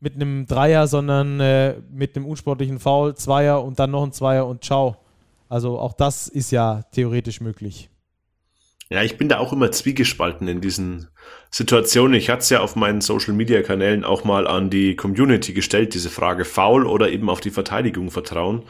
mit 0.00 0.14
Dreier, 0.50 0.86
sondern 0.86 1.38
äh, 1.40 1.76
mit 1.90 2.16
einem 2.16 2.26
unsportlichen 2.26 2.78
Foul, 2.78 3.14
Zweier 3.14 3.62
und 3.62 3.78
dann 3.78 3.90
noch 3.90 4.04
ein 4.04 4.12
Zweier 4.12 4.46
und 4.46 4.64
ciao. 4.64 4.96
Also 5.48 5.78
auch 5.78 5.92
das 5.92 6.26
ist 6.26 6.50
ja 6.50 6.82
theoretisch 6.92 7.40
möglich. 7.40 7.90
Ja, 8.90 9.02
ich 9.02 9.16
bin 9.16 9.28
da 9.28 9.38
auch 9.38 9.52
immer 9.52 9.70
zwiegespalten 9.70 10.48
in 10.48 10.60
diesen 10.60 11.08
Situationen. 11.50 12.14
Ich 12.14 12.30
hatte 12.30 12.40
es 12.40 12.50
ja 12.50 12.60
auf 12.60 12.76
meinen 12.76 13.00
Social-Media-Kanälen 13.00 14.04
auch 14.04 14.24
mal 14.24 14.46
an 14.46 14.68
die 14.68 14.96
Community 14.96 15.52
gestellt, 15.52 15.94
diese 15.94 16.10
Frage, 16.10 16.44
faul 16.44 16.86
oder 16.86 17.10
eben 17.10 17.30
auf 17.30 17.40
die 17.40 17.50
Verteidigung 17.50 18.10
vertrauen. 18.10 18.64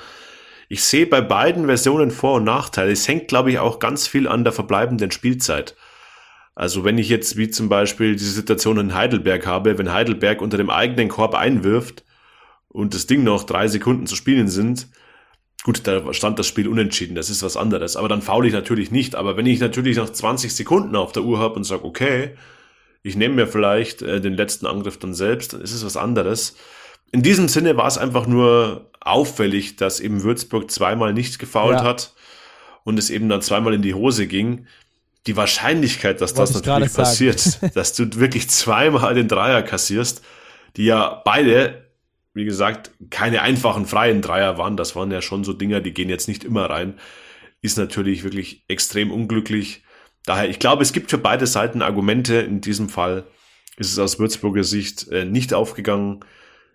Ich 0.69 0.83
sehe 0.85 1.07
bei 1.07 1.21
beiden 1.21 1.67
Versionen 1.67 2.11
Vor- 2.11 2.35
und 2.35 2.45
Nachteile. 2.45 2.93
Es 2.93 3.07
hängt, 3.07 3.29
glaube 3.29 3.51
ich, 3.51 3.59
auch 3.59 3.79
ganz 3.79 4.07
viel 4.07 4.29
an 4.29 4.45
der 4.45 4.53
verbleibenden 4.53 5.11
Spielzeit. 5.11 5.77
Also 6.55 6.85
wenn 6.85 6.99
ich 6.99 7.09
jetzt 7.09 7.37
wie 7.37 7.51
zum 7.51 7.69
Beispiel 7.69 8.15
diese 8.15 8.31
Situation 8.31 8.79
in 8.79 8.95
Heidelberg 8.95 9.47
habe, 9.47 9.77
wenn 9.79 9.93
Heidelberg 9.93 10.41
unter 10.41 10.57
dem 10.57 10.71
eigenen 10.71 11.09
Korb 11.09 11.35
einwirft 11.35 12.05
und 12.69 12.95
das 12.95 13.07
Ding 13.07 13.25
noch 13.25 13.45
drei 13.45 13.69
Sekunden 13.69 14.07
zu 14.07 14.17
spielen 14.17 14.49
sind, 14.49 14.89
Gut, 15.65 15.87
da 15.87 16.13
stand 16.13 16.39
das 16.39 16.47
Spiel 16.47 16.69
unentschieden, 16.69 17.15
das 17.15 17.31
ist 17.31 17.43
was 17.43 17.57
anderes. 17.57 17.97
Aber 17.97 18.07
dann 18.07 18.21
faule 18.21 18.47
ich 18.47 18.53
natürlich 18.53 18.91
nicht. 18.91 19.15
Aber 19.15 19.39
wenn 19.39 19.47
ich 19.47 19.61
natürlich 19.61 19.97
noch 19.97 20.11
20 20.11 20.55
Sekunden 20.55 20.95
auf 20.95 21.13
der 21.13 21.23
Uhr 21.23 21.39
habe 21.39 21.55
und 21.55 21.65
sage, 21.65 21.85
okay, 21.85 22.37
ich 23.03 23.17
nehme 23.17 23.35
mir 23.35 23.47
vielleicht 23.47 24.03
äh, 24.03 24.21
den 24.21 24.35
letzten 24.35 24.67
Angriff 24.67 24.99
dann 24.99 25.15
selbst, 25.15 25.55
dann 25.55 25.63
ist 25.63 25.73
es 25.73 25.83
was 25.83 25.97
anderes. 25.97 26.57
In 27.13 27.23
diesem 27.23 27.49
Sinne 27.49 27.79
war 27.79 27.87
es 27.87 27.97
einfach 27.97 28.27
nur 28.27 28.91
auffällig, 29.05 29.77
dass 29.77 30.01
eben 30.01 30.23
Würzburg 30.23 30.71
zweimal 30.71 31.13
nicht 31.13 31.39
gefault 31.39 31.79
ja. 31.79 31.85
hat 31.85 32.15
und 32.85 32.99
es 32.99 33.11
eben 33.11 33.29
dann 33.29 33.43
zweimal 33.43 33.75
in 33.75 33.83
die 33.83 33.95
Hose 33.95 34.27
ging. 34.27 34.67
Die 35.27 35.37
Wahrscheinlichkeit, 35.37 36.21
dass 36.21 36.37
Wollte 36.37 36.53
das 36.55 36.65
natürlich 36.65 36.93
passiert, 36.93 37.59
dass 37.75 37.95
du 37.95 38.17
wirklich 38.17 38.51
zweimal 38.51 39.15
den 39.15 39.29
Dreier 39.29 39.63
kassierst, 39.63 40.23
die 40.77 40.85
ja 40.85 41.23
beide 41.25 41.85
wie 42.35 42.45
gesagt, 42.45 42.91
keine 43.11 43.43
einfachen 43.43 43.87
freien 43.87 44.21
Dreier 44.21 44.59
waren. 44.59 44.77
Das 44.77 44.97
waren 44.97 45.11
ja 45.11 45.23
schon 45.23 45.45
so 45.45 45.53
Dinger, 45.53 45.81
die 45.81 45.95
gehen 45.95 46.09
jetzt 46.09 46.29
nicht 46.29 46.45
immer 46.45 46.69
rein. 46.69 46.99
Ist 47.63 47.79
natürlich 47.79 48.25
wirklich 48.25 48.65
extrem 48.69 49.11
unglücklich. 49.13 49.85
Daher, 50.27 50.51
ich 50.51 50.59
glaube, 50.59 50.83
es 50.83 50.93
gibt 50.93 51.11
für 51.11 51.19
beide 51.19 51.47
Seiten 51.47 51.81
Argumente. 51.81 52.35
In 52.37 52.61
diesem 52.61 52.89
Fall 52.89 53.25
ist 53.77 53.93
es 53.93 53.99
aus 53.99 54.19
Würzburger 54.19 54.65
Sicht 54.65 55.09
äh, 55.09 55.25
nicht 55.25 55.55
aufgegangen. 55.55 56.21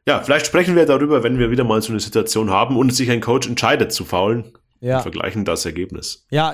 Ja, 0.10 0.22
vielleicht 0.22 0.48
sprechen 0.48 0.76
wir 0.76 0.86
darüber, 0.86 1.24
wenn 1.24 1.38
wir 1.38 1.52
wieder 1.52 1.64
mal 1.64 1.82
so 1.82 1.92
eine 1.92 2.00
Situation 2.00 2.50
haben 2.50 2.78
und 2.78 2.94
sich 2.94 3.12
ein 3.12 3.22
Coach 3.22 3.48
entscheidet 3.48 3.92
zu 3.92 4.06
faulen. 4.06 4.52
Ja. 4.82 4.98
Und 4.98 5.02
vergleichen 5.04 5.44
das 5.44 5.66
Ergebnis. 5.66 6.26
Ja, 6.32 6.54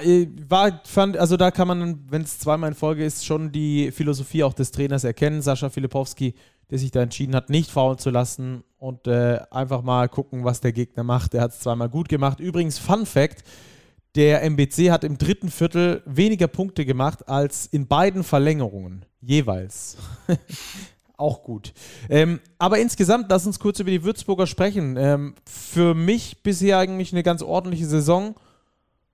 war, 0.49 0.81
fand, 0.83 1.15
also 1.15 1.37
da 1.37 1.51
kann 1.51 1.67
man, 1.67 2.05
wenn 2.09 2.23
es 2.23 2.39
zweimal 2.39 2.71
in 2.71 2.75
Folge 2.75 3.05
ist, 3.05 3.23
schon 3.23 3.51
die 3.51 3.91
Philosophie 3.91 4.43
auch 4.43 4.53
des 4.53 4.71
Trainers 4.71 5.03
erkennen. 5.03 5.43
Sascha 5.43 5.69
Filipowski 5.69 6.33
der 6.69 6.79
sich 6.79 6.91
da 6.91 7.01
entschieden 7.01 7.35
hat, 7.35 7.49
nicht 7.49 7.69
faulen 7.69 7.97
zu 7.97 8.09
lassen 8.09 8.63
und 8.77 9.07
äh, 9.07 9.39
einfach 9.51 9.81
mal 9.81 10.09
gucken, 10.09 10.43
was 10.43 10.61
der 10.61 10.73
Gegner 10.73 11.03
macht. 11.03 11.33
Der 11.33 11.41
hat 11.41 11.51
es 11.51 11.59
zweimal 11.59 11.89
gut 11.89 12.09
gemacht. 12.09 12.39
Übrigens, 12.39 12.79
Fun 12.79 13.05
Fact: 13.05 13.43
Der 14.15 14.43
MBC 14.43 14.91
hat 14.91 15.03
im 15.03 15.17
dritten 15.17 15.49
Viertel 15.49 16.01
weniger 16.05 16.47
Punkte 16.47 16.85
gemacht 16.85 17.27
als 17.29 17.67
in 17.67 17.87
beiden 17.87 18.23
Verlängerungen 18.23 19.05
jeweils. 19.21 19.97
Auch 21.17 21.43
gut. 21.43 21.73
Ähm, 22.09 22.39
aber 22.57 22.79
insgesamt, 22.79 23.27
lass 23.29 23.45
uns 23.45 23.59
kurz 23.59 23.79
über 23.79 23.91
die 23.91 24.03
Würzburger 24.03 24.47
sprechen. 24.47 24.97
Ähm, 24.97 25.35
für 25.45 25.93
mich 25.93 26.43
bisher 26.43 26.77
eigentlich 26.77 27.13
eine 27.13 27.23
ganz 27.23 27.41
ordentliche 27.41 27.85
Saison 27.85 28.35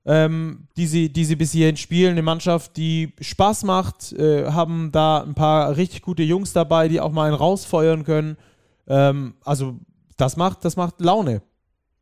ähm, 0.06 0.68
die, 0.78 0.88
sie, 0.88 1.12
die 1.12 1.26
sie 1.26 1.36
bis 1.36 1.52
hierhin 1.52 1.78
spielen. 1.78 2.12
Eine 2.12 2.24
Mannschaft, 2.24 2.78
die 2.78 3.14
Spaß 3.20 3.64
macht, 3.64 4.14
äh, 4.14 4.48
haben 4.52 4.92
da 4.92 5.22
ein 5.22 5.36
paar 5.36 5.78
richtig 5.78 6.02
gute 6.02 6.24
Jungs 6.24 6.54
dabei, 6.54 6.88
die 6.88 7.00
auch 7.00 7.12
mal 7.12 7.26
einen 7.28 7.36
rausfeuern 7.36 8.04
können. 8.04 8.38
Ähm, 8.88 9.36
also 9.44 9.78
das 10.18 10.38
macht, 10.38 10.66
das 10.66 10.76
macht 10.76 11.00
Laune. 11.02 11.42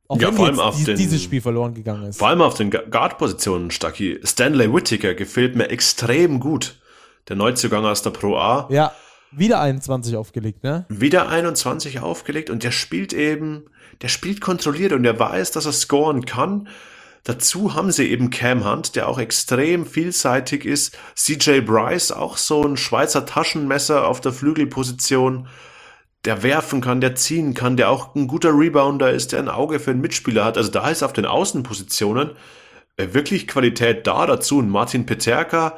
Auch 0.07 0.19
ja, 0.19 0.31
vor 0.31 0.47
allem 0.47 0.59
auf 0.59 0.77
die, 0.77 0.85
den, 0.85 0.97
dieses 0.97 1.21
Spiel 1.21 1.41
verloren 1.41 1.73
gegangen 1.73 2.05
ist. 2.05 2.17
Vor 2.17 2.29
allem 2.29 2.41
auf 2.41 2.55
den 2.55 2.71
Guard-Positionen, 2.71 3.69
Stucky. 3.69 4.19
Stanley 4.23 4.73
Whittaker 4.73 5.13
gefällt 5.13 5.55
mir 5.55 5.69
extrem 5.69 6.39
gut. 6.39 6.79
Der 7.27 7.35
Neuzugang 7.35 7.85
aus 7.85 8.01
der 8.01 8.09
Pro 8.09 8.37
A. 8.37 8.67
Ja, 8.71 8.91
wieder 9.31 9.61
21 9.61 10.15
aufgelegt, 10.15 10.63
ne? 10.63 10.85
Wieder 10.89 11.29
21 11.29 11.99
aufgelegt 11.99 12.49
und 12.49 12.63
der 12.63 12.71
spielt 12.71 13.13
eben, 13.13 13.65
der 14.01 14.07
spielt 14.07 14.41
kontrolliert 14.41 14.93
und 14.93 15.03
der 15.03 15.19
weiß, 15.19 15.51
dass 15.51 15.65
er 15.65 15.73
scoren 15.73 16.25
kann. 16.25 16.67
Dazu 17.23 17.75
haben 17.75 17.91
sie 17.91 18.09
eben 18.09 18.29
Cam 18.29 18.65
Hunt, 18.65 18.95
der 18.95 19.07
auch 19.07 19.19
extrem 19.19 19.85
vielseitig 19.85 20.65
ist. 20.65 20.97
CJ 21.15 21.61
Bryce, 21.61 22.11
auch 22.11 22.37
so 22.37 22.63
ein 22.63 22.77
Schweizer 22.77 23.25
Taschenmesser 23.25 24.07
auf 24.07 24.21
der 24.21 24.31
Flügelposition, 24.31 25.47
der 26.25 26.43
werfen 26.43 26.81
kann, 26.81 27.01
der 27.01 27.15
ziehen 27.15 27.53
kann, 27.53 27.77
der 27.77 27.89
auch 27.89 28.15
ein 28.15 28.27
guter 28.27 28.57
Rebounder 28.57 29.11
ist, 29.11 29.31
der 29.31 29.39
ein 29.39 29.49
Auge 29.49 29.79
für 29.79 29.91
einen 29.91 30.01
Mitspieler 30.01 30.45
hat. 30.45 30.57
Also 30.57 30.71
da 30.71 30.89
ist 30.89 31.03
auf 31.03 31.13
den 31.13 31.25
Außenpositionen 31.25 32.31
äh, 32.97 33.07
wirklich 33.13 33.47
Qualität 33.47 34.07
da 34.07 34.25
dazu. 34.25 34.57
Und 34.57 34.69
Martin 34.69 35.05
Peterka, 35.05 35.77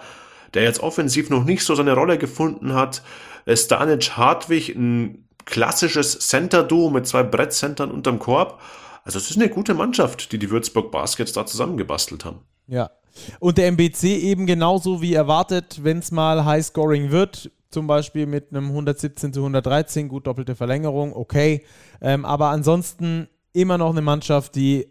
der 0.53 0.63
jetzt 0.63 0.81
offensiv 0.81 1.29
noch 1.29 1.43
nicht 1.43 1.63
so 1.63 1.75
seine 1.75 1.93
Rolle 1.93 2.17
gefunden 2.17 2.73
hat. 2.73 3.03
Stanic 3.47 4.17
Hartwig, 4.17 4.69
ein 4.75 5.27
klassisches 5.45 6.19
Center-Duo 6.19 6.89
mit 6.89 7.07
zwei 7.07 7.23
Brettcentern 7.23 7.91
unterm 7.91 8.19
Korb. 8.19 8.59
Also 9.03 9.17
es 9.17 9.29
ist 9.31 9.37
eine 9.37 9.49
gute 9.49 9.73
Mannschaft, 9.73 10.31
die 10.31 10.39
die 10.39 10.49
Würzburg 10.49 10.91
Baskets 10.91 11.33
da 11.33 11.45
zusammengebastelt 11.45 12.25
haben. 12.25 12.39
Ja. 12.67 12.91
Und 13.39 13.57
der 13.57 13.67
MBC 13.67 14.03
eben 14.03 14.45
genauso 14.45 15.01
wie 15.01 15.13
erwartet, 15.13 15.83
wenn 15.83 15.99
es 15.99 16.11
mal 16.11 16.45
High-Scoring 16.45 17.11
wird, 17.11 17.51
zum 17.69 17.87
Beispiel 17.87 18.25
mit 18.25 18.51
einem 18.51 18.67
117 18.67 19.33
zu 19.33 19.39
113, 19.41 20.07
gut 20.07 20.27
doppelte 20.27 20.55
Verlängerung, 20.55 21.13
okay. 21.13 21.63
Ähm, 22.01 22.25
aber 22.25 22.49
ansonsten 22.49 23.27
immer 23.53 23.77
noch 23.77 23.91
eine 23.91 24.01
Mannschaft, 24.01 24.55
die 24.55 24.87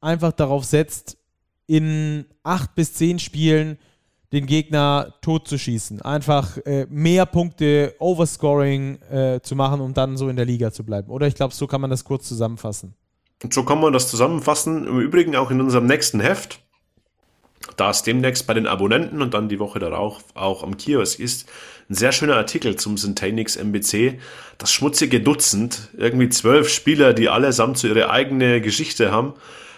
einfach 0.00 0.32
darauf 0.32 0.64
setzt, 0.64 1.18
in 1.66 2.24
acht 2.42 2.74
bis 2.74 2.94
zehn 2.94 3.18
Spielen 3.18 3.78
den 4.32 4.46
Gegner 4.46 5.14
totzuschießen. 5.22 6.02
Einfach 6.02 6.56
äh, 6.58 6.86
mehr 6.88 7.26
Punkte, 7.26 7.94
Overscoring 7.98 9.00
äh, 9.10 9.40
zu 9.42 9.56
machen, 9.56 9.80
um 9.80 9.92
dann 9.92 10.16
so 10.16 10.28
in 10.28 10.36
der 10.36 10.44
Liga 10.44 10.72
zu 10.72 10.84
bleiben. 10.84 11.10
Oder 11.10 11.26
ich 11.26 11.34
glaube, 11.34 11.54
so 11.54 11.66
kann 11.66 11.80
man 11.80 11.90
das 11.90 12.04
kurz 12.04 12.28
zusammenfassen. 12.28 12.94
Und 13.42 13.52
so 13.54 13.64
kann 13.64 13.80
man 13.80 13.92
das 13.92 14.08
zusammenfassen. 14.08 14.86
Im 14.86 15.00
Übrigen 15.00 15.34
auch 15.34 15.50
in 15.50 15.60
unserem 15.60 15.86
nächsten 15.86 16.20
Heft, 16.20 16.60
da 17.76 17.90
es 17.90 18.02
demnächst 18.02 18.46
bei 18.46 18.54
den 18.54 18.66
Abonnenten 18.66 19.20
und 19.22 19.34
dann 19.34 19.48
die 19.48 19.58
Woche 19.58 19.78
darauf 19.78 20.22
auch 20.34 20.62
am 20.62 20.76
Kiosk 20.76 21.18
ist, 21.18 21.48
ein 21.88 21.94
sehr 21.94 22.12
schöner 22.12 22.36
Artikel 22.36 22.76
zum 22.76 22.96
Syntanix 22.96 23.56
MBC. 23.56 24.20
Das 24.58 24.70
schmutzige 24.70 25.20
Dutzend, 25.20 25.88
irgendwie 25.96 26.28
zwölf 26.28 26.68
Spieler, 26.68 27.14
die 27.14 27.28
allesamt 27.28 27.78
so 27.78 27.88
ihre 27.88 28.10
eigene 28.10 28.60
Geschichte 28.60 29.10
haben. 29.10 29.34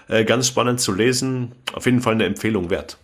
Äh, 0.09 0.24
ganz 0.24 0.48
spannend 0.48 0.80
zu 0.80 0.92
lesen. 0.92 1.53
Auf 1.72 1.86
jeden 1.86 2.03
Fall 2.03 2.14
eine 2.14 2.26
Empfehlung 2.26 2.68
wert. 2.68 2.98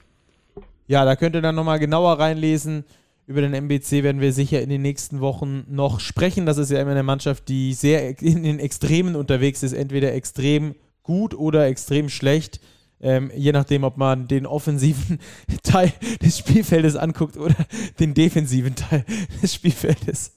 Ja, 0.88 1.04
da 1.04 1.16
könnt 1.16 1.36
ihr 1.36 1.42
dann 1.42 1.54
nochmal 1.54 1.78
genauer 1.78 2.18
reinlesen. 2.18 2.84
Über 3.26 3.42
den 3.42 3.52
MBC 3.52 4.02
werden 4.02 4.22
wir 4.22 4.32
sicher 4.32 4.62
in 4.62 4.70
den 4.70 4.80
nächsten 4.80 5.20
Wochen 5.20 5.64
noch 5.68 6.00
sprechen. 6.00 6.46
Das 6.46 6.56
ist 6.56 6.70
ja 6.70 6.80
immer 6.80 6.92
eine 6.92 7.02
Mannschaft, 7.02 7.48
die 7.48 7.74
sehr 7.74 8.20
in 8.22 8.42
den 8.42 8.58
Extremen 8.58 9.14
unterwegs 9.14 9.62
ist, 9.62 9.74
entweder 9.74 10.14
extrem 10.14 10.74
gut 11.02 11.34
oder 11.34 11.66
extrem 11.66 12.08
schlecht. 12.08 12.60
Ähm, 13.00 13.30
je 13.36 13.52
nachdem, 13.52 13.84
ob 13.84 13.98
man 13.98 14.28
den 14.28 14.46
offensiven 14.46 15.18
Teil 15.62 15.92
des 16.22 16.38
Spielfeldes 16.38 16.96
anguckt 16.96 17.36
oder 17.36 17.54
den 18.00 18.14
defensiven 18.14 18.74
Teil 18.74 19.04
des 19.42 19.54
Spielfeldes. 19.54 20.34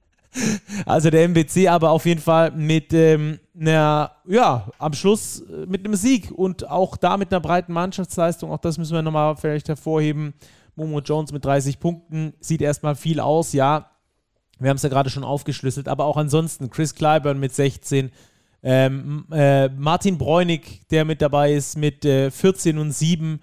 Also 0.86 1.10
der 1.10 1.24
MBC 1.24 1.68
aber 1.68 1.92
auf 1.92 2.06
jeden 2.06 2.22
Fall 2.22 2.52
mit 2.52 2.94
ähm, 2.94 3.40
einer, 3.60 4.12
ja, 4.28 4.68
am 4.78 4.94
Schluss 4.94 5.42
äh, 5.42 5.66
mit 5.66 5.86
einem 5.86 5.96
Sieg 5.96 6.32
und 6.32 6.70
auch 6.70 6.98
da 6.98 7.18
mit 7.18 7.32
einer 7.32 7.40
breiten 7.40 7.74
Mannschaftsleistung. 7.74 8.52
Auch 8.52 8.60
das 8.60 8.78
müssen 8.78 8.94
wir 8.94 9.02
nochmal 9.02 9.36
vielleicht 9.36 9.68
hervorheben. 9.68 10.34
Momo 10.76 11.00
Jones 11.00 11.32
mit 11.32 11.46
30 11.46 11.80
Punkten 11.80 12.34
sieht 12.40 12.62
erstmal 12.62 12.96
viel 12.96 13.20
aus, 13.20 13.54
ja. 13.54 13.92
Wir 14.60 14.70
haben 14.70 14.78
es 14.78 14.84
ja 14.84 14.90
gerade 14.90 15.10
schon 15.10 15.24
aufgeschlüsselt, 15.24 15.88
aber 15.88 16.06
auch 16.06 16.18
ansonsten 16.18 16.70
Chris 16.70 16.96
Clyburn 16.96 17.40
mit 17.40 17.54
16, 17.54 18.12
ähm, 18.64 19.26
äh, 19.32 19.70
Martin 19.70 20.18
Bräunig, 20.18 20.88
der 20.90 21.06
mit 21.06 21.22
dabei 21.22 21.54
ist, 21.54 21.78
mit 21.78 22.04
äh, 22.06 22.32
14 22.32 22.78
und 22.78 22.92
7 22.92 23.40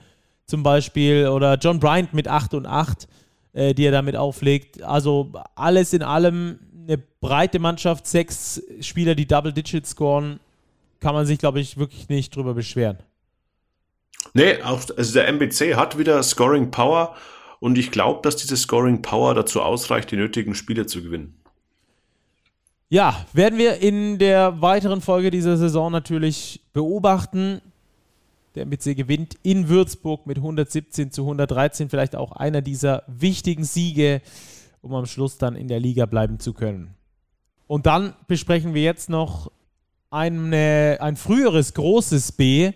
zum 0.47 0.63
Beispiel, 0.63 1.29
oder 1.29 1.57
John 1.57 1.79
Bryant 1.79 2.13
mit 2.13 2.29
8 2.29 2.55
und 2.55 2.67
8, 2.67 3.07
äh, 3.53 3.75
die 3.75 3.85
er 3.85 3.93
damit 3.93 4.17
auflegt. 4.17 4.83
Also 4.83 5.33
alles 5.55 5.93
in 5.93 6.03
allem 6.03 6.59
eine 6.87 6.99
breite 6.99 7.59
Mannschaft, 7.59 8.07
sechs 8.07 8.63
Spieler, 8.81 9.15
die 9.15 9.27
Double 9.27 9.53
Digit 9.53 9.87
scoren, 9.87 10.41
kann 11.01 11.15
man 11.15 11.27
sich, 11.27 11.39
glaube 11.39 11.61
ich, 11.61 11.77
wirklich 11.77 12.09
nicht 12.09 12.35
drüber 12.35 12.55
beschweren. 12.55 12.99
Nee, 14.35 14.63
auch, 14.63 14.83
also 14.97 15.13
der 15.13 15.29
MBC 15.29 15.75
hat 15.75 15.99
wieder 15.99 16.23
Scoring 16.23 16.71
Power 16.71 17.17
und 17.61 17.77
ich 17.77 17.91
glaube, 17.91 18.21
dass 18.23 18.37
diese 18.37 18.57
Scoring 18.57 19.03
Power 19.03 19.35
dazu 19.35 19.61
ausreicht, 19.61 20.11
die 20.11 20.17
nötigen 20.17 20.55
Spiele 20.55 20.87
zu 20.87 21.03
gewinnen. 21.03 21.35
Ja, 22.89 23.25
werden 23.33 23.59
wir 23.59 23.79
in 23.79 24.19
der 24.19 24.61
weiteren 24.61 25.01
Folge 25.01 25.31
dieser 25.31 25.57
Saison 25.57 25.91
natürlich 25.91 26.61
beobachten. 26.73 27.63
Der 28.55 28.67
MBC 28.67 28.95
gewinnt 28.95 29.37
in 29.43 29.69
Würzburg 29.69 30.27
mit 30.27 30.37
117 30.37 31.11
zu 31.11 31.23
113, 31.23 31.89
vielleicht 31.89 32.15
auch 32.15 32.33
einer 32.33 32.61
dieser 32.61 33.03
wichtigen 33.07 33.65
Siege, 33.65 34.21
um 34.83 34.95
am 34.95 35.07
Schluss 35.07 35.39
dann 35.39 35.57
in 35.57 35.69
der 35.69 35.81
Liga 35.81 36.07
bleiben 36.07 36.39
zu 36.39 36.53
können. 36.53 36.95
Und 37.67 37.87
dann 37.87 38.15
besprechen 38.27 38.75
wir 38.75 38.83
jetzt 38.83 39.09
noch 39.09 39.51
eine, 40.11 40.99
ein 41.01 41.17
früheres 41.17 41.73
großes 41.73 42.33
B, 42.33 42.73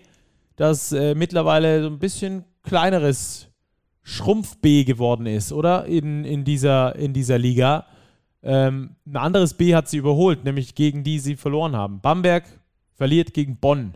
das 0.55 0.91
äh, 0.91 1.13
mittlerweile 1.13 1.83
so 1.83 1.87
ein 1.87 1.99
bisschen 1.99 2.45
kleineres 2.63 3.47
Schrumpf-B 4.01 4.85
geworden 4.85 5.27
ist, 5.27 5.51
oder? 5.51 5.85
In, 5.85 6.23
in, 6.23 6.43
dieser, 6.43 6.95
in 6.95 7.13
dieser 7.13 7.37
Liga. 7.37 7.85
Ähm, 8.41 8.95
ein 9.05 9.17
anderes 9.17 9.53
B 9.53 9.75
hat 9.75 9.87
sie 9.89 9.97
überholt, 9.97 10.45
nämlich 10.45 10.73
gegen 10.73 11.03
die 11.03 11.19
sie 11.19 11.35
verloren 11.35 11.75
haben. 11.75 11.99
Bamberg 12.01 12.45
verliert 12.95 13.33
gegen 13.33 13.57
Bonn. 13.57 13.95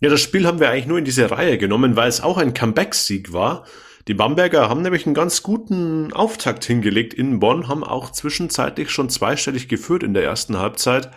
Ja, 0.00 0.10
das 0.10 0.20
Spiel 0.20 0.46
haben 0.46 0.60
wir 0.60 0.68
eigentlich 0.68 0.86
nur 0.86 0.98
in 0.98 1.04
diese 1.04 1.30
Reihe 1.30 1.56
genommen, 1.56 1.96
weil 1.96 2.08
es 2.08 2.20
auch 2.20 2.36
ein 2.36 2.52
Comeback-Sieg 2.52 3.32
war. 3.32 3.64
Die 4.08 4.14
Bamberger 4.14 4.68
haben 4.68 4.82
nämlich 4.82 5.04
einen 5.06 5.16
ganz 5.16 5.42
guten 5.42 6.12
Auftakt 6.12 6.64
hingelegt 6.64 7.12
in 7.12 7.40
Bonn, 7.40 7.66
haben 7.66 7.82
auch 7.82 8.12
zwischenzeitlich 8.12 8.90
schon 8.90 9.10
zweistellig 9.10 9.68
geführt 9.68 10.04
in 10.04 10.14
der 10.14 10.22
ersten 10.22 10.58
Halbzeit. 10.58 11.10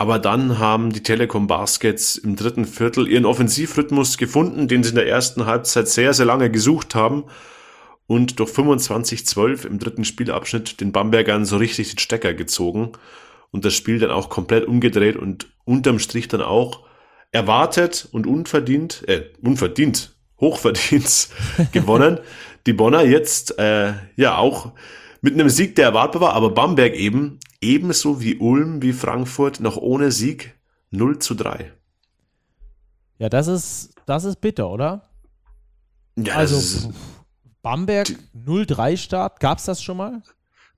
Aber 0.00 0.20
dann 0.20 0.60
haben 0.60 0.92
die 0.92 1.02
Telekom 1.02 1.48
Baskets 1.48 2.16
im 2.16 2.36
dritten 2.36 2.66
Viertel 2.66 3.08
ihren 3.08 3.24
Offensivrhythmus 3.24 4.16
gefunden, 4.16 4.68
den 4.68 4.84
sie 4.84 4.90
in 4.90 4.94
der 4.94 5.08
ersten 5.08 5.44
Halbzeit 5.46 5.88
sehr, 5.88 6.14
sehr 6.14 6.26
lange 6.26 6.52
gesucht 6.52 6.94
haben 6.94 7.24
und 8.06 8.38
durch 8.38 8.50
25-12 8.50 9.66
im 9.66 9.80
dritten 9.80 10.04
Spielabschnitt 10.04 10.80
den 10.80 10.92
Bambergern 10.92 11.44
so 11.44 11.56
richtig 11.56 11.90
den 11.90 11.98
Stecker 11.98 12.32
gezogen 12.32 12.92
und 13.50 13.64
das 13.64 13.74
Spiel 13.74 13.98
dann 13.98 14.12
auch 14.12 14.28
komplett 14.28 14.66
umgedreht 14.66 15.16
und 15.16 15.48
unterm 15.64 15.98
Strich 15.98 16.28
dann 16.28 16.42
auch 16.42 16.86
erwartet 17.32 18.08
und 18.12 18.28
unverdient, 18.28 19.02
äh, 19.08 19.30
unverdient, 19.42 20.17
hochverdient 20.40 21.28
gewonnen. 21.72 22.18
Die 22.66 22.72
Bonner 22.72 23.02
jetzt 23.02 23.58
äh, 23.58 23.94
ja 24.16 24.36
auch 24.36 24.72
mit 25.20 25.34
einem 25.34 25.48
Sieg, 25.48 25.74
der 25.76 25.86
erwartbar 25.86 26.20
war, 26.22 26.32
aber 26.34 26.50
Bamberg 26.50 26.94
eben 26.94 27.40
ebenso 27.60 28.20
wie 28.20 28.36
Ulm, 28.36 28.82
wie 28.82 28.92
Frankfurt, 28.92 29.60
noch 29.60 29.76
ohne 29.76 30.12
Sieg 30.12 30.54
0 30.90 31.18
zu 31.18 31.34
3. 31.34 31.72
Ja, 33.18 33.28
das 33.28 33.48
ist, 33.48 33.94
das 34.06 34.24
ist 34.24 34.40
bitter, 34.40 34.70
oder? 34.70 35.08
Ja, 36.16 36.34
also 36.36 36.92
Bamberg 37.62 38.08
0-3 38.34 38.96
Start, 38.96 39.40
gab 39.40 39.58
es 39.58 39.64
das 39.64 39.82
schon 39.82 39.96
mal? 39.96 40.22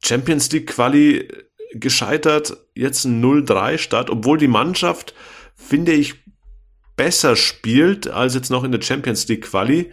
Champions 0.02 0.50
League 0.50 0.68
Quali 0.68 1.28
gescheitert, 1.72 2.56
jetzt 2.74 3.04
ein 3.04 3.22
0-3 3.22 3.78
Start, 3.78 4.10
obwohl 4.10 4.38
die 4.38 4.48
Mannschaft, 4.48 5.14
finde 5.54 5.92
ich, 5.92 6.19
besser 7.00 7.34
spielt 7.34 8.08
als 8.08 8.34
jetzt 8.34 8.50
noch 8.50 8.62
in 8.62 8.72
der 8.72 8.82
Champions 8.82 9.26
League 9.26 9.46
Quali 9.46 9.90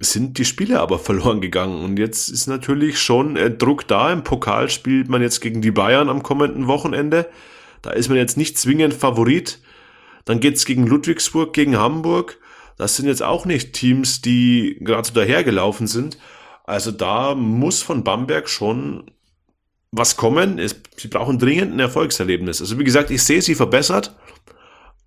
sind 0.00 0.38
die 0.38 0.46
Spiele 0.46 0.80
aber 0.80 0.98
verloren 1.08 1.42
gegangen. 1.42 1.84
Und 1.84 1.98
jetzt 1.98 2.30
ist 2.30 2.46
natürlich 2.46 2.98
schon 2.98 3.36
äh, 3.36 3.50
Druck 3.50 3.86
da. 3.86 4.10
Im 4.10 4.24
Pokal 4.24 4.70
spielt 4.70 5.10
man 5.10 5.20
jetzt 5.20 5.40
gegen 5.40 5.60
die 5.60 5.70
Bayern 5.70 6.08
am 6.08 6.22
kommenden 6.22 6.66
Wochenende. 6.66 7.28
Da 7.82 7.90
ist 7.90 8.08
man 8.08 8.16
jetzt 8.16 8.38
nicht 8.38 8.56
zwingend 8.56 8.94
Favorit. 8.94 9.58
Dann 10.24 10.40
geht's 10.40 10.64
gegen 10.64 10.86
Ludwigsburg, 10.86 11.52
gegen 11.52 11.76
Hamburg. 11.76 12.38
Das 12.78 12.96
sind 12.96 13.06
jetzt 13.06 13.22
auch 13.22 13.44
nicht 13.44 13.74
Teams, 13.74 14.22
die 14.22 14.78
gerade 14.80 15.06
so 15.06 15.12
dahergelaufen 15.12 15.86
sind. 15.86 16.16
Also 16.64 16.90
da 16.90 17.34
muss 17.34 17.82
von 17.82 18.02
Bamberg 18.02 18.48
schon 18.48 19.10
was 19.92 20.16
kommen. 20.16 20.58
Es, 20.58 20.74
sie 20.96 21.08
brauchen 21.08 21.38
dringend 21.38 21.74
ein 21.74 21.80
Erfolgserlebnis. 21.80 22.62
Also 22.62 22.78
wie 22.78 22.84
gesagt, 22.84 23.10
ich 23.10 23.22
sehe 23.22 23.42
sie 23.42 23.54
verbessert, 23.54 24.16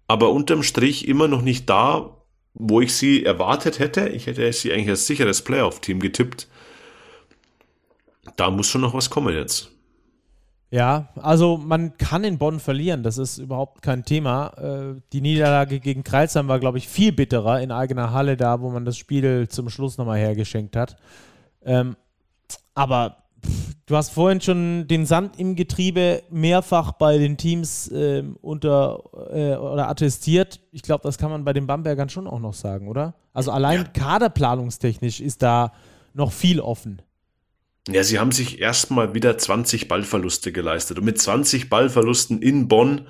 aber 0.09 0.31
unterm 0.31 0.63
Strich 0.63 1.07
immer 1.07 1.27
noch 1.27 1.43
nicht 1.43 1.69
da, 1.69 2.17
wo 2.55 2.81
ich 2.81 2.95
sie 2.95 3.23
erwartet 3.23 3.77
hätte. 3.77 4.09
Ich 4.09 4.25
hätte 4.25 4.51
sie 4.51 4.73
eigentlich 4.73 4.89
als 4.89 5.05
sicheres 5.05 5.43
Playoff-Team 5.43 5.99
getippt. 5.99 6.47
Da 8.35 8.49
muss 8.49 8.67
schon 8.67 8.81
noch 8.81 8.95
was 8.95 9.11
kommen 9.11 9.35
jetzt. 9.35 9.69
Ja, 10.71 11.09
also 11.15 11.57
man 11.57 11.95
kann 11.97 12.23
in 12.23 12.39
Bonn 12.39 12.59
verlieren, 12.59 13.03
das 13.03 13.19
ist 13.19 13.37
überhaupt 13.37 13.83
kein 13.83 14.03
Thema. 14.03 14.47
Äh, 14.57 15.01
die 15.13 15.21
Niederlage 15.21 15.79
gegen 15.79 16.03
Kreilsheim 16.03 16.47
war, 16.47 16.59
glaube 16.59 16.79
ich, 16.79 16.87
viel 16.87 17.11
bitterer 17.11 17.61
in 17.61 17.71
eigener 17.71 18.11
Halle 18.11 18.35
da, 18.35 18.61
wo 18.61 18.71
man 18.71 18.85
das 18.85 18.97
Spiel 18.97 19.47
zum 19.47 19.69
Schluss 19.69 19.99
nochmal 19.99 20.17
hergeschenkt 20.17 20.75
hat. 20.75 20.97
Ähm, 21.63 21.95
aber 22.73 23.17
du 23.89 23.97
hast 23.97 24.11
vorhin 24.11 24.39
schon 24.39 24.87
den 24.87 25.05
Sand 25.05 25.39
im 25.39 25.55
Getriebe 25.55 26.21
mehrfach 26.29 26.93
bei 26.93 27.17
den 27.17 27.37
Teams 27.37 27.87
äh, 27.89 28.23
unter 28.41 29.03
äh, 29.33 29.55
oder 29.55 29.89
attestiert. 29.89 30.61
Ich 30.71 30.83
glaube, 30.83 31.01
das 31.03 31.17
kann 31.17 31.31
man 31.31 31.43
bei 31.43 31.53
den 31.53 31.65
Bambergern 31.65 32.07
schon 32.07 32.27
auch 32.27 32.39
noch 32.39 32.53
sagen, 32.53 32.87
oder? 32.87 33.15
Also 33.33 33.51
allein 33.51 33.79
ja. 33.79 33.83
kaderplanungstechnisch 33.85 35.19
ist 35.19 35.41
da 35.41 35.73
noch 36.13 36.31
viel 36.31 36.59
offen. 36.59 37.01
Ja, 37.89 38.03
sie 38.03 38.19
haben 38.19 38.31
sich 38.31 38.61
erstmal 38.61 39.15
wieder 39.15 39.37
20 39.37 39.87
Ballverluste 39.87 40.51
geleistet 40.51 40.99
und 40.99 41.05
mit 41.05 41.19
20 41.19 41.69
Ballverlusten 41.69 42.43
in 42.43 42.67
Bonn 42.67 43.07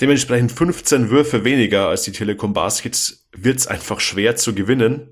dementsprechend 0.00 0.52
15 0.52 1.10
Würfe 1.10 1.44
weniger 1.44 1.88
als 1.88 2.02
die 2.02 2.12
Telekom 2.12 2.52
Baskets 2.52 3.28
wird 3.32 3.58
es 3.58 3.66
einfach 3.66 3.98
schwer 3.98 4.36
zu 4.36 4.54
gewinnen. 4.54 5.11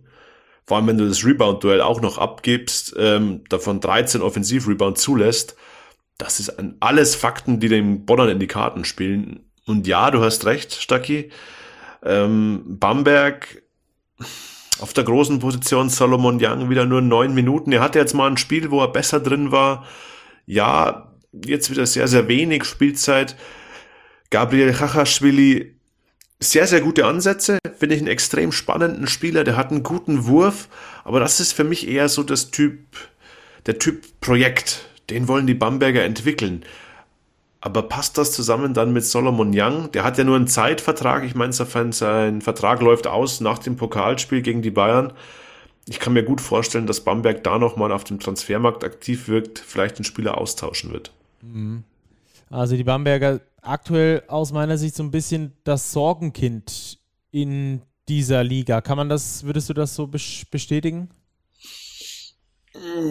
Vor 0.71 0.77
allem, 0.77 0.87
wenn 0.87 0.99
du 0.99 1.09
das 1.09 1.25
Rebound-Duell 1.25 1.81
auch 1.81 2.01
noch 2.01 2.16
abgibst, 2.18 2.95
ähm, 2.97 3.43
davon 3.49 3.81
13 3.81 4.23
Offensiv-Rebound 4.23 4.99
zulässt, 4.99 5.57
das 6.16 6.39
ist 6.39 6.55
alles 6.79 7.16
Fakten, 7.16 7.59
die 7.59 7.68
den 7.68 8.07
Bonnern 8.07 8.29
in 8.29 8.39
die 8.39 8.47
Karten 8.47 8.85
spielen. 8.85 9.51
Und 9.66 9.89
ja, 9.89 10.12
du 10.12 10.23
hast 10.23 10.47
recht, 10.47 10.73
Stacki. 10.75 11.33
Ähm, 12.05 12.62
Bamberg 12.79 13.64
auf 14.79 14.93
der 14.93 15.03
großen 15.03 15.41
Position, 15.41 15.89
Solomon 15.89 16.39
Young 16.41 16.71
wieder 16.71 16.87
nur 16.87 17.01
neun 17.01 17.35
Minuten. 17.35 17.73
Er 17.73 17.81
hatte 17.81 17.99
jetzt 17.99 18.14
mal 18.14 18.31
ein 18.31 18.37
Spiel, 18.37 18.71
wo 18.71 18.81
er 18.81 18.93
besser 18.93 19.18
drin 19.18 19.51
war. 19.51 19.85
Ja, 20.47 21.16
jetzt 21.33 21.68
wieder 21.73 21.85
sehr, 21.85 22.07
sehr 22.07 22.29
wenig 22.29 22.62
Spielzeit. 22.62 23.35
Gabriel 24.31 24.73
Chachashvili 24.73 25.80
sehr, 26.43 26.66
sehr 26.66 26.80
gute 26.80 27.07
Ansätze. 27.07 27.59
Finde 27.78 27.95
ich 27.95 28.01
einen 28.01 28.11
extrem 28.11 28.51
spannenden 28.53 29.07
Spieler. 29.07 29.45
Der 29.45 29.57
hat 29.57 29.70
einen 29.70 29.82
guten 29.82 30.26
Wurf. 30.26 30.68
Aber 31.05 31.20
das 31.20 31.41
ist 31.41 31.53
für 31.53 31.64
mich 31.64 31.86
eher 31.86 32.09
so 32.09 32.22
das 32.22 32.51
Typ, 32.51 32.78
der 33.66 33.78
Typ 33.78 34.05
Projekt. 34.20 34.88
Den 35.11 35.28
wollen 35.28 35.47
die 35.47 35.55
Bamberger 35.55 36.03
entwickeln. 36.03 36.64
Aber 37.61 37.82
passt 37.82 38.16
das 38.16 38.32
zusammen 38.32 38.72
dann 38.72 38.93
mit 38.93 39.05
Solomon 39.05 39.53
Young? 39.55 39.93
Der 39.93 40.03
hat 40.03 40.16
ja 40.16 40.24
nur 40.24 40.36
einen 40.36 40.47
Zeitvertrag. 40.47 41.24
Ich 41.24 41.34
meine, 41.34 41.53
sein 41.53 42.41
Vertrag 42.41 42.80
läuft 42.80 43.07
aus 43.07 43.41
nach 43.41 43.59
dem 43.59 43.76
Pokalspiel 43.76 44.41
gegen 44.41 44.62
die 44.62 44.70
Bayern. 44.70 45.12
Ich 45.86 46.01
kann 46.01 46.14
mir 46.14 46.22
gut 46.22 46.41
vorstellen, 46.41 46.86
dass 46.86 47.01
Bamberg 47.01 47.45
da 47.45 47.59
nochmal 47.59 47.93
auf 47.93 48.05
dem 48.05 48.18
Transfermarkt 48.18 48.84
aktiv 48.84 49.28
wirkt, 49.28 49.59
vielleicht 49.59 49.99
den 49.99 50.05
Spieler 50.05 50.38
austauschen 50.38 50.93
wird. 50.93 51.12
Mhm. 51.43 51.84
Also 52.49 52.76
die 52.76 52.84
Bamberger 52.84 53.41
aktuell 53.62 54.22
aus 54.28 54.52
meiner 54.52 54.78
Sicht 54.78 54.94
so 54.94 55.02
ein 55.02 55.11
bisschen 55.11 55.52
das 55.64 55.92
Sorgenkind 55.92 56.98
in 57.30 57.82
dieser 58.08 58.42
Liga. 58.42 58.80
Kann 58.80 58.96
man 58.96 59.08
das, 59.08 59.44
würdest 59.44 59.68
du 59.68 59.74
das 59.74 59.94
so 59.94 60.06
bestätigen? 60.06 61.11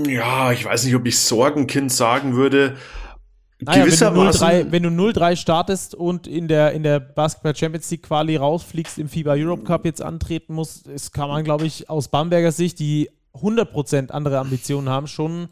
Ja, 0.07 0.51
ich 0.51 0.65
weiß 0.65 0.85
nicht, 0.85 0.95
ob 0.95 1.05
ich 1.05 1.19
Sorgenkind 1.19 1.91
sagen 1.91 2.35
würde. 2.35 2.77
Naja, 3.61 3.85
wenn 3.85 4.83
du 4.83 4.89
0-3 4.89 5.35
startest 5.35 5.93
und 5.93 6.27
in 6.27 6.47
der, 6.47 6.71
in 6.71 6.83
der 6.83 7.01
Basketball 7.01 7.55
Champions 7.55 7.91
League 7.91 8.03
Quali 8.03 8.37
rausfliegst, 8.37 8.97
im 8.97 9.09
FIBA 9.09 9.33
Europe 9.33 9.63
Cup 9.63 9.83
jetzt 9.83 10.01
antreten 10.01 10.53
musst, 10.53 10.87
das 10.87 11.11
kann 11.11 11.27
man, 11.27 11.43
glaube 11.43 11.65
ich, 11.65 11.89
aus 11.89 12.07
Bamberger 12.07 12.53
Sicht, 12.53 12.79
die 12.79 13.09
100% 13.33 14.11
andere 14.11 14.39
Ambitionen 14.39 14.87
haben, 14.87 15.07
schon 15.07 15.49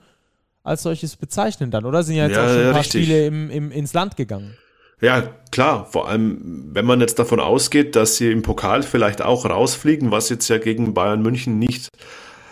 als 0.63 0.83
solches 0.83 1.17
bezeichnen 1.17 1.69
dann, 1.69 1.85
oder? 1.85 2.03
Sind 2.03 2.15
ja 2.15 2.27
jetzt 2.27 2.37
ja, 2.37 2.45
auch 2.45 2.49
schon 2.49 2.59
ein 2.59 2.71
paar 2.71 2.79
richtig. 2.79 3.03
Spiele 3.03 3.25
im, 3.27 3.49
im, 3.49 3.71
ins 3.71 3.93
Land 3.93 4.15
gegangen. 4.15 4.55
Ja, 4.99 5.29
klar. 5.51 5.85
Vor 5.91 6.07
allem, 6.07 6.69
wenn 6.73 6.85
man 6.85 7.01
jetzt 7.01 7.19
davon 7.19 7.39
ausgeht, 7.39 7.95
dass 7.95 8.17
sie 8.17 8.31
im 8.31 8.41
Pokal 8.41 8.81
vielleicht 8.83 9.21
auch 9.21 9.45
rausfliegen, 9.45 10.11
was 10.11 10.29
jetzt 10.29 10.47
ja 10.47 10.57
gegen 10.57 10.93
Bayern 10.93 11.21
München 11.21 11.59
nicht 11.59 11.89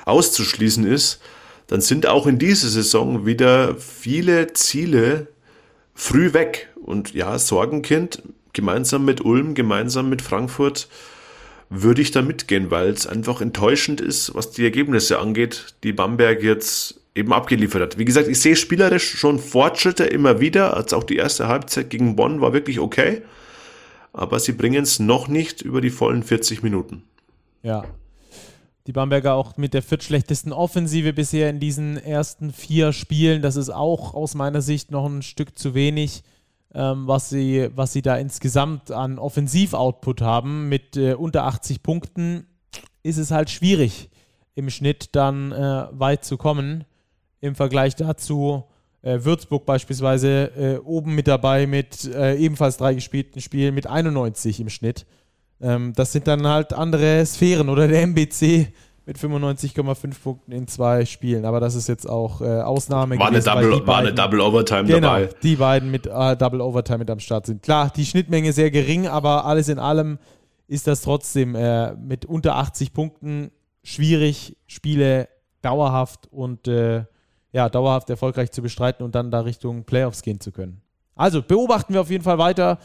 auszuschließen 0.06 0.86
ist, 0.86 1.20
dann 1.68 1.82
sind 1.82 2.06
auch 2.06 2.28
in 2.28 2.38
dieser 2.38 2.70
Saison 2.70 3.26
wieder 3.26 3.76
viele 3.78 4.54
Ziele 4.54 5.28
früh 5.96 6.34
weg. 6.34 6.70
Und 6.76 7.14
ja, 7.16 7.40
Sorgenkind, 7.40 8.22
gemeinsam 8.54 9.06
mit 9.06 9.22
Ulm, 9.22 9.56
gemeinsam 9.56 10.10
mit 10.10 10.22
Frankfurt, 10.22 10.88
würde 11.70 12.04
ich 12.04 12.12
da 12.12 12.22
mitgehen, 12.22 12.70
weil 12.70 12.90
es 12.90 13.08
einfach 13.08 13.42
enttäuschend 13.42 14.02
ist, 14.02 14.36
was 14.36 14.52
die 14.52 14.64
Ergebnisse 14.64 15.18
angeht, 15.18 15.74
die 15.84 15.94
Bamberg 15.94 16.44
jetzt 16.44 17.02
eben 17.16 17.32
abgeliefert 17.32 17.82
hat. 17.82 17.98
Wie 17.98 18.06
gesagt, 18.06 18.28
ich 18.28 18.40
sehe 18.40 18.58
spielerisch 18.58 19.18
schon 19.18 19.40
Fortschritte 19.40 20.04
immer 20.04 20.42
wieder, 20.42 20.76
als 20.76 20.94
auch 20.94 21.04
die 21.04 21.16
erste 21.16 21.48
Halbzeit 21.48 21.90
gegen 21.90 22.16
Bonn 22.16 22.42
war 22.42 22.54
wirklich 22.54 22.80
okay, 22.80 23.24
aber 24.12 24.40
sie 24.40 24.52
bringen 24.52 24.84
es 24.84 25.00
noch 25.00 25.28
nicht 25.28 25.62
über 25.62 25.82
die 25.82 25.90
vollen 25.90 26.24
40 26.24 26.62
Minuten. 26.62 27.04
Ja. 27.64 27.86
Die 28.86 28.92
Bamberger 28.92 29.34
auch 29.34 29.58
mit 29.58 29.74
der 29.74 29.82
viertschlechtesten 29.82 30.54
Offensive 30.54 31.14
bisher 31.14 31.50
in 31.50 31.60
diesen 31.60 31.98
ersten 31.98 32.54
vier 32.54 32.94
Spielen. 32.94 33.42
Das 33.42 33.56
ist 33.56 33.70
auch 33.70 34.14
aus 34.14 34.36
meiner 34.36 34.62
Sicht 34.62 34.92
noch 34.92 35.08
ein 35.08 35.24
Stück 35.24 35.58
zu 35.58 35.74
wenig, 35.74 36.24
ähm, 36.74 37.08
was, 37.08 37.30
sie, 37.30 37.70
was 37.74 37.94
sie 37.94 38.04
da 38.04 38.18
insgesamt 38.18 38.92
an 38.92 39.18
Offensiv-Output 39.18 40.22
haben. 40.22 40.70
Mit 40.70 40.98
äh, 40.98 41.14
unter 41.14 41.46
80 41.46 41.82
Punkten 41.82 42.46
ist 43.02 43.18
es 43.18 43.32
halt 43.32 43.50
schwierig, 43.50 44.10
im 44.54 44.70
Schnitt 44.70 45.16
dann 45.16 45.52
äh, 45.52 45.88
weit 45.92 46.24
zu 46.24 46.38
kommen 46.38 46.84
im 47.42 47.56
Vergleich 47.56 47.96
dazu 47.96 48.64
äh, 49.02 49.24
Würzburg 49.24 49.66
beispielsweise 49.66 50.52
äh, 50.58 50.78
oben 50.80 51.16
mit 51.16 51.28
dabei 51.28 51.68
mit 51.68 52.06
äh, 52.06 52.36
ebenfalls 52.36 52.78
drei 52.78 52.96
gespielten 52.96 53.40
Spielen 53.40 53.76
mit 53.76 53.88
91 53.88 54.60
im 54.60 54.70
Schnitt. 54.70 55.06
Ähm, 55.62 55.94
das 55.96 56.12
sind 56.12 56.28
dann 56.28 56.48
halt 56.48 56.74
andere 56.74 57.26
Sphären 57.26 57.70
oder 57.70 57.88
der 57.88 58.02
MBC 58.02 58.68
mit 59.06 59.18
95,5 59.20 60.22
Punkten 60.24 60.52
in 60.52 60.68
zwei 60.68 61.06
Spielen. 61.06 61.46
Aber 61.46 61.60
das 61.60 61.76
ist 61.76 61.88
jetzt 61.88 62.10
auch 62.10 62.42
äh, 62.42 62.62
Ausnahme. 62.62 63.20
War, 63.20 63.30
gewesen, 63.30 63.50
eine 63.50 63.62
Double, 63.62 63.80
war 63.80 63.86
beiden, 63.86 64.08
eine 64.08 64.16
Double 64.16 64.42
Overtime 64.42 64.86
genau, 64.86 65.20
dabei. 65.20 65.30
Die 65.44 65.56
beiden 65.56 65.92
mit 65.92 66.08
äh, 66.08 66.36
Double 66.36 66.62
Overtime 66.62 67.00
mit 67.00 67.12
am 67.12 67.20
Start 67.20 67.46
sind. 67.46 67.62
Klar, 67.62 67.92
die 67.96 68.06
Schnittmenge 68.06 68.52
sehr 68.52 68.72
gering, 68.72 69.08
aber 69.08 69.46
alles 69.46 69.70
in 69.70 69.78
allem 69.78 70.18
ist 70.68 70.88
das 70.88 71.02
trotzdem 71.02 71.54
äh, 71.54 71.94
mit 71.94 72.26
unter 72.26 72.56
80 72.56 72.94
Punkten 72.94 73.52
schwierig, 73.84 74.58
Spiele 74.66 75.30
dauerhaft 75.62 76.28
und 76.32 76.68
äh, 76.68 77.04
ja, 77.56 77.70
dauerhaft 77.70 78.10
erfolgreich 78.10 78.52
zu 78.52 78.62
bestreiten 78.62 79.06
und 79.06 79.16
dann 79.16 79.32
da 79.32 79.40
Richtung 79.40 79.86
Playoffs 79.86 80.24
gehen 80.24 80.42
zu 80.42 80.52
können. 80.52 80.82
Also 81.16 81.42
beobachten 81.42 81.94
wir 81.94 82.02
auf 82.02 82.10
jeden 82.10 82.26
Fall 82.26 82.38
weiter 82.38 82.80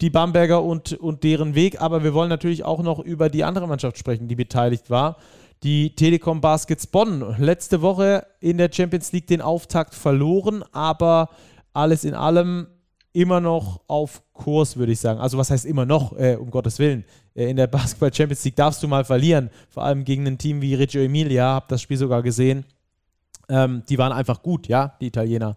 die 0.00 0.10
Bamberger 0.10 0.64
und, 0.64 0.94
und 0.94 1.22
deren 1.22 1.54
Weg, 1.54 1.80
aber 1.80 2.02
wir 2.02 2.12
wollen 2.12 2.28
natürlich 2.28 2.64
auch 2.64 2.82
noch 2.82 2.98
über 2.98 3.28
die 3.28 3.44
andere 3.44 3.68
Mannschaft 3.68 3.96
sprechen, 3.96 4.26
die 4.26 4.34
beteiligt 4.34 4.90
war. 4.90 5.18
Die 5.62 5.94
Telekom 5.94 6.40
Baskets 6.40 6.88
Bonn. 6.88 7.36
Letzte 7.38 7.82
Woche 7.82 8.26
in 8.40 8.58
der 8.58 8.68
Champions 8.72 9.12
League 9.12 9.28
den 9.28 9.40
Auftakt 9.40 9.94
verloren, 9.94 10.64
aber 10.72 11.28
alles 11.72 12.02
in 12.02 12.14
allem 12.14 12.66
immer 13.12 13.40
noch 13.40 13.80
auf 13.86 14.22
Kurs, 14.32 14.76
würde 14.76 14.90
ich 14.90 14.98
sagen. 14.98 15.20
Also 15.20 15.38
was 15.38 15.50
heißt 15.50 15.66
immer 15.66 15.86
noch, 15.86 16.18
äh, 16.18 16.34
um 16.34 16.50
Gottes 16.50 16.80
Willen. 16.80 17.04
Äh, 17.36 17.48
in 17.48 17.56
der 17.56 17.68
Basketball 17.68 18.12
Champions 18.12 18.44
League 18.44 18.56
darfst 18.56 18.82
du 18.82 18.88
mal 18.88 19.04
verlieren, 19.04 19.50
vor 19.70 19.84
allem 19.84 20.04
gegen 20.04 20.26
ein 20.26 20.36
Team 20.36 20.60
wie 20.60 20.74
Reggio 20.74 21.00
Emilia, 21.00 21.44
habe 21.44 21.66
das 21.68 21.80
Spiel 21.80 21.96
sogar 21.96 22.24
gesehen. 22.24 22.64
Ähm, 23.48 23.82
die 23.88 23.98
waren 23.98 24.12
einfach 24.12 24.42
gut, 24.42 24.66
ja, 24.68 24.96
die 25.00 25.06
Italiener. 25.06 25.56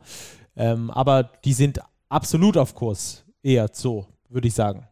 Ähm, 0.55 0.91
aber 0.91 1.23
die 1.43 1.53
sind 1.53 1.79
absolut 2.09 2.57
auf 2.57 2.75
Kurs, 2.75 3.23
eher 3.41 3.69
so, 3.71 4.07
würde 4.29 4.47
ich 4.47 4.53
sagen. 4.53 4.87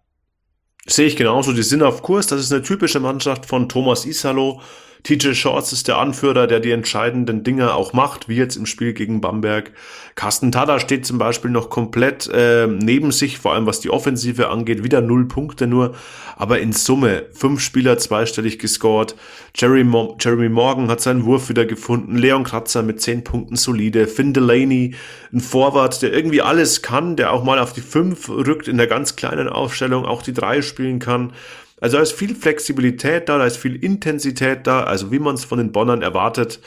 Sehe 0.86 1.08
ich 1.08 1.18
genauso, 1.18 1.52
die 1.52 1.64
sind 1.64 1.84
auf 1.84 2.02
Kurs. 2.02 2.28
Das 2.28 2.40
ist 2.40 2.52
eine 2.54 2.62
typische 2.62 3.00
Mannschaft 3.00 3.46
von 3.46 3.68
Thomas 3.68 4.06
Isalo. 4.06 4.62
TJ 5.04 5.34
Shorts 5.34 5.72
ist 5.74 5.88
der 5.88 5.98
Anführer, 5.98 6.48
der 6.48 6.60
die 6.60 6.72
entscheidenden 6.72 7.44
Dinge 7.44 7.74
auch 7.74 7.94
macht, 7.94 8.28
wie 8.28 8.36
jetzt 8.36 8.56
im 8.56 8.66
Spiel 8.66 8.94
gegen 8.94 9.22
Bamberg. 9.22 9.72
Carsten 10.16 10.52
Tada 10.52 10.80
steht 10.80 11.06
zum 11.06 11.18
Beispiel 11.18 11.52
noch 11.52 11.70
komplett 11.70 12.28
äh, 12.34 12.68
neben 12.68 13.12
sich, 13.12 13.38
vor 13.38 13.54
allem 13.54 13.66
was 13.66 13.80
die 13.80 13.90
Offensive 13.90 14.50
angeht, 14.50 14.84
wieder 14.84 15.02
null 15.02 15.28
Punkte 15.28 15.68
nur, 15.68 15.96
aber 16.36 16.60
in 16.60 16.74
Summe 16.74 17.26
fünf 17.32 17.62
Spieler 17.62 17.98
zweistellig 17.98 18.60
gescored. 18.60 19.16
Jerry 19.56 19.84
Mo 19.84 20.18
Jeremy 20.20 20.50
Morgan 20.50 20.90
hat 20.90 21.02
seinen 21.02 21.26
Wurf 21.26 21.50
wieder 21.50 21.66
gefunden, 21.66 22.18
Leon 22.18 22.44
Kratzer 22.44 22.84
mit 22.84 23.02
zehn 23.02 23.24
Punkten 23.24 23.56
solide, 23.56 24.08
Finn 24.08 24.34
Delaney, 24.34 24.96
ein 25.32 25.40
Vorwart, 25.40 26.02
der 26.02 26.14
irgendwie 26.14 26.42
alles 26.42 26.82
kann, 26.82 27.16
der 27.16 27.32
auch 27.32 27.44
mal 27.44 27.60
auf 27.60 27.74
die 27.74 27.82
fünf 27.82 28.30
rückt 28.30 28.68
in 28.68 28.78
der 28.78 28.88
ganz 28.88 29.16
kleinen 29.16 29.50
Aufstellung, 29.50 30.06
auch 30.06 30.22
die 30.22 30.34
drei 30.34 30.62
spielen 30.62 31.00
kann. 31.00 31.34
Also 31.80 31.98
da 31.98 32.04
ist 32.04 32.14
viel 32.14 32.36
Flexibilität 32.36 33.30
da, 33.30 33.38
da 33.38 33.46
ist 33.46 33.58
viel 33.58 33.76
Intensität 33.76 34.66
da, 34.66 34.84
also 34.84 35.12
wie 35.12 35.20
man 35.20 35.36
es 35.36 35.46
von 35.46 35.60
den 35.60 35.72
Bonnern 35.72 36.02
erwartet. 36.02 36.60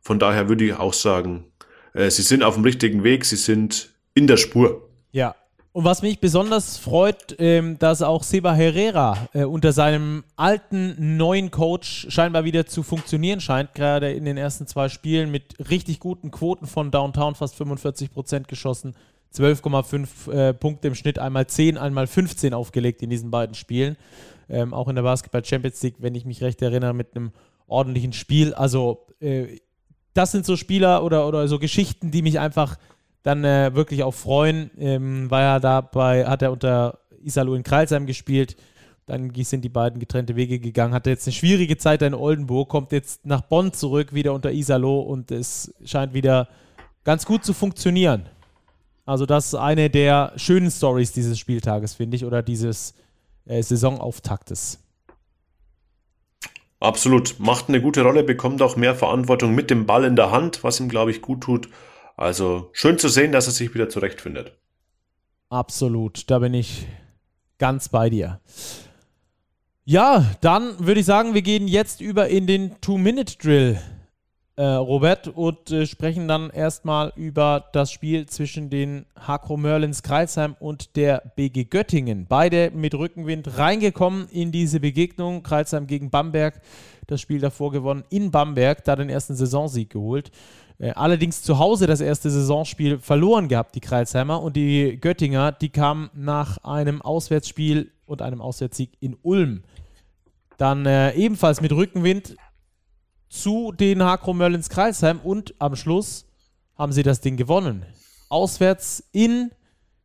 Von 0.00 0.18
daher 0.18 0.48
würde 0.48 0.64
ich 0.64 0.74
auch 0.74 0.92
sagen, 0.92 1.44
äh, 1.94 2.10
sie 2.10 2.22
sind 2.22 2.42
auf 2.42 2.54
dem 2.54 2.64
richtigen 2.64 3.02
Weg, 3.02 3.24
sie 3.24 3.36
sind 3.36 3.90
in 4.14 4.26
der 4.26 4.36
Spur. 4.36 4.88
Ja. 5.12 5.34
Und 5.72 5.84
was 5.84 6.02
mich 6.02 6.18
besonders 6.18 6.76
freut, 6.76 7.36
ähm, 7.38 7.78
dass 7.78 8.02
auch 8.02 8.24
Seba 8.24 8.52
Herrera 8.52 9.28
äh, 9.32 9.44
unter 9.44 9.72
seinem 9.72 10.24
alten 10.34 11.16
neuen 11.16 11.50
Coach 11.50 12.06
scheinbar 12.10 12.44
wieder 12.44 12.66
zu 12.66 12.82
funktionieren 12.82 13.40
scheint, 13.40 13.74
gerade 13.74 14.10
in 14.12 14.24
den 14.24 14.36
ersten 14.36 14.66
zwei 14.66 14.88
Spielen 14.88 15.30
mit 15.30 15.54
richtig 15.70 16.00
guten 16.00 16.30
Quoten 16.30 16.66
von 16.66 16.90
Downtown, 16.90 17.34
fast 17.36 17.54
45 17.54 18.10
Prozent 18.10 18.48
geschossen, 18.48 18.96
12,5 19.34 20.32
äh, 20.32 20.54
Punkte 20.54 20.88
im 20.88 20.94
Schnitt, 20.94 21.18
einmal 21.18 21.46
10, 21.46 21.78
einmal 21.78 22.06
15 22.06 22.54
aufgelegt 22.54 23.02
in 23.02 23.10
diesen 23.10 23.30
beiden 23.30 23.54
Spielen 23.54 23.96
ähm, 24.48 24.74
auch 24.74 24.88
in 24.88 24.96
der 24.96 25.02
Basketball 25.02 25.44
Champions 25.44 25.82
League, 25.82 25.96
wenn 25.98 26.14
ich 26.14 26.24
mich 26.24 26.42
recht 26.42 26.62
erinnere, 26.62 26.94
mit 26.94 27.14
einem 27.14 27.32
ordentlichen 27.66 28.12
Spiel. 28.12 28.54
Also 28.54 29.06
äh, 29.20 29.58
das 30.14 30.32
sind 30.32 30.46
so 30.46 30.56
Spieler 30.56 31.04
oder, 31.04 31.28
oder 31.28 31.46
so 31.48 31.58
Geschichten, 31.58 32.10
die 32.10 32.22
mich 32.22 32.40
einfach 32.40 32.76
dann 33.22 33.44
äh, 33.44 33.74
wirklich 33.74 34.02
auch 34.02 34.14
freuen. 34.14 34.70
Ähm, 34.78 35.30
war 35.30 35.42
ja 35.42 35.60
dabei, 35.60 36.26
hat 36.26 36.42
er 36.42 36.52
unter 36.52 36.98
Isalu 37.22 37.54
in 37.54 37.62
Kreilsheim 37.62 38.06
gespielt. 38.06 38.56
Dann 39.06 39.32
sind 39.34 39.64
die 39.64 39.70
beiden 39.70 40.00
getrennte 40.00 40.36
Wege 40.36 40.58
gegangen. 40.58 40.92
Hatte 40.92 41.10
jetzt 41.10 41.26
eine 41.26 41.32
schwierige 41.32 41.78
Zeit 41.78 42.02
in 42.02 42.14
Oldenburg, 42.14 42.68
kommt 42.68 42.92
jetzt 42.92 43.24
nach 43.24 43.40
Bonn 43.40 43.72
zurück, 43.72 44.12
wieder 44.12 44.34
unter 44.34 44.52
Isalo 44.52 45.00
und 45.00 45.30
es 45.30 45.74
scheint 45.84 46.12
wieder 46.12 46.48
ganz 47.04 47.24
gut 47.24 47.44
zu 47.44 47.54
funktionieren. 47.54 48.26
Also, 49.06 49.24
das 49.24 49.46
ist 49.46 49.54
eine 49.54 49.88
der 49.88 50.32
schönen 50.36 50.70
Stories 50.70 51.12
dieses 51.12 51.38
Spieltages, 51.38 51.94
finde 51.94 52.16
ich, 52.16 52.26
oder 52.26 52.42
dieses, 52.42 52.94
äh, 53.48 53.62
Saisonauftaktes. 53.62 54.78
Absolut. 56.80 57.40
Macht 57.40 57.68
eine 57.68 57.82
gute 57.82 58.02
Rolle, 58.02 58.22
bekommt 58.22 58.62
auch 58.62 58.76
mehr 58.76 58.94
Verantwortung 58.94 59.54
mit 59.54 59.70
dem 59.70 59.86
Ball 59.86 60.04
in 60.04 60.14
der 60.14 60.30
Hand, 60.30 60.62
was 60.62 60.78
ihm, 60.78 60.88
glaube 60.88 61.10
ich, 61.10 61.22
gut 61.22 61.40
tut. 61.40 61.68
Also 62.16 62.70
schön 62.72 62.98
zu 62.98 63.08
sehen, 63.08 63.32
dass 63.32 63.46
er 63.46 63.52
sich 63.52 63.74
wieder 63.74 63.88
zurechtfindet. 63.88 64.52
Absolut. 65.48 66.30
Da 66.30 66.38
bin 66.38 66.54
ich 66.54 66.86
ganz 67.58 67.88
bei 67.88 68.10
dir. 68.10 68.40
Ja, 69.84 70.24
dann 70.42 70.86
würde 70.86 71.00
ich 71.00 71.06
sagen, 71.06 71.34
wir 71.34 71.42
gehen 71.42 71.66
jetzt 71.66 72.00
über 72.00 72.28
in 72.28 72.46
den 72.46 72.80
Two-Minute-Drill 72.80 73.80
äh, 74.58 74.64
Robert, 74.64 75.28
und 75.28 75.70
äh, 75.70 75.86
sprechen 75.86 76.26
dann 76.26 76.50
erstmal 76.50 77.12
über 77.14 77.66
das 77.72 77.92
Spiel 77.92 78.26
zwischen 78.26 78.70
den 78.70 79.06
Hakro 79.14 79.56
Merlins 79.56 80.02
Kreisheim 80.02 80.56
und 80.58 80.96
der 80.96 81.22
BG 81.36 81.62
Göttingen. 81.66 82.26
Beide 82.28 82.72
mit 82.74 82.92
Rückenwind 82.92 83.56
reingekommen 83.56 84.28
in 84.30 84.50
diese 84.50 84.80
Begegnung. 84.80 85.44
Kreisheim 85.44 85.86
gegen 85.86 86.10
Bamberg, 86.10 86.60
das 87.06 87.20
Spiel 87.20 87.38
davor 87.38 87.70
gewonnen 87.70 88.02
in 88.10 88.32
Bamberg, 88.32 88.82
da 88.82 88.96
den 88.96 89.10
ersten 89.10 89.36
Saisonsieg 89.36 89.90
geholt. 89.90 90.32
Äh, 90.80 90.90
allerdings 90.90 91.42
zu 91.42 91.60
Hause 91.60 91.86
das 91.86 92.00
erste 92.00 92.28
Saisonspiel 92.28 92.98
verloren 92.98 93.46
gehabt, 93.46 93.76
die 93.76 93.80
Kreisheimer. 93.80 94.42
Und 94.42 94.56
die 94.56 94.98
Göttinger, 95.00 95.52
die 95.52 95.68
kamen 95.68 96.10
nach 96.14 96.58
einem 96.64 97.00
Auswärtsspiel 97.00 97.92
und 98.06 98.22
einem 98.22 98.40
Auswärtssieg 98.40 98.90
in 98.98 99.16
Ulm. 99.22 99.62
Dann 100.56 100.84
äh, 100.84 101.12
ebenfalls 101.12 101.60
mit 101.60 101.70
Rückenwind 101.70 102.34
zu 103.28 103.72
den 103.72 104.02
Hakro 104.02 104.32
Merlins 104.32 104.68
Kreisheim 104.68 105.20
und 105.20 105.54
am 105.58 105.76
Schluss 105.76 106.26
haben 106.76 106.92
sie 106.92 107.02
das 107.02 107.20
Ding 107.20 107.36
gewonnen. 107.36 107.84
Auswärts 108.28 109.02
in 109.12 109.50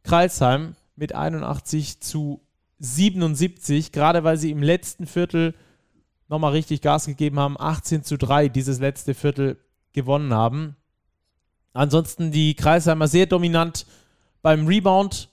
Kreisheim 0.04 0.76
mit 0.96 1.14
81 1.14 2.02
zu 2.02 2.42
77, 2.80 3.92
gerade 3.92 4.24
weil 4.24 4.38
sie 4.38 4.52
im 4.52 4.62
letzten 4.62 5.08
Viertel 5.08 5.54
nochmal 6.28 6.52
richtig 6.52 6.82
Gas 6.82 7.06
gegeben 7.06 7.40
haben, 7.40 7.56
18 7.60 8.04
zu 8.04 8.18
3 8.18 8.50
dieses 8.50 8.80
letzte 8.80 9.14
Viertel 9.14 9.58
gewonnen 9.94 10.34
haben. 10.34 10.76
Ansonsten 11.74 12.32
die 12.32 12.56
Kreisheimer 12.56 13.08
sehr 13.08 13.26
dominant 13.26 13.86
beim 14.42 14.68
Rebound. 14.68 15.30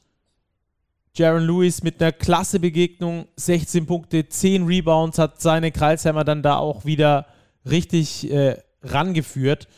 Jaron 1.15 1.43
Lewis 1.43 1.83
mit 1.83 2.01
einer 2.01 2.13
klasse 2.13 2.61
Begegnung, 2.61 3.27
16 3.37 3.85
Punkte, 3.87 4.29
10 4.29 4.65
Rebounds, 4.65 5.19
hat 5.19 5.41
seine 5.41 5.73
Kreisheimer 5.73 6.25
dann 6.25 6.43
da 6.43 6.57
auch 6.57 6.85
wieder 6.85 7.27
richtig 7.65 8.31
äh, 8.31 8.57
rangeführt. 8.83 9.69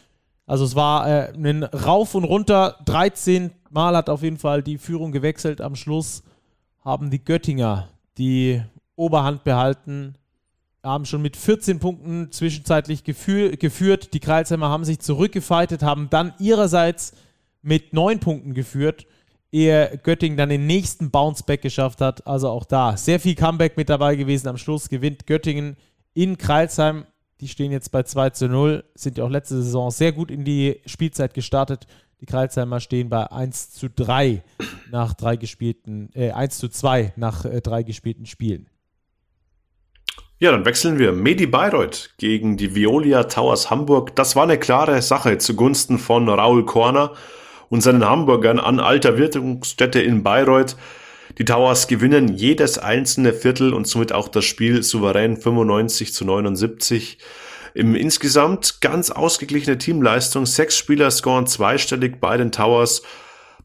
Also 0.47 0.65
es 0.65 0.75
war 0.75 1.09
äh, 1.09 1.33
ein 1.33 1.65
Rauf 1.65 2.15
und 2.15 2.25
Runter. 2.25 2.79
13 2.85 3.53
Mal 3.71 3.97
hat 3.97 4.11
auf 4.11 4.23
jeden 4.23 4.39
Fall 4.39 4.63
die 4.63 4.79
Führung 4.79 5.13
gewechselt. 5.13 5.61
Am 5.61 5.77
Schluss 5.77 6.23
haben 6.85 7.11
die 7.11 7.25
Göttinger 7.25 7.89
die 8.19 8.61
Oberhand 8.97 9.45
behalten, 9.45 10.15
haben 10.83 11.07
schon 11.07 11.23
mit 11.23 11.37
14 11.37 11.79
Punkten 11.79 12.31
zwischenzeitlich 12.33 13.05
geführ 13.05 13.57
geführt. 13.57 14.13
Die 14.13 14.21
Kreilsheimer 14.21 14.69
haben 14.69 14.85
sich 14.85 14.99
zurückgefeitet, 14.99 15.83
haben 15.83 16.11
dann 16.11 16.35
ihrerseits 16.39 17.15
mit 17.63 17.95
9 17.95 18.19
Punkten 18.19 18.53
geführt, 18.53 19.07
ehe 19.53 19.99
Göttingen 20.03 20.37
dann 20.37 20.49
den 20.49 20.67
nächsten 20.67 21.11
Bounceback 21.11 21.63
geschafft 21.63 22.01
hat. 22.01 22.27
Also 22.27 22.49
auch 22.51 22.65
da 22.65 22.97
sehr 22.97 23.21
viel 23.21 23.35
Comeback 23.35 23.77
mit 23.77 23.89
dabei 23.89 24.17
gewesen. 24.17 24.49
Am 24.49 24.59
Schluss 24.59 24.89
gewinnt 24.89 25.27
Göttingen 25.27 25.77
in 26.15 26.37
Kreilsheim 26.37 27.07
die 27.43 27.49
stehen 27.49 27.73
jetzt 27.73 27.91
bei 27.91 28.05
2 28.05 28.31
zu 28.31 28.49
0, 28.49 28.85
sind 28.95 29.19
ja 29.19 29.25
auch 29.25 29.29
letzte 29.29 29.57
Saison 29.57 29.91
sehr 29.91 30.13
gut 30.13 30.31
in 30.31 30.45
die 30.45 30.81
Spielzeit 30.87 31.35
gestartet. 31.35 31.89
Die 32.21 32.27
Kreilsheimer 32.27 32.79
stehen 32.79 33.09
bei 33.09 33.33
1 33.33 33.73
zu 33.73 33.91
3 33.91 34.45
nach 34.93 35.13
drei 35.13 35.35
gespielten, 35.37 36.09
äh, 36.15 36.31
1 36.31 36.59
zu 36.59 36.69
2 36.69 37.15
nach 37.17 37.45
äh, 37.45 37.61
drei 37.61 37.83
gespielten 37.83 38.27
Spielen. 38.27 38.69
Ja, 40.39 40.53
dann 40.53 40.65
wechseln 40.65 41.01
wir. 41.01 41.11
Medi 41.11 41.47
Bayreuth 41.47 42.11
gegen 42.17 42.57
die 42.57 42.77
Violia 42.77 43.25
Towers 43.25 43.71
Hamburg. 43.71 44.15
Das 44.15 44.37
war 44.37 44.45
eine 44.45 44.59
klare 44.59 45.03
Sache 45.03 45.39
zugunsten 45.39 45.99
von 45.99 46.29
Raul 46.29 46.65
Korner 46.65 47.13
und 47.71 47.81
seinen 47.81 48.05
Hamburgern 48.05 48.61
an 48.61 48.79
alter 48.79 49.19
Wirkungsstätte 49.19 50.01
in 50.01 50.23
Bayreuth. 50.23 50.77
Die 51.39 51.45
Towers 51.45 51.89
gewinnen 51.89 52.29
jedes 52.29 52.79
einzelne 52.79 53.33
Viertel 53.33 53.73
und 53.73 53.87
somit 53.87 54.13
auch 54.13 54.29
das 54.29 54.45
Spiel 54.45 54.83
souverän 54.83 55.37
95 55.37 56.13
zu 56.13 56.25
79. 56.25 57.19
Im 57.75 57.95
insgesamt 57.95 58.83
ganz 58.83 59.11
ausgeglichene 59.11 59.79
Teamleistung. 59.79 60.45
Sechs 60.45 60.77
Spieler 60.77 61.11
scoren 61.11 61.47
zweistellig 61.47 62.21
bei 62.21 62.37
den 62.37 62.53
Towers. 62.53 63.03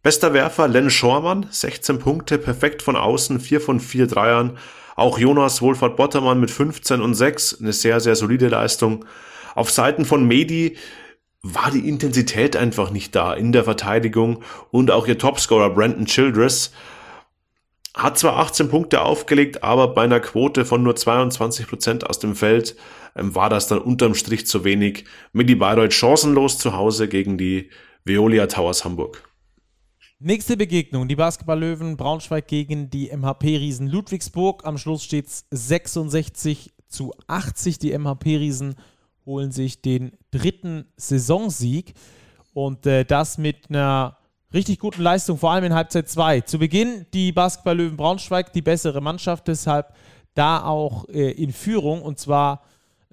Bester 0.01 0.33
Werfer 0.33 0.69
Len 0.69 0.89
Schormann, 0.89 1.47
16 1.49 1.99
Punkte, 1.99 2.37
perfekt 2.37 2.81
von 2.81 2.95
außen, 2.95 3.41
4 3.41 3.59
von 3.59 3.79
4 3.81 4.07
Dreiern. 4.07 4.57
Auch 4.95 5.19
Jonas 5.19 5.61
Wohlfahrt 5.61 5.97
Bottermann 5.97 6.39
mit 6.39 6.49
15 6.49 7.01
und 7.01 7.15
6, 7.15 7.59
eine 7.61 7.73
sehr, 7.73 7.99
sehr 7.99 8.15
solide 8.15 8.47
Leistung. 8.47 9.03
Auf 9.55 9.71
Seiten 9.71 10.05
von 10.05 10.25
Medi 10.25 10.77
war 11.41 11.71
die 11.71 11.87
Intensität 11.87 12.55
einfach 12.55 12.91
nicht 12.91 13.13
da 13.15 13.33
in 13.33 13.51
der 13.51 13.65
Verteidigung 13.65 14.43
und 14.71 14.91
auch 14.91 15.07
ihr 15.07 15.17
Topscorer 15.17 15.71
Brandon 15.71 16.05
Childress 16.05 16.71
hat 17.97 18.17
zwar 18.19 18.37
18 18.37 18.69
Punkte 18.69 19.01
aufgelegt, 19.01 19.63
aber 19.63 19.93
bei 19.93 20.03
einer 20.03 20.19
Quote 20.19 20.65
von 20.65 20.83
nur 20.83 20.95
22 20.95 21.67
Prozent 21.67 22.07
aus 22.07 22.19
dem 22.19 22.35
Feld 22.35 22.75
ähm, 23.15 23.33
war 23.33 23.49
das 23.49 23.67
dann 23.67 23.79
unterm 23.79 24.13
Strich 24.13 24.45
zu 24.45 24.63
wenig. 24.63 25.05
Midi 25.33 25.55
Bayreuth 25.55 25.93
chancenlos 25.93 26.59
zu 26.59 26.73
Hause 26.73 27.07
gegen 27.07 27.37
die 27.37 27.71
Veolia 28.05 28.45
Towers 28.45 28.85
Hamburg. 28.85 29.23
Nächste 30.19 30.57
Begegnung, 30.57 31.07
die 31.07 31.15
Basketball-Löwen 31.15 31.97
Braunschweig 31.97 32.47
gegen 32.47 32.89
die 32.89 33.09
MHP-Riesen 33.15 33.87
Ludwigsburg. 33.87 34.65
Am 34.65 34.77
Schluss 34.77 35.03
steht 35.03 35.27
es 35.27 35.45
66 35.51 36.73
zu 36.87 37.13
80. 37.27 37.79
Die 37.79 37.97
MHP-Riesen 37.97 38.75
holen 39.25 39.51
sich 39.51 39.81
den 39.81 40.13
dritten 40.31 40.85
Saisonsieg 40.95 41.93
und 42.53 42.85
äh, 42.85 43.05
das 43.05 43.37
mit 43.37 43.69
einer 43.69 44.16
richtig 44.53 44.79
guten 44.79 45.01
Leistung, 45.01 45.37
vor 45.37 45.51
allem 45.51 45.65
in 45.65 45.73
Halbzeit 45.73 46.09
2. 46.09 46.41
Zu 46.41 46.59
Beginn 46.59 47.05
die 47.13 47.31
Basketball-Löwen 47.31 47.97
Braunschweig, 47.97 48.53
die 48.53 48.61
bessere 48.61 49.01
Mannschaft, 49.01 49.47
deshalb 49.47 49.93
da 50.33 50.63
auch 50.63 51.07
äh, 51.09 51.31
in 51.31 51.51
Führung 51.51 52.01
und 52.01 52.19
zwar 52.19 52.63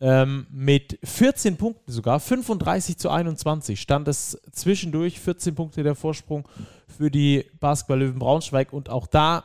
ähm, 0.00 0.46
mit 0.50 0.98
14 1.02 1.56
Punkten 1.56 1.90
sogar, 1.90 2.20
35 2.20 2.98
zu 2.98 3.10
21 3.10 3.80
stand 3.80 4.08
es 4.08 4.40
zwischendurch, 4.52 5.20
14 5.20 5.54
Punkte 5.54 5.82
der 5.82 5.94
Vorsprung 5.94 6.46
für 6.86 7.10
die 7.10 7.44
Basketball-Löwen 7.60 8.18
Braunschweig 8.18 8.72
und 8.72 8.90
auch 8.90 9.06
da 9.06 9.44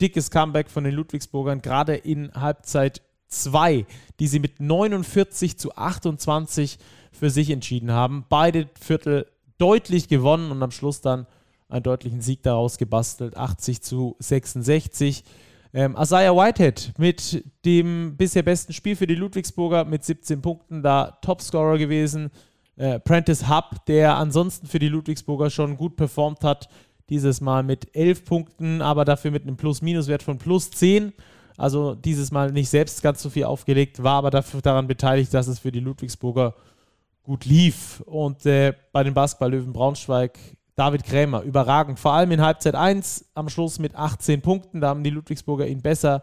dickes 0.00 0.30
Comeback 0.30 0.70
von 0.70 0.84
den 0.84 0.94
Ludwigsburgern, 0.94 1.62
gerade 1.62 1.94
in 1.94 2.32
Halbzeit 2.32 3.02
2, 3.28 3.86
die 4.18 4.26
sie 4.26 4.40
mit 4.40 4.60
49 4.60 5.58
zu 5.58 5.74
28 5.76 6.78
für 7.12 7.30
sich 7.30 7.50
entschieden 7.50 7.92
haben. 7.92 8.24
Beide 8.28 8.68
Viertel 8.80 9.26
deutlich 9.60 10.08
gewonnen 10.08 10.50
und 10.50 10.62
am 10.62 10.70
Schluss 10.70 11.00
dann 11.00 11.26
einen 11.68 11.82
deutlichen 11.82 12.20
Sieg 12.20 12.42
daraus 12.42 12.78
gebastelt, 12.78 13.36
80 13.36 13.82
zu 13.82 14.16
66. 14.18 15.24
Ähm, 15.72 15.96
Isaiah 15.98 16.34
Whitehead 16.34 16.92
mit 16.98 17.44
dem 17.64 18.16
bisher 18.16 18.42
besten 18.42 18.72
Spiel 18.72 18.96
für 18.96 19.06
die 19.06 19.14
Ludwigsburger 19.14 19.84
mit 19.84 20.04
17 20.04 20.42
Punkten, 20.42 20.82
da 20.82 21.18
Topscorer 21.22 21.78
gewesen. 21.78 22.30
Äh, 22.76 22.98
Prentice 22.98 23.48
Hub, 23.48 23.84
der 23.86 24.16
ansonsten 24.16 24.66
für 24.66 24.78
die 24.78 24.88
Ludwigsburger 24.88 25.50
schon 25.50 25.76
gut 25.76 25.96
performt 25.96 26.42
hat, 26.42 26.68
dieses 27.08 27.40
Mal 27.40 27.62
mit 27.62 27.94
11 27.94 28.24
Punkten, 28.24 28.82
aber 28.82 29.04
dafür 29.04 29.30
mit 29.30 29.42
einem 29.42 29.56
Plus-Minus-Wert 29.56 30.22
von 30.22 30.38
plus 30.38 30.70
10. 30.70 31.12
Also 31.56 31.94
dieses 31.94 32.30
Mal 32.30 32.52
nicht 32.52 32.70
selbst 32.70 33.02
ganz 33.02 33.22
so 33.22 33.28
viel 33.28 33.44
aufgelegt, 33.44 34.02
war 34.02 34.14
aber 34.14 34.30
dafür 34.30 34.62
daran 34.62 34.86
beteiligt, 34.86 35.34
dass 35.34 35.46
es 35.46 35.58
für 35.58 35.70
die 35.70 35.80
Ludwigsburger 35.80 36.54
gut 37.22 37.44
lief. 37.44 38.00
Und 38.06 38.46
äh, 38.46 38.74
bei 38.92 39.02
den 39.02 39.14
Basketball-Löwen 39.14 39.72
Braunschweig 39.72 40.38
David 40.76 41.04
Krämer, 41.04 41.42
überragend. 41.42 41.98
Vor 41.98 42.12
allem 42.12 42.30
in 42.30 42.40
Halbzeit 42.40 42.74
1 42.74 43.30
am 43.34 43.48
Schluss 43.48 43.78
mit 43.78 43.94
18 43.94 44.40
Punkten. 44.40 44.80
Da 44.80 44.88
haben 44.88 45.04
die 45.04 45.10
Ludwigsburger 45.10 45.66
ihn 45.66 45.82
besser 45.82 46.22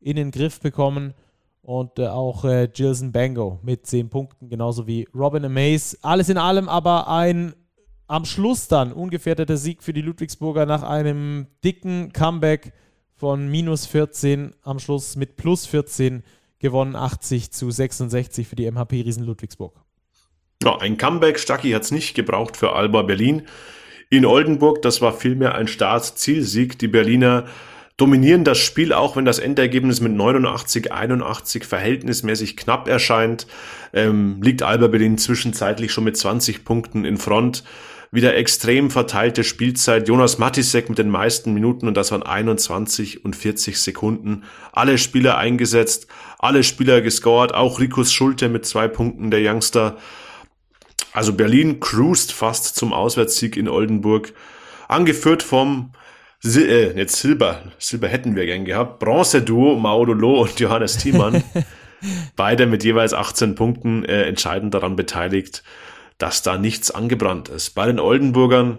in 0.00 0.16
den 0.16 0.30
Griff 0.30 0.60
bekommen. 0.60 1.14
Und 1.60 1.98
äh, 1.98 2.06
auch 2.06 2.44
äh, 2.44 2.68
Gilson 2.72 3.12
Bango 3.12 3.58
mit 3.62 3.86
10 3.86 4.08
Punkten, 4.08 4.48
genauso 4.48 4.86
wie 4.86 5.06
Robin 5.14 5.44
Amaze. 5.44 5.98
Alles 6.00 6.30
in 6.30 6.38
allem 6.38 6.68
aber 6.68 7.08
ein 7.08 7.54
am 8.06 8.24
Schluss 8.24 8.68
dann 8.68 8.92
ungefährdeter 8.92 9.58
Sieg 9.58 9.82
für 9.82 9.92
die 9.92 10.00
Ludwigsburger 10.00 10.64
nach 10.64 10.82
einem 10.82 11.46
dicken 11.62 12.12
Comeback 12.12 12.72
von 13.14 13.50
minus 13.50 13.84
14 13.84 14.54
am 14.62 14.78
Schluss 14.78 15.16
mit 15.16 15.36
plus 15.36 15.66
14 15.66 16.22
gewonnen, 16.58 16.96
80 16.96 17.52
zu 17.52 17.70
66 17.70 18.48
für 18.48 18.56
die 18.56 18.70
MHP 18.70 19.02
Riesen 19.02 19.24
Ludwigsburg. 19.24 19.74
Ja, 20.64 20.76
ein 20.78 20.98
Comeback, 20.98 21.38
Stucky 21.38 21.70
hat 21.70 21.82
es 21.82 21.92
nicht 21.92 22.14
gebraucht 22.14 22.56
für 22.56 22.72
Alba 22.72 23.02
Berlin 23.02 23.42
in 24.10 24.26
Oldenburg. 24.26 24.82
Das 24.82 25.00
war 25.00 25.12
vielmehr 25.12 25.54
ein 25.54 25.68
Start-Zielsieg. 25.68 26.76
Die 26.80 26.88
Berliner 26.88 27.44
dominieren 27.96 28.42
das 28.42 28.58
Spiel, 28.58 28.92
auch 28.92 29.14
wenn 29.14 29.24
das 29.24 29.38
Endergebnis 29.38 30.00
mit 30.00 30.12
89, 30.12 30.90
81 30.90 31.64
verhältnismäßig 31.64 32.56
knapp 32.56 32.88
erscheint. 32.88 33.46
Ähm, 33.92 34.42
liegt 34.42 34.64
Alba 34.64 34.88
Berlin 34.88 35.16
zwischenzeitlich 35.16 35.92
schon 35.92 36.02
mit 36.02 36.16
20 36.16 36.64
Punkten 36.64 37.04
in 37.04 37.18
Front. 37.18 37.62
Wieder 38.10 38.34
extrem 38.36 38.90
verteilte 38.90 39.44
Spielzeit. 39.44 40.08
Jonas 40.08 40.38
Matisek 40.38 40.88
mit 40.88 40.98
den 40.98 41.10
meisten 41.10 41.54
Minuten 41.54 41.86
und 41.86 41.96
das 41.96 42.10
waren 42.10 42.24
21 42.24 43.24
und 43.24 43.36
40 43.36 43.78
Sekunden. 43.78 44.42
Alle 44.72 44.98
Spieler 44.98 45.38
eingesetzt, 45.38 46.08
alle 46.40 46.64
Spieler 46.64 47.00
gescored, 47.00 47.54
auch 47.54 47.78
Rikus 47.78 48.12
Schulte 48.12 48.48
mit 48.48 48.66
zwei 48.66 48.88
Punkten, 48.88 49.30
der 49.30 49.40
Youngster. 49.40 49.98
Also 51.12 51.32
Berlin 51.32 51.80
cruised 51.80 52.32
fast 52.32 52.76
zum 52.76 52.92
Auswärtssieg 52.92 53.56
in 53.56 53.68
Oldenburg, 53.68 54.32
angeführt 54.88 55.42
vom 55.42 55.92
Sil 56.38 56.68
äh, 56.70 56.96
jetzt 56.96 57.16
Silber, 57.16 57.62
Silber 57.78 58.08
hätten 58.08 58.36
wir 58.36 58.46
gern 58.46 58.64
gehabt, 58.64 59.00
Bronze-Duo 59.00 59.76
Maudolo 59.76 60.42
und 60.42 60.60
Johannes 60.60 60.96
Thiemann. 60.98 61.42
Beide 62.36 62.66
mit 62.66 62.84
jeweils 62.84 63.12
18 63.12 63.56
Punkten 63.56 64.04
äh, 64.04 64.22
entscheidend 64.22 64.72
daran 64.74 64.94
beteiligt, 64.94 65.64
dass 66.18 66.42
da 66.42 66.56
nichts 66.56 66.92
angebrannt 66.92 67.48
ist. 67.48 67.70
Bei 67.70 67.86
den 67.86 67.98
Oldenburgern 67.98 68.78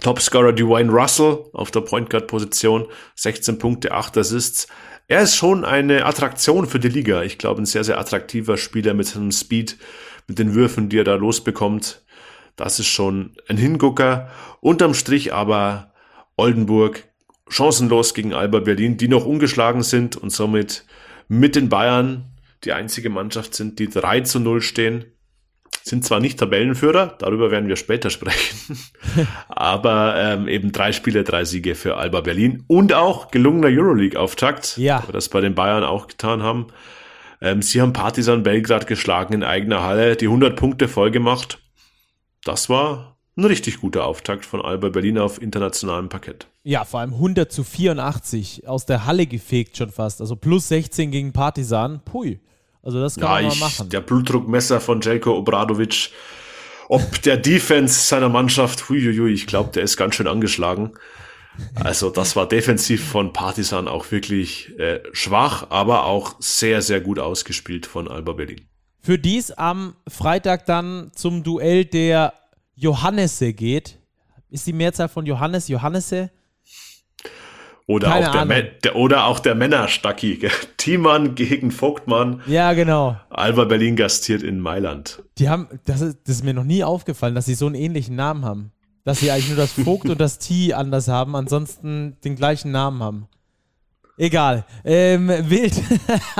Topscorer 0.00 0.52
Dwayne 0.52 0.90
Russell 0.90 1.44
auf 1.52 1.70
der 1.70 1.80
Point 1.80 2.10
Guard 2.10 2.26
Position, 2.26 2.86
16 3.16 3.58
Punkte, 3.58 3.92
8 3.92 4.16
Assists. 4.18 4.66
Er 5.08 5.22
ist 5.22 5.36
schon 5.36 5.64
eine 5.64 6.06
Attraktion 6.06 6.66
für 6.66 6.78
die 6.78 6.88
Liga. 6.88 7.22
Ich 7.22 7.38
glaube, 7.38 7.60
ein 7.60 7.66
sehr, 7.66 7.84
sehr 7.84 7.98
attraktiver 7.98 8.56
Spieler 8.56 8.94
mit 8.94 9.06
seinem 9.06 9.32
Speed, 9.32 9.76
mit 10.28 10.38
den 10.38 10.54
Würfen, 10.54 10.88
die 10.88 10.98
er 10.98 11.04
da 11.04 11.14
losbekommt. 11.14 12.02
Das 12.56 12.78
ist 12.78 12.88
schon 12.88 13.32
ein 13.48 13.56
Hingucker. 13.56 14.30
Unterm 14.60 14.94
Strich 14.94 15.32
aber 15.32 15.92
Oldenburg 16.36 17.04
chancenlos 17.48 18.14
gegen 18.14 18.32
Alba 18.32 18.60
Berlin, 18.60 18.96
die 18.96 19.08
noch 19.08 19.26
ungeschlagen 19.26 19.82
sind 19.82 20.16
und 20.16 20.30
somit 20.30 20.84
mit 21.28 21.56
den 21.56 21.68
Bayern 21.68 22.32
die 22.64 22.72
einzige 22.72 23.10
Mannschaft 23.10 23.54
sind, 23.54 23.78
die 23.78 23.88
3 23.88 24.20
zu 24.20 24.40
0 24.40 24.60
stehen. 24.62 25.04
Sind 25.84 26.04
zwar 26.04 26.20
nicht 26.20 26.38
Tabellenführer, 26.38 27.16
darüber 27.18 27.50
werden 27.50 27.68
wir 27.68 27.74
später 27.74 28.08
sprechen, 28.08 28.78
aber 29.48 30.14
ähm, 30.16 30.46
eben 30.46 30.70
drei 30.70 30.92
Spiele, 30.92 31.24
drei 31.24 31.44
Siege 31.44 31.74
für 31.74 31.96
Alba 31.96 32.20
Berlin 32.20 32.62
und 32.68 32.92
auch 32.92 33.32
gelungener 33.32 33.66
Euroleague-Auftakt, 33.66 34.76
ja. 34.76 35.02
wir 35.04 35.12
das 35.12 35.28
bei 35.28 35.40
den 35.40 35.56
Bayern 35.56 35.82
auch 35.82 36.06
getan 36.06 36.42
haben. 36.42 36.68
Ähm, 37.42 37.60
sie 37.60 37.82
haben 37.82 37.92
Partisan 37.92 38.44
Belgrad 38.44 38.86
geschlagen 38.86 39.34
in 39.34 39.42
eigener 39.42 39.82
Halle, 39.82 40.14
die 40.14 40.26
100 40.26 40.54
Punkte 40.54 40.86
voll 40.86 41.10
gemacht. 41.10 41.58
Das 42.44 42.68
war 42.68 43.18
ein 43.36 43.44
richtig 43.44 43.80
guter 43.80 44.04
Auftakt 44.04 44.46
von 44.46 44.62
Alba 44.62 44.90
Berlin 44.90 45.18
auf 45.18 45.42
internationalem 45.42 46.08
Parkett. 46.08 46.46
Ja, 46.62 46.84
vor 46.84 47.00
allem 47.00 47.14
100 47.14 47.50
zu 47.50 47.64
84 47.64 48.68
aus 48.68 48.86
der 48.86 49.06
Halle 49.06 49.26
gefegt 49.26 49.76
schon 49.76 49.90
fast. 49.90 50.20
Also 50.20 50.36
plus 50.36 50.68
16 50.68 51.10
gegen 51.10 51.32
Partisan. 51.32 52.00
Pui. 52.04 52.38
Also 52.80 53.00
das 53.00 53.16
kann 53.16 53.42
ja, 53.42 53.48
man 53.48 53.58
mal 53.58 53.66
machen. 53.66 53.88
Der 53.88 54.00
Blutdruckmesser 54.02 54.80
von 54.80 55.00
Jelko 55.00 55.36
Obradovic. 55.36 56.10
Ob 56.88 57.22
der 57.22 57.38
Defense 57.38 58.06
seiner 58.06 58.28
Mannschaft, 58.28 58.88
huiuiui, 58.88 59.32
ich 59.32 59.46
glaube, 59.48 59.70
der 59.72 59.82
ist 59.82 59.96
ganz 59.96 60.14
schön 60.14 60.28
angeschlagen. 60.28 60.92
Also 61.74 62.10
das 62.10 62.36
war 62.36 62.48
defensiv 62.48 63.04
von 63.04 63.32
Partisan 63.32 63.88
auch 63.88 64.10
wirklich 64.10 64.78
äh, 64.78 65.00
schwach, 65.12 65.66
aber 65.70 66.04
auch 66.04 66.36
sehr, 66.40 66.82
sehr 66.82 67.00
gut 67.00 67.18
ausgespielt 67.18 67.86
von 67.86 68.08
Alba 68.08 68.32
Berlin. 68.32 68.66
Für 69.00 69.18
dies 69.18 69.50
am 69.50 69.96
Freitag 70.08 70.66
dann 70.66 71.10
zum 71.14 71.42
Duell 71.42 71.84
der 71.84 72.34
Johannese 72.74 73.52
geht. 73.52 73.98
Ist 74.48 74.66
die 74.66 74.72
Mehrzahl 74.72 75.08
von 75.08 75.26
Johannes 75.26 75.68
Johannese? 75.68 76.30
Oder 77.86 78.14
auch 78.14 78.46
der, 78.46 78.62
der, 78.62 78.96
oder 78.96 79.26
auch 79.26 79.40
der 79.40 79.54
Männerstacki. 79.54 80.48
Thiemann 80.76 81.34
gegen 81.34 81.72
Vogtmann. 81.72 82.42
Ja, 82.46 82.72
genau. 82.74 83.16
Alba 83.28 83.64
Berlin 83.64 83.96
gastiert 83.96 84.42
in 84.42 84.60
Mailand. 84.60 85.22
Die 85.38 85.48
haben, 85.48 85.68
das 85.84 86.00
ist, 86.00 86.18
das 86.24 86.36
ist 86.36 86.44
mir 86.44 86.54
noch 86.54 86.64
nie 86.64 86.84
aufgefallen, 86.84 87.34
dass 87.34 87.46
sie 87.46 87.54
so 87.54 87.66
einen 87.66 87.74
ähnlichen 87.74 88.14
Namen 88.14 88.44
haben 88.44 88.72
dass 89.04 89.20
sie 89.20 89.30
eigentlich 89.30 89.48
nur 89.48 89.56
das 89.56 89.72
Vogt 89.84 90.08
und 90.08 90.20
das 90.20 90.38
T 90.38 90.74
anders 90.74 91.08
haben, 91.08 91.36
ansonsten 91.36 92.16
den 92.24 92.36
gleichen 92.36 92.70
Namen 92.70 93.02
haben. 93.02 93.28
Egal. 94.18 94.64
Ähm, 94.84 95.28
wild. 95.28 95.80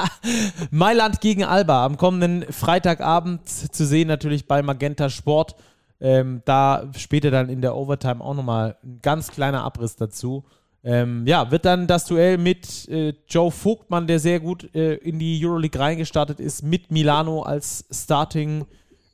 Mailand 0.71 1.21
gegen 1.21 1.45
Alba 1.45 1.85
am 1.85 1.97
kommenden 1.97 2.45
Freitagabend 2.53 3.49
zu 3.49 3.87
sehen, 3.87 4.09
natürlich 4.09 4.47
bei 4.47 4.63
Magenta 4.63 5.09
Sport. 5.09 5.57
Ähm, 6.01 6.43
da 6.45 6.91
später 6.97 7.31
dann 7.31 7.49
in 7.49 7.63
der 7.63 7.77
Overtime 7.77 8.23
auch 8.23 8.35
nochmal 8.35 8.77
ein 8.83 8.99
ganz 9.03 9.31
kleiner 9.31 9.65
Abriss 9.65 9.97
dazu. 9.97 10.45
Ähm, 10.85 11.27
ja, 11.27 11.51
wird 11.51 11.65
dann 11.65 11.87
das 11.87 12.07
Duell 12.07 12.39
mit 12.39 12.89
äh, 12.89 13.15
Joe 13.29 13.53
Vogtmann, 13.53 14.09
der 14.09 14.19
sehr 14.19 14.41
gut 14.41 14.75
äh, 14.75 14.95
in 14.95 15.21
die 15.21 15.41
Euroleague 15.45 15.81
reingestartet 15.81 16.41
ist, 16.41 16.63
mit 16.63 16.91
Milano 16.91 17.43
als 17.43 17.85
Starting 17.91 18.67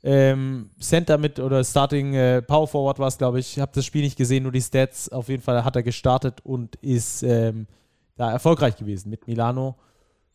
ähm, 0.03 0.69
Center 0.79 1.17
mit 1.17 1.39
oder 1.39 1.63
Starting 1.63 2.13
äh, 2.13 2.41
Power 2.41 2.67
Forward 2.67 2.99
war 2.99 3.07
es, 3.07 3.17
glaube 3.17 3.39
ich. 3.39 3.57
Ich 3.57 3.59
habe 3.59 3.71
das 3.73 3.85
Spiel 3.85 4.01
nicht 4.01 4.17
gesehen, 4.17 4.43
nur 4.43 4.51
die 4.51 4.61
Stats. 4.61 5.09
Auf 5.09 5.29
jeden 5.29 5.43
Fall 5.43 5.63
hat 5.63 5.75
er 5.75 5.83
gestartet 5.83 6.39
und 6.43 6.75
ist 6.77 7.23
ähm, 7.23 7.67
da 8.15 8.31
erfolgreich 8.31 8.77
gewesen 8.77 9.09
mit 9.09 9.27
Milano. 9.27 9.75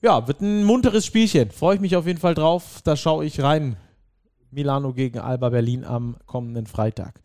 Ja, 0.03 0.29
wird 0.29 0.43
ein 0.43 0.65
munteres 0.65 1.07
Spielchen. 1.07 1.51
Freue 1.51 1.77
ich 1.77 1.81
mich 1.81 1.97
auf 1.97 2.07
jeden 2.07 2.19
Fall 2.19 2.35
drauf. 2.35 2.81
Da 2.85 2.97
schaue 2.97 3.25
ich 3.25 3.43
rein. 3.43 3.77
Milano 4.51 4.93
gegen 4.93 5.19
Alba 5.19 5.49
Berlin 5.49 5.85
am 5.85 6.17
kommenden 6.27 6.67
Freitag. 6.67 7.21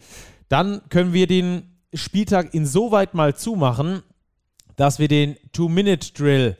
Dann 0.48 0.82
können 0.90 1.14
wir 1.14 1.28
den 1.28 1.64
Spieltag 1.94 2.54
insoweit 2.54 3.14
mal 3.14 3.36
zumachen, 3.36 4.02
dass 4.76 4.98
wir 4.98 5.08
den 5.08 5.36
Two-Minute-Drill 5.52 6.58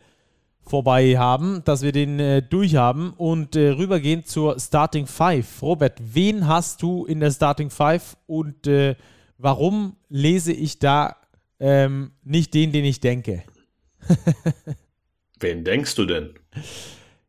vorbei 0.70 1.18
haben, 1.18 1.64
dass 1.66 1.82
wir 1.82 1.92
den 1.92 2.20
äh, 2.20 2.42
durchhaben 2.42 3.12
und 3.12 3.56
äh, 3.56 3.70
rübergehen 3.70 4.24
zur 4.24 4.60
Starting 4.60 5.08
Five. 5.08 5.62
Robert, 5.62 6.00
wen 6.00 6.48
hast 6.48 6.82
du 6.82 7.06
in 7.06 7.20
der 7.20 7.32
Starting 7.32 7.70
Five 7.70 8.16
und 8.28 8.68
äh, 8.68 8.96
warum 9.38 9.96
lese 10.10 10.54
ich 10.54 10.80
da 10.80 11.16
ähm, 11.60 12.12
nicht 12.24 12.54
den, 12.54 12.72
den 12.72 12.86
ich 12.86 13.00
denke? 13.00 13.44
Wen 15.40 15.64
denkst 15.64 15.96
du 15.96 16.06
denn? 16.06 16.34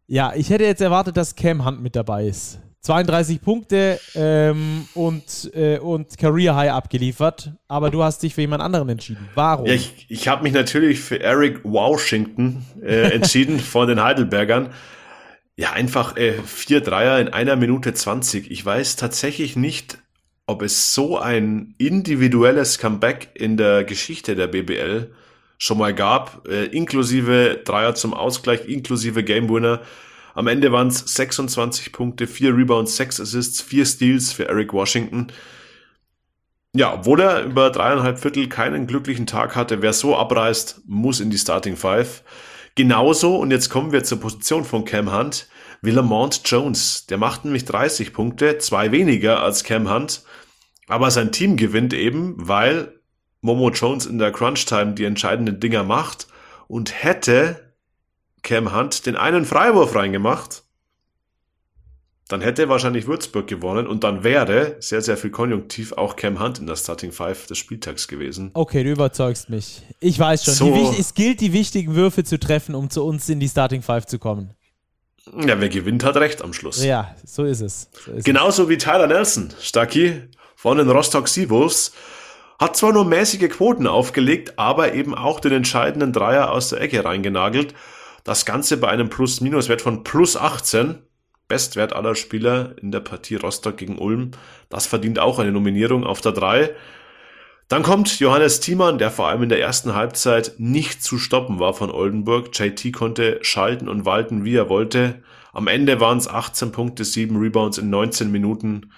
Ja, 0.06 0.32
ich 0.34 0.50
hätte 0.50 0.64
jetzt 0.64 0.80
erwartet, 0.80 1.16
dass 1.16 1.36
Cam 1.36 1.64
Hunt 1.64 1.82
mit 1.82 1.94
dabei 1.94 2.26
ist. 2.26 2.58
32 2.82 3.42
Punkte 3.42 4.00
ähm, 4.14 4.86
und, 4.94 5.50
äh, 5.54 5.78
und 5.78 6.16
Career 6.16 6.56
High 6.56 6.72
abgeliefert, 6.72 7.52
aber 7.68 7.90
du 7.90 8.02
hast 8.02 8.22
dich 8.22 8.34
für 8.34 8.40
jemand 8.40 8.62
anderen 8.62 8.88
entschieden. 8.88 9.28
Warum? 9.34 9.66
Ja, 9.66 9.74
ich 9.74 10.06
ich 10.08 10.28
habe 10.28 10.42
mich 10.42 10.52
natürlich 10.52 11.00
für 11.00 11.20
Eric 11.20 11.60
Washington 11.62 12.64
äh, 12.82 13.10
entschieden 13.14 13.60
von 13.60 13.86
den 13.86 14.02
Heidelbergern. 14.02 14.70
Ja, 15.56 15.72
einfach 15.72 16.16
äh, 16.16 16.32
vier 16.44 16.80
Dreier 16.80 17.18
in 17.20 17.28
einer 17.28 17.56
Minute 17.56 17.92
20. 17.92 18.50
Ich 18.50 18.64
weiß 18.64 18.96
tatsächlich 18.96 19.56
nicht, 19.56 19.98
ob 20.46 20.62
es 20.62 20.94
so 20.94 21.18
ein 21.18 21.74
individuelles 21.76 22.78
Comeback 22.78 23.28
in 23.34 23.58
der 23.58 23.84
Geschichte 23.84 24.36
der 24.36 24.46
BBL 24.46 25.12
schon 25.58 25.76
mal 25.76 25.94
gab, 25.94 26.48
äh, 26.48 26.64
inklusive 26.64 27.60
Dreier 27.62 27.94
zum 27.94 28.14
Ausgleich, 28.14 28.66
inklusive 28.66 29.22
Game 29.22 29.50
Winner. 29.50 29.82
Am 30.34 30.46
Ende 30.46 30.72
waren 30.72 30.88
es 30.88 30.98
26 30.98 31.92
Punkte, 31.92 32.26
4 32.26 32.56
Rebounds, 32.56 32.96
6 32.96 33.20
Assists, 33.20 33.60
4 33.60 33.84
Steals 33.84 34.32
für 34.32 34.48
Eric 34.48 34.72
Washington. 34.72 35.28
Ja, 36.72 36.94
obwohl 36.94 37.20
er 37.20 37.44
über 37.44 37.70
dreieinhalb 37.70 38.20
Viertel 38.20 38.48
keinen 38.48 38.86
glücklichen 38.86 39.26
Tag 39.26 39.56
hatte, 39.56 39.82
wer 39.82 39.92
so 39.92 40.16
abreißt, 40.16 40.82
muss 40.86 41.20
in 41.20 41.30
die 41.30 41.38
Starting 41.38 41.76
Five. 41.76 42.22
Genauso, 42.76 43.36
und 43.36 43.50
jetzt 43.50 43.68
kommen 43.68 43.90
wir 43.90 44.04
zur 44.04 44.20
Position 44.20 44.64
von 44.64 44.84
Cam 44.84 45.12
Hunt, 45.12 45.48
wie 45.82 45.90
Lamont 45.90 46.42
Jones. 46.44 47.06
Der 47.06 47.18
macht 47.18 47.44
nämlich 47.44 47.64
30 47.64 48.12
Punkte, 48.12 48.58
zwei 48.58 48.92
weniger 48.92 49.42
als 49.42 49.64
Cam 49.64 49.92
Hunt. 49.92 50.22
Aber 50.86 51.10
sein 51.10 51.32
Team 51.32 51.56
gewinnt 51.56 51.92
eben, 51.92 52.34
weil 52.36 53.00
Momo 53.40 53.70
Jones 53.70 54.06
in 54.06 54.18
der 54.18 54.32
Crunch 54.32 54.66
Time 54.66 54.94
die 54.94 55.04
entscheidenden 55.04 55.60
Dinger 55.60 55.82
macht 55.82 56.28
und 56.68 57.02
hätte 57.02 57.69
Cam 58.42 58.74
Hunt 58.74 59.06
den 59.06 59.16
einen 59.16 59.44
Freiwurf 59.44 59.94
reingemacht, 59.94 60.64
dann 62.30 62.42
hätte 62.42 62.68
wahrscheinlich 62.68 63.08
Würzburg 63.08 63.48
gewonnen 63.48 63.88
und 63.88 64.04
dann 64.04 64.22
wäre 64.22 64.76
sehr, 64.78 65.02
sehr 65.02 65.16
viel 65.16 65.30
Konjunktiv 65.30 65.92
auch 65.92 66.14
Cam 66.14 66.40
Hunt 66.40 66.60
in 66.60 66.66
der 66.66 66.76
Starting 66.76 67.10
Five 67.10 67.46
des 67.46 67.58
Spieltags 67.58 68.06
gewesen. 68.06 68.50
Okay, 68.54 68.84
du 68.84 68.90
überzeugst 68.92 69.50
mich. 69.50 69.82
Ich 69.98 70.18
weiß 70.18 70.44
schon. 70.44 70.54
So. 70.54 70.94
es 70.96 71.14
gilt, 71.14 71.40
die 71.40 71.52
wichtigen 71.52 71.96
Würfe 71.96 72.22
zu 72.22 72.38
treffen, 72.38 72.76
um 72.76 72.88
zu 72.88 73.04
uns 73.04 73.28
in 73.28 73.40
die 73.40 73.48
Starting 73.48 73.82
Five 73.82 74.06
zu 74.06 74.20
kommen. 74.20 74.54
Ja, 75.36 75.60
wer 75.60 75.68
gewinnt, 75.68 76.04
hat 76.04 76.16
recht 76.16 76.42
am 76.42 76.52
Schluss. 76.52 76.84
Ja, 76.84 77.14
so 77.24 77.44
ist 77.44 77.60
es. 77.60 77.88
So 78.04 78.12
ist 78.12 78.24
Genauso 78.24 78.64
es. 78.64 78.68
wie 78.68 78.78
Tyler 78.78 79.06
Nelson, 79.06 79.52
Stucky 79.60 80.22
von 80.56 80.78
den 80.78 80.88
Rostock 80.88 81.28
Seawolves. 81.28 81.92
Hat 82.60 82.76
zwar 82.76 82.92
nur 82.92 83.06
mäßige 83.06 83.48
Quoten 83.48 83.86
aufgelegt, 83.86 84.58
aber 84.58 84.92
eben 84.94 85.14
auch 85.14 85.40
den 85.40 85.52
entscheidenden 85.52 86.12
Dreier 86.12 86.52
aus 86.52 86.68
der 86.68 86.80
Ecke 86.80 87.04
reingenagelt. 87.04 87.74
Das 88.24 88.44
Ganze 88.44 88.76
bei 88.76 88.88
einem 88.88 89.08
Plus-Minus-Wert 89.08 89.82
von 89.82 90.04
plus 90.04 90.36
18. 90.36 90.98
Bestwert 91.48 91.94
aller 91.94 92.14
Spieler 92.14 92.76
in 92.80 92.92
der 92.92 93.00
Partie 93.00 93.34
Rostock 93.34 93.76
gegen 93.76 93.98
Ulm. 93.98 94.30
Das 94.68 94.86
verdient 94.86 95.18
auch 95.18 95.38
eine 95.38 95.52
Nominierung 95.52 96.04
auf 96.04 96.20
der 96.20 96.32
3. 96.32 96.74
Dann 97.70 97.82
kommt 97.84 98.18
Johannes 98.18 98.60
Thiemann, 98.60 98.98
der 98.98 99.12
vor 99.12 99.28
allem 99.28 99.44
in 99.44 99.48
der 99.48 99.60
ersten 99.60 99.94
Halbzeit 99.94 100.54
nicht 100.58 101.04
zu 101.04 101.18
stoppen 101.18 101.60
war 101.60 101.72
von 101.72 101.90
Oldenburg. 101.90 102.50
JT 102.52 102.92
konnte 102.92 103.38
schalten 103.42 103.88
und 103.88 104.04
walten, 104.04 104.44
wie 104.44 104.56
er 104.56 104.68
wollte. 104.68 105.22
Am 105.52 105.68
Ende 105.68 106.00
waren 106.00 106.18
es 106.18 106.28
18 106.28 106.72
Punkte, 106.72 107.04
7 107.04 107.36
Rebounds 107.36 107.78
in 107.78 107.88
19 107.90 108.30
Minuten. 108.30 108.92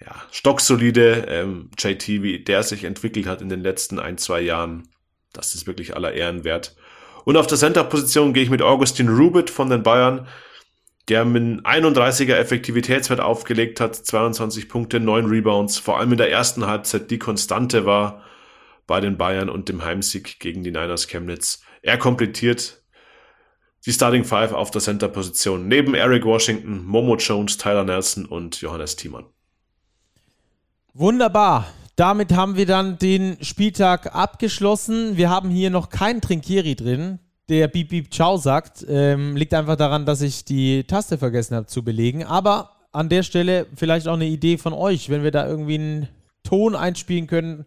Ja, 0.00 0.14
stocksolide 0.30 1.26
ähm, 1.28 1.70
JT, 1.78 2.06
wie 2.22 2.42
der 2.42 2.62
sich 2.62 2.84
entwickelt 2.84 3.26
hat 3.26 3.42
in 3.42 3.48
den 3.48 3.60
letzten 3.60 3.98
ein, 3.98 4.18
zwei 4.18 4.40
Jahren. 4.40 4.88
Das 5.32 5.54
ist 5.54 5.66
wirklich 5.66 5.96
aller 5.96 6.12
Ehren 6.12 6.44
wert. 6.44 6.76
Und 7.24 7.36
auf 7.36 7.46
der 7.46 7.58
Center-Position 7.58 8.32
gehe 8.32 8.42
ich 8.42 8.50
mit 8.50 8.62
Augustin 8.62 9.08
Rubit 9.08 9.50
von 9.50 9.70
den 9.70 9.82
Bayern, 9.82 10.28
der 11.08 11.22
einen 11.22 11.62
31er 11.62 12.34
Effektivitätswert 12.34 13.20
aufgelegt 13.20 13.80
hat, 13.80 13.94
22 13.94 14.68
Punkte, 14.68 15.00
9 15.00 15.26
Rebounds, 15.26 15.78
vor 15.78 15.98
allem 15.98 16.12
in 16.12 16.18
der 16.18 16.30
ersten 16.30 16.66
Halbzeit 16.66 17.10
die 17.10 17.18
Konstante 17.18 17.84
war 17.84 18.22
bei 18.86 19.00
den 19.00 19.16
Bayern 19.16 19.48
und 19.48 19.68
dem 19.68 19.84
Heimsieg 19.84 20.38
gegen 20.40 20.62
die 20.62 20.70
Niners 20.70 21.08
Chemnitz. 21.08 21.62
Er 21.82 21.98
komplettiert 21.98 22.82
die 23.86 23.92
Starting 23.92 24.24
Five 24.24 24.52
auf 24.52 24.70
der 24.70 24.80
Center-Position 24.80 25.68
neben 25.68 25.94
Eric 25.94 26.24
Washington, 26.24 26.84
Momo 26.84 27.16
Jones, 27.16 27.58
Tyler 27.58 27.84
Nelson 27.84 28.24
und 28.24 28.60
Johannes 28.60 28.96
Thiemann. 28.96 29.26
Wunderbar. 30.94 31.66
Damit 31.96 32.32
haben 32.34 32.56
wir 32.56 32.66
dann 32.66 32.98
den 32.98 33.36
Spieltag 33.42 34.14
abgeschlossen. 34.14 35.16
Wir 35.16 35.30
haben 35.30 35.48
hier 35.48 35.70
noch 35.70 35.90
keinen 35.90 36.20
Trinkieri 36.20 36.74
drin, 36.74 37.20
der 37.48 37.68
Beep 37.68 37.90
Beep 37.90 38.12
Ciao 38.12 38.36
sagt. 38.36 38.84
Ähm, 38.88 39.36
liegt 39.36 39.54
einfach 39.54 39.76
daran, 39.76 40.04
dass 40.04 40.20
ich 40.20 40.44
die 40.44 40.84
Taste 40.84 41.18
vergessen 41.18 41.54
habe 41.54 41.66
zu 41.66 41.84
belegen. 41.84 42.24
Aber 42.24 42.70
an 42.90 43.08
der 43.08 43.22
Stelle 43.22 43.66
vielleicht 43.76 44.08
auch 44.08 44.14
eine 44.14 44.26
Idee 44.26 44.58
von 44.58 44.72
euch, 44.72 45.08
wenn 45.08 45.22
wir 45.22 45.30
da 45.30 45.46
irgendwie 45.46 45.74
einen 45.74 46.08
Ton 46.42 46.74
einspielen 46.74 47.28
können, 47.28 47.64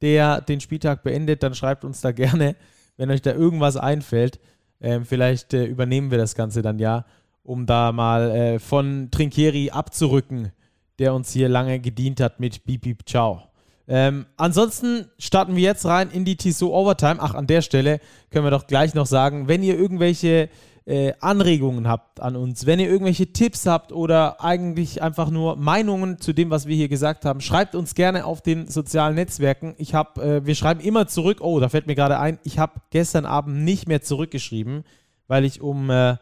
der 0.00 0.40
den 0.40 0.60
Spieltag 0.60 1.02
beendet, 1.02 1.42
dann 1.42 1.54
schreibt 1.54 1.84
uns 1.84 2.00
da 2.00 2.12
gerne, 2.12 2.56
wenn 2.96 3.10
euch 3.10 3.22
da 3.22 3.32
irgendwas 3.32 3.76
einfällt. 3.76 4.40
Ähm, 4.80 5.04
vielleicht 5.04 5.54
äh, 5.54 5.64
übernehmen 5.64 6.10
wir 6.10 6.18
das 6.18 6.34
Ganze 6.34 6.62
dann 6.62 6.78
ja, 6.78 7.04
um 7.42 7.66
da 7.66 7.92
mal 7.92 8.30
äh, 8.30 8.58
von 8.58 9.10
Trinkieri 9.10 9.70
abzurücken, 9.70 10.52
der 10.98 11.14
uns 11.14 11.32
hier 11.32 11.48
lange 11.48 11.80
gedient 11.80 12.20
hat 12.20 12.38
mit 12.40 12.64
Beep 12.64 12.82
Beep 12.82 13.08
Ciao. 13.08 13.47
Ähm, 13.88 14.26
ansonsten 14.36 15.06
starten 15.18 15.56
wir 15.56 15.62
jetzt 15.62 15.86
rein 15.86 16.10
in 16.10 16.26
die 16.26 16.36
Tissot 16.36 16.70
Overtime. 16.70 17.16
Ach, 17.20 17.34
an 17.34 17.46
der 17.46 17.62
Stelle 17.62 18.00
können 18.30 18.44
wir 18.44 18.50
doch 18.50 18.66
gleich 18.66 18.94
noch 18.94 19.06
sagen, 19.06 19.48
wenn 19.48 19.62
ihr 19.62 19.78
irgendwelche 19.78 20.50
äh, 20.88 21.14
Anregungen 21.20 21.88
habt 21.88 22.20
an 22.20 22.36
uns, 22.36 22.66
wenn 22.66 22.80
ihr 22.80 22.88
irgendwelche 22.88 23.32
Tipps 23.32 23.66
habt 23.66 23.92
oder 23.92 24.42
eigentlich 24.42 25.02
einfach 25.02 25.30
nur 25.30 25.56
Meinungen 25.56 26.18
zu 26.18 26.32
dem, 26.32 26.50
was 26.50 26.66
wir 26.66 26.76
hier 26.76 26.88
gesagt 26.88 27.24
haben, 27.24 27.40
schreibt 27.40 27.74
uns 27.74 27.94
gerne 27.94 28.26
auf 28.26 28.42
den 28.42 28.68
sozialen 28.68 29.14
Netzwerken. 29.14 29.74
Ich 29.78 29.94
habe, 29.94 30.22
äh, 30.22 30.46
wir 30.46 30.54
schreiben 30.54 30.80
immer 30.80 31.06
zurück. 31.06 31.38
Oh, 31.40 31.58
da 31.58 31.70
fällt 31.70 31.86
mir 31.86 31.94
gerade 31.94 32.18
ein, 32.18 32.38
ich 32.44 32.58
habe 32.58 32.80
gestern 32.90 33.24
Abend 33.24 33.64
nicht 33.64 33.88
mehr 33.88 34.02
zurückgeschrieben, 34.02 34.84
weil 35.28 35.44
ich 35.44 35.62
um 35.62 35.90
äh, 35.90 36.16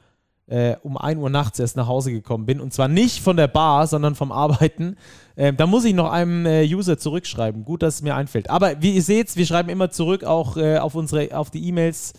äh, 0.47 0.77
um 0.83 0.97
1 0.97 1.21
Uhr 1.21 1.31
nachts 1.31 1.59
erst 1.59 1.77
nach 1.77 1.89
Hause 1.89 2.13
gekommen 2.13 2.47
bin. 2.47 2.61
Und 2.61 2.73
zwar 2.73 2.89
nicht 2.89 3.21
von 3.21 3.37
der 3.37 3.49
Bar, 3.49 3.87
sondern 3.87 4.15
vom 4.15 4.33
Arbeiten. 4.33 4.97
Äh, 5.35 5.53
da 5.53 5.67
muss 5.67 5.85
ich 5.85 5.95
noch 5.95 6.11
einem 6.11 6.47
äh, 6.47 6.65
User 6.65 6.99
zurückschreiben. 6.99 7.65
Gut, 7.65 7.83
dass 7.83 7.97
es 7.97 8.03
mir 8.03 8.15
einfällt. 8.15 8.49
Aber 8.51 8.81
wie 8.81 8.95
ihr 8.95 9.03
seht, 9.03 9.37
wir 9.37 9.47
schreiben 9.47 9.69
immer 9.69 9.91
zurück, 9.91 10.25
auch 10.25 10.57
äh, 10.57 10.79
auf, 10.79 10.95
unsere, 10.95 11.37
auf 11.37 11.51
die 11.51 11.67
E-Mails, 11.67 12.13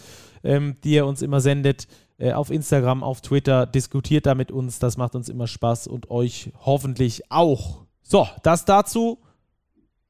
ähm, 0.43 0.75
die 0.83 0.93
ihr 0.93 1.05
uns 1.05 1.21
immer 1.21 1.39
sendet. 1.39 1.87
Äh, 2.19 2.33
auf 2.33 2.49
Instagram, 2.49 3.03
auf 3.03 3.21
Twitter. 3.21 3.65
Diskutiert 3.65 4.25
da 4.25 4.35
mit 4.35 4.51
uns. 4.51 4.79
Das 4.79 4.97
macht 4.97 5.15
uns 5.15 5.29
immer 5.29 5.47
Spaß 5.47 5.87
und 5.87 6.09
euch 6.09 6.51
hoffentlich 6.65 7.31
auch. 7.31 7.85
So, 8.03 8.27
das 8.43 8.65
dazu. 8.65 9.19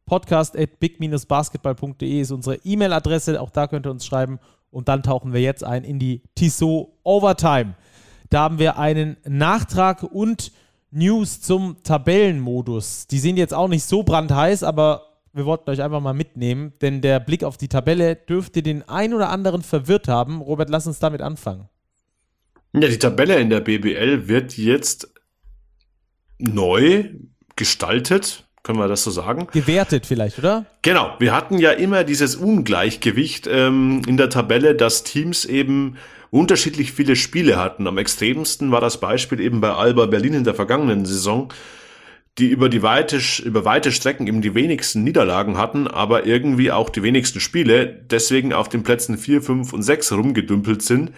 Podcast 0.05 0.57
at 0.57 0.79
big-basketball.de 0.79 2.21
ist 2.21 2.31
unsere 2.31 2.55
E-Mail-Adresse. 2.63 3.41
Auch 3.41 3.49
da 3.49 3.67
könnt 3.67 3.85
ihr 3.85 3.91
uns 3.91 4.05
schreiben. 4.05 4.39
Und 4.71 4.87
dann 4.87 5.03
tauchen 5.03 5.33
wir 5.33 5.41
jetzt 5.41 5.63
ein 5.63 5.83
in 5.83 5.99
die 5.99 6.23
Tissot 6.33 6.89
Overtime. 7.03 7.75
Da 8.29 8.41
haben 8.41 8.59
wir 8.59 8.77
einen 8.77 9.17
Nachtrag 9.25 10.03
und 10.03 10.51
News 10.91 11.41
zum 11.41 11.77
Tabellenmodus. 11.83 13.07
Die 13.07 13.19
sind 13.19 13.37
jetzt 13.37 13.53
auch 13.53 13.67
nicht 13.67 13.83
so 13.83 14.03
brandheiß, 14.03 14.63
aber 14.63 15.07
wir 15.33 15.45
wollten 15.45 15.69
euch 15.69 15.81
einfach 15.81 16.01
mal 16.01 16.13
mitnehmen, 16.13 16.73
denn 16.81 17.01
der 17.01 17.19
Blick 17.19 17.43
auf 17.43 17.57
die 17.57 17.67
Tabelle 17.67 18.15
dürfte 18.15 18.63
den 18.63 18.87
ein 18.89 19.13
oder 19.13 19.29
anderen 19.29 19.61
verwirrt 19.61 20.07
haben. 20.07 20.41
Robert, 20.41 20.69
lass 20.69 20.87
uns 20.87 20.99
damit 20.99 21.21
anfangen. 21.21 21.69
Ja, 22.73 22.87
die 22.87 22.99
Tabelle 22.99 23.39
in 23.39 23.49
der 23.49 23.61
BBL 23.61 24.27
wird 24.27 24.57
jetzt 24.57 25.13
neu 26.39 27.09
gestaltet, 27.55 28.45
können 28.63 28.79
wir 28.79 28.87
das 28.87 29.03
so 29.03 29.11
sagen? 29.11 29.47
Gewertet 29.53 30.05
vielleicht, 30.05 30.39
oder? 30.39 30.65
Genau. 30.81 31.15
Wir 31.19 31.33
hatten 31.33 31.57
ja 31.57 31.71
immer 31.71 32.03
dieses 32.03 32.35
Ungleichgewicht 32.35 33.47
ähm, 33.47 34.01
in 34.07 34.17
der 34.17 34.29
Tabelle, 34.29 34.75
dass 34.75 35.03
Teams 35.03 35.45
eben 35.45 35.95
unterschiedlich 36.31 36.91
viele 36.91 37.15
Spiele 37.15 37.57
hatten. 37.57 37.87
Am 37.87 37.97
extremsten 37.97 38.71
war 38.71 38.81
das 38.81 38.99
Beispiel 38.99 39.39
eben 39.39 39.61
bei 39.61 39.71
Alba 39.71 40.05
Berlin 40.05 40.33
in 40.33 40.43
der 40.43 40.55
vergangenen 40.55 41.05
Saison, 41.05 41.53
die 42.37 42.47
über 42.47 42.69
die 42.69 42.83
weite, 42.83 43.19
über 43.43 43.65
weite 43.65 43.91
Strecken 43.91 44.27
eben 44.27 44.41
die 44.41 44.53
wenigsten 44.53 45.03
Niederlagen 45.03 45.57
hatten, 45.57 45.87
aber 45.87 46.25
irgendwie 46.25 46.71
auch 46.71 46.89
die 46.89 47.03
wenigsten 47.03 47.39
Spiele, 47.39 47.87
deswegen 47.87 48.53
auf 48.53 48.69
den 48.69 48.83
Plätzen 48.83 49.17
4, 49.17 49.41
5 49.41 49.73
und 49.73 49.81
6 49.81 50.11
rumgedümpelt 50.11 50.81
sind. 50.81 51.11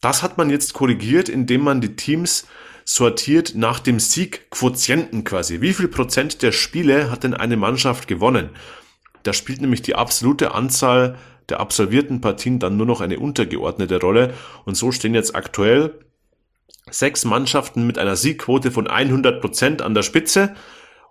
Das 0.00 0.22
hat 0.22 0.38
man 0.38 0.50
jetzt 0.50 0.74
korrigiert, 0.74 1.28
indem 1.28 1.62
man 1.62 1.80
die 1.80 1.96
Teams 1.96 2.46
sortiert 2.84 3.54
nach 3.54 3.80
dem 3.80 3.98
Siegquotienten 3.98 5.24
quasi. 5.24 5.60
Wie 5.60 5.72
viel 5.72 5.88
Prozent 5.88 6.42
der 6.42 6.52
Spiele 6.52 7.10
hat 7.10 7.24
denn 7.24 7.34
eine 7.34 7.56
Mannschaft 7.56 8.06
gewonnen? 8.06 8.50
Da 9.22 9.32
spielt 9.32 9.60
nämlich 9.60 9.82
die 9.82 9.96
absolute 9.96 10.54
Anzahl 10.54 11.16
der 11.48 11.60
absolvierten 11.60 12.20
Partien 12.20 12.58
dann 12.58 12.76
nur 12.76 12.86
noch 12.86 13.00
eine 13.00 13.18
untergeordnete 13.18 14.00
Rolle. 14.00 14.34
Und 14.64 14.76
so 14.76 14.92
stehen 14.92 15.14
jetzt 15.14 15.34
aktuell 15.34 15.94
sechs 16.90 17.24
Mannschaften 17.24 17.86
mit 17.86 17.98
einer 17.98 18.16
Siegquote 18.16 18.70
von 18.70 18.86
100 18.86 19.40
Prozent 19.40 19.82
an 19.82 19.94
der 19.94 20.02
Spitze 20.02 20.54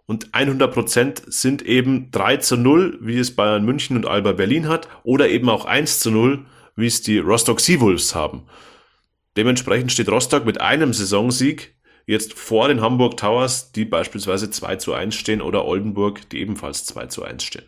und 0.06 0.32
100% 0.32 1.32
sind 1.32 1.64
eben 1.64 2.12
3 2.12 2.38
zu 2.38 2.58
0, 2.58 3.00
wie 3.02 3.18
es 3.18 3.36
Bayern 3.36 3.66
München 3.66 3.98
und 3.98 4.06
Alba 4.06 4.34
Berlin 4.34 4.68
hat, 4.68 4.88
oder 5.04 5.30
eben 5.30 5.50
auch 5.50 5.66
1 5.66 6.00
zu 6.00 6.12
0, 6.12 6.46
wie 6.76 6.86
es 6.86 7.02
die 7.02 7.18
Rostock 7.18 7.60
Seawolves 7.60 8.14
haben. 8.14 8.44
Dementsprechend 9.36 9.92
steht 9.92 10.10
Rostock 10.10 10.46
mit 10.46 10.62
einem 10.62 10.94
Saisonsieg 10.94 11.76
jetzt 12.06 12.34
vor 12.34 12.68
den 12.68 12.82
Hamburg 12.82 13.18
Towers, 13.18 13.72
die 13.72 13.84
beispielsweise 13.84 14.52
2 14.52 14.76
zu 14.76 14.94
1 14.94 15.16
stehen, 15.16 15.42
oder 15.42 15.66
Oldenburg, 15.66 16.30
die 16.30 16.40
ebenfalls 16.40 16.86
2 16.86 17.08
zu 17.08 17.24
1 17.24 17.44
stehen. 17.44 17.66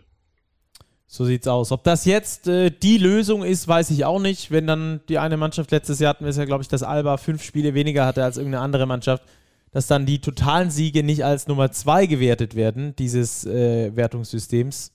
So 1.10 1.26
sieht's 1.26 1.48
aus. 1.48 1.72
Ob 1.72 1.84
das 1.84 2.06
jetzt 2.06 2.48
äh, 2.48 2.70
die 2.70 2.98
Lösung 2.98 3.44
ist, 3.44 3.68
weiß 3.68 3.92
ich 3.92 4.04
auch 4.04 4.20
nicht. 4.20 4.52
Wenn 4.52 4.68
dann 4.68 5.00
die 5.08 5.20
eine 5.20 5.38
Mannschaft 5.38 5.72
letztes 5.72 6.00
Jahr 6.00 6.10
hatten 6.10 6.26
wir 6.26 6.30
es 6.30 6.38
ja, 6.38 6.46
glaube 6.46 6.62
ich, 6.62 6.68
dass 6.68 6.84
Alba 6.84 7.18
fünf 7.18 7.44
Spiele 7.44 7.74
weniger 7.74 8.06
hatte 8.06 8.24
als 8.24 8.38
irgendeine 8.38 8.64
andere 8.64 8.86
Mannschaft 8.86 9.24
dass 9.72 9.88
dann 9.88 10.06
die 10.06 10.22
totalen 10.22 10.72
Siege 10.72 11.04
nicht 11.04 11.26
als 11.26 11.48
Nummer 11.48 11.72
2 11.72 12.06
gewertet 12.06 12.56
werden, 12.56 12.96
dieses 12.96 13.46
äh, 13.46 13.96
Wertungssystems. 13.96 14.92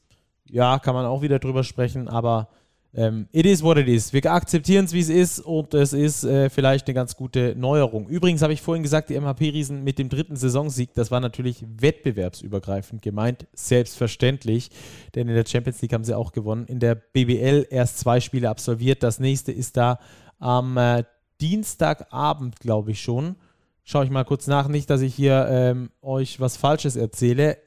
Ja, 0.48 0.78
kann 0.78 0.94
man 0.94 1.06
auch 1.06 1.22
wieder 1.22 1.38
drüber 1.38 1.64
sprechen, 1.64 2.08
aber 2.08 2.48
ähm, 2.94 3.28
it 3.32 3.46
is 3.46 3.62
what 3.62 3.78
it 3.78 3.88
is. 3.88 4.12
Wir 4.12 4.24
akzeptieren 4.30 4.84
es, 4.84 4.92
wie 4.92 5.00
es 5.00 5.08
ist 5.08 5.40
und 5.40 5.74
es 5.74 5.92
ist 5.92 6.24
äh, 6.24 6.50
vielleicht 6.50 6.86
eine 6.86 6.94
ganz 6.94 7.16
gute 7.16 7.54
Neuerung. 7.56 8.08
Übrigens 8.08 8.42
habe 8.42 8.52
ich 8.52 8.60
vorhin 8.60 8.82
gesagt, 8.82 9.10
die 9.10 9.18
MHP-Riesen 9.18 9.82
mit 9.82 9.98
dem 9.98 10.08
dritten 10.08 10.36
Saisonsieg, 10.36 10.92
das 10.94 11.10
war 11.10 11.20
natürlich 11.20 11.64
wettbewerbsübergreifend 11.66 13.02
gemeint, 13.02 13.46
selbstverständlich, 13.54 14.70
denn 15.14 15.28
in 15.28 15.34
der 15.34 15.46
Champions 15.46 15.80
League 15.80 15.92
haben 15.92 16.04
sie 16.04 16.14
auch 16.14 16.32
gewonnen. 16.32 16.66
In 16.66 16.80
der 16.80 16.94
BBL 16.94 17.66
erst 17.70 17.98
zwei 17.98 18.20
Spiele 18.20 18.50
absolviert. 18.50 19.02
Das 19.02 19.20
nächste 19.20 19.52
ist 19.52 19.76
da 19.76 19.98
am 20.38 20.76
äh, 20.76 21.04
Dienstagabend, 21.40 22.60
glaube 22.60 22.90
ich 22.90 23.00
schon 23.00 23.36
schaue 23.84 24.04
ich 24.04 24.10
mal 24.10 24.24
kurz 24.24 24.46
nach, 24.46 24.68
nicht, 24.68 24.90
dass 24.90 25.00
ich 25.00 25.14
hier 25.14 25.46
ähm, 25.50 25.90
euch 26.02 26.40
was 26.40 26.56
Falsches 26.56 26.96
erzähle, 26.96 27.58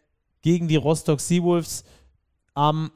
gegen 0.42 0.68
die 0.68 0.76
Rostock 0.76 1.20
Seawolves 1.20 1.84
am 2.54 2.92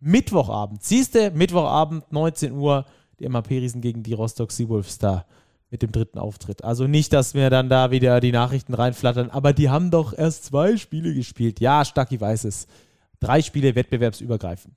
Mittwochabend. 0.00 0.82
Siehst 0.82 1.14
du, 1.14 1.30
Mittwochabend, 1.30 2.10
19 2.12 2.52
Uhr, 2.52 2.84
die 3.18 3.28
MHP-Riesen 3.28 3.80
gegen 3.80 4.02
die 4.02 4.12
Rostock 4.12 4.52
Seawolves 4.52 4.98
da 4.98 5.24
mit 5.70 5.82
dem 5.82 5.92
dritten 5.92 6.18
Auftritt. 6.18 6.64
Also 6.64 6.86
nicht, 6.86 7.12
dass 7.12 7.34
mir 7.34 7.50
dann 7.50 7.68
da 7.68 7.90
wieder 7.90 8.20
die 8.20 8.32
Nachrichten 8.32 8.74
reinflattern, 8.74 9.30
aber 9.30 9.52
die 9.52 9.68
haben 9.68 9.90
doch 9.90 10.16
erst 10.16 10.46
zwei 10.46 10.76
Spiele 10.76 11.12
gespielt. 11.12 11.60
Ja, 11.60 11.84
Stacki 11.84 12.20
weiß 12.20 12.44
es. 12.44 12.66
Drei 13.20 13.42
Spiele 13.42 13.74
wettbewerbsübergreifend. 13.74 14.74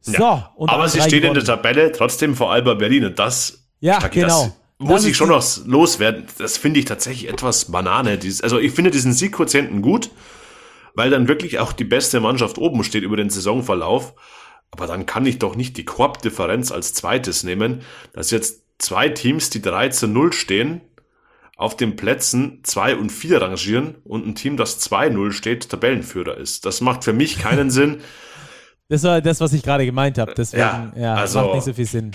So, 0.00 0.12
ja, 0.12 0.52
aber 0.58 0.88
sie 0.88 1.00
steht 1.00 1.22
gewonnen. 1.22 1.40
in 1.40 1.46
der 1.46 1.56
Tabelle 1.56 1.92
trotzdem 1.92 2.34
vor 2.34 2.52
Alba 2.52 2.74
Berlin 2.74 3.06
und 3.06 3.18
das, 3.18 3.66
ja, 3.80 4.00
Stacki, 4.00 4.20
genau. 4.20 4.44
Das, 4.44 4.52
muss 4.78 5.04
ich 5.06 5.16
schon 5.16 5.28
noch 5.28 5.42
loswerden. 5.64 6.26
Das 6.36 6.58
finde 6.58 6.80
ich 6.80 6.84
tatsächlich 6.84 7.30
etwas 7.30 7.70
Banane. 7.70 8.18
also 8.42 8.58
ich 8.58 8.72
finde 8.72 8.90
diesen 8.90 9.12
Siegquotienten 9.12 9.80
gut, 9.80 10.10
weil 10.94 11.10
dann 11.10 11.28
wirklich 11.28 11.58
auch 11.58 11.72
die 11.72 11.84
beste 11.84 12.20
Mannschaft 12.20 12.58
oben 12.58 12.84
steht 12.84 13.02
über 13.02 13.16
den 13.16 13.30
Saisonverlauf. 13.30 14.14
Aber 14.74 14.88
dann 14.88 15.06
kann 15.06 15.24
ich 15.24 15.38
doch 15.38 15.54
nicht 15.54 15.76
die 15.76 15.84
Korbdifferenz 15.84 16.72
als 16.72 16.94
zweites 16.94 17.44
nehmen, 17.44 17.82
dass 18.12 18.32
jetzt 18.32 18.64
zwei 18.78 19.08
Teams, 19.08 19.48
die 19.48 19.62
3 19.62 19.90
zu 19.90 20.08
0 20.08 20.32
stehen, 20.32 20.80
auf 21.56 21.76
den 21.76 21.94
Plätzen 21.94 22.58
2 22.64 22.96
und 22.96 23.12
4 23.12 23.40
rangieren 23.40 23.94
und 24.02 24.26
ein 24.26 24.34
Team, 24.34 24.56
das 24.56 24.80
2-0 24.90 25.30
steht, 25.30 25.68
Tabellenführer 25.68 26.36
ist. 26.38 26.66
Das 26.66 26.80
macht 26.80 27.04
für 27.04 27.12
mich 27.12 27.38
keinen 27.38 27.70
Sinn. 27.70 28.00
Das 28.88 29.04
war 29.04 29.20
das, 29.20 29.40
was 29.40 29.52
ich 29.52 29.62
gerade 29.62 29.86
gemeint 29.86 30.18
habe. 30.18 30.34
Deswegen 30.36 30.62
ja, 30.62 30.92
ja, 30.96 31.14
also, 31.14 31.38
macht 31.38 31.54
nicht 31.54 31.64
so 31.66 31.72
viel 31.72 31.86
Sinn. 31.86 32.10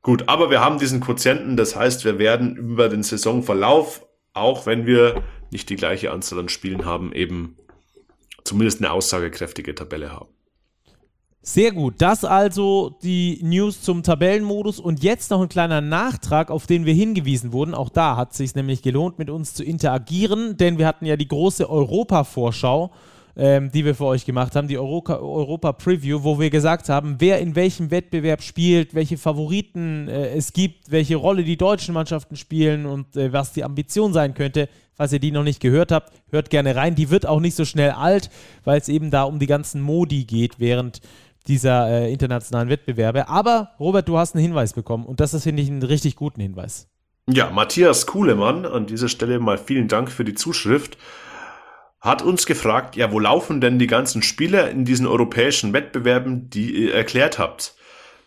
Gut, 0.00 0.28
aber 0.28 0.48
wir 0.48 0.60
haben 0.60 0.78
diesen 0.78 1.00
Quotienten, 1.00 1.56
das 1.56 1.74
heißt, 1.74 2.04
wir 2.04 2.20
werden 2.20 2.54
über 2.54 2.88
den 2.88 3.02
Saisonverlauf, 3.02 4.06
auch 4.32 4.64
wenn 4.64 4.86
wir 4.86 5.24
nicht 5.50 5.68
die 5.70 5.76
gleiche 5.76 6.12
Anzahl 6.12 6.38
an 6.38 6.48
Spielen 6.48 6.84
haben, 6.84 7.12
eben 7.12 7.56
zumindest 8.44 8.78
eine 8.78 8.92
aussagekräftige 8.92 9.74
Tabelle 9.74 10.12
haben. 10.12 10.28
Sehr 11.42 11.72
gut. 11.72 11.94
Das 11.98 12.24
also 12.24 12.98
die 13.02 13.40
News 13.42 13.80
zum 13.80 14.02
Tabellenmodus 14.02 14.78
und 14.78 15.02
jetzt 15.02 15.30
noch 15.30 15.40
ein 15.40 15.48
kleiner 15.48 15.80
Nachtrag, 15.80 16.50
auf 16.50 16.66
den 16.66 16.84
wir 16.84 16.92
hingewiesen 16.92 17.52
wurden. 17.52 17.74
Auch 17.74 17.88
da 17.88 18.16
hat 18.16 18.32
es 18.32 18.36
sich 18.36 18.54
nämlich 18.54 18.82
gelohnt, 18.82 19.18
mit 19.18 19.30
uns 19.30 19.54
zu 19.54 19.64
interagieren, 19.64 20.58
denn 20.58 20.76
wir 20.76 20.86
hatten 20.86 21.06
ja 21.06 21.16
die 21.16 21.28
große 21.28 21.68
Europa-Vorschau 21.68 22.90
ähm, 23.36 23.70
die 23.72 23.84
wir 23.84 23.94
für 23.94 24.04
euch 24.04 24.26
gemacht 24.26 24.56
haben, 24.56 24.68
die 24.68 24.78
Europa, 24.78 25.16
Europa 25.16 25.76
wo 25.84 26.40
wir 26.40 26.50
gesagt 26.50 26.88
haben, 26.88 27.16
wer 27.20 27.38
in 27.38 27.54
welchem 27.54 27.90
Wettbewerb 27.90 28.42
spielt, 28.42 28.94
welche 28.94 29.18
Favoriten 29.18 30.08
äh, 30.08 30.30
es 30.30 30.52
gibt, 30.52 30.90
welche 30.90 31.16
Rolle 31.16 31.44
die 31.44 31.56
deutschen 31.56 31.94
Mannschaften 31.94 32.36
spielen 32.36 32.86
und 32.86 33.16
äh, 33.16 33.32
was 33.32 33.52
die 33.52 33.64
Ambition 33.64 34.12
sein 34.12 34.34
könnte. 34.34 34.68
Falls 34.94 35.12
ihr 35.12 35.20
die 35.20 35.32
noch 35.32 35.44
nicht 35.44 35.60
gehört 35.60 35.92
habt, 35.92 36.12
hört 36.30 36.50
gerne 36.50 36.76
rein. 36.76 36.94
Die 36.94 37.08
wird 37.08 37.24
auch 37.24 37.40
nicht 37.40 37.54
so 37.54 37.64
schnell 37.64 37.92
alt, 37.92 38.28
weil 38.64 38.78
es 38.78 38.90
eben 38.90 39.10
da 39.10 39.22
um 39.22 39.38
die 39.38 39.46
ganzen 39.46 39.80
Modi 39.80 40.24
geht 40.24 40.60
während 40.60 41.00
dieser 41.46 41.88
äh, 41.88 42.12
internationalen 42.12 42.68
Wettbewerbe. 42.68 43.28
Aber 43.28 43.70
Robert, 43.78 44.08
du 44.08 44.18
hast 44.18 44.34
einen 44.34 44.42
Hinweis 44.42 44.72
bekommen 44.72 45.06
und 45.06 45.20
das 45.20 45.34
ist, 45.34 45.44
finde 45.44 45.62
ich, 45.62 45.68
einen 45.68 45.82
richtig 45.82 46.16
guten 46.16 46.40
Hinweis. 46.40 46.88
Ja, 47.28 47.50
Matthias 47.50 48.06
Kuhlemann, 48.06 48.66
an 48.66 48.86
dieser 48.86 49.08
Stelle 49.08 49.38
mal 49.38 49.58
vielen 49.58 49.88
Dank 49.88 50.10
für 50.10 50.24
die 50.24 50.34
Zuschrift 50.34 50.96
hat 52.00 52.22
uns 52.22 52.46
gefragt, 52.46 52.96
ja, 52.96 53.12
wo 53.12 53.18
laufen 53.18 53.60
denn 53.60 53.78
die 53.78 53.86
ganzen 53.86 54.22
Spiele 54.22 54.70
in 54.70 54.84
diesen 54.84 55.06
europäischen 55.06 55.72
Wettbewerben, 55.72 56.48
die 56.48 56.84
ihr 56.84 56.94
erklärt 56.94 57.38
habt? 57.38 57.74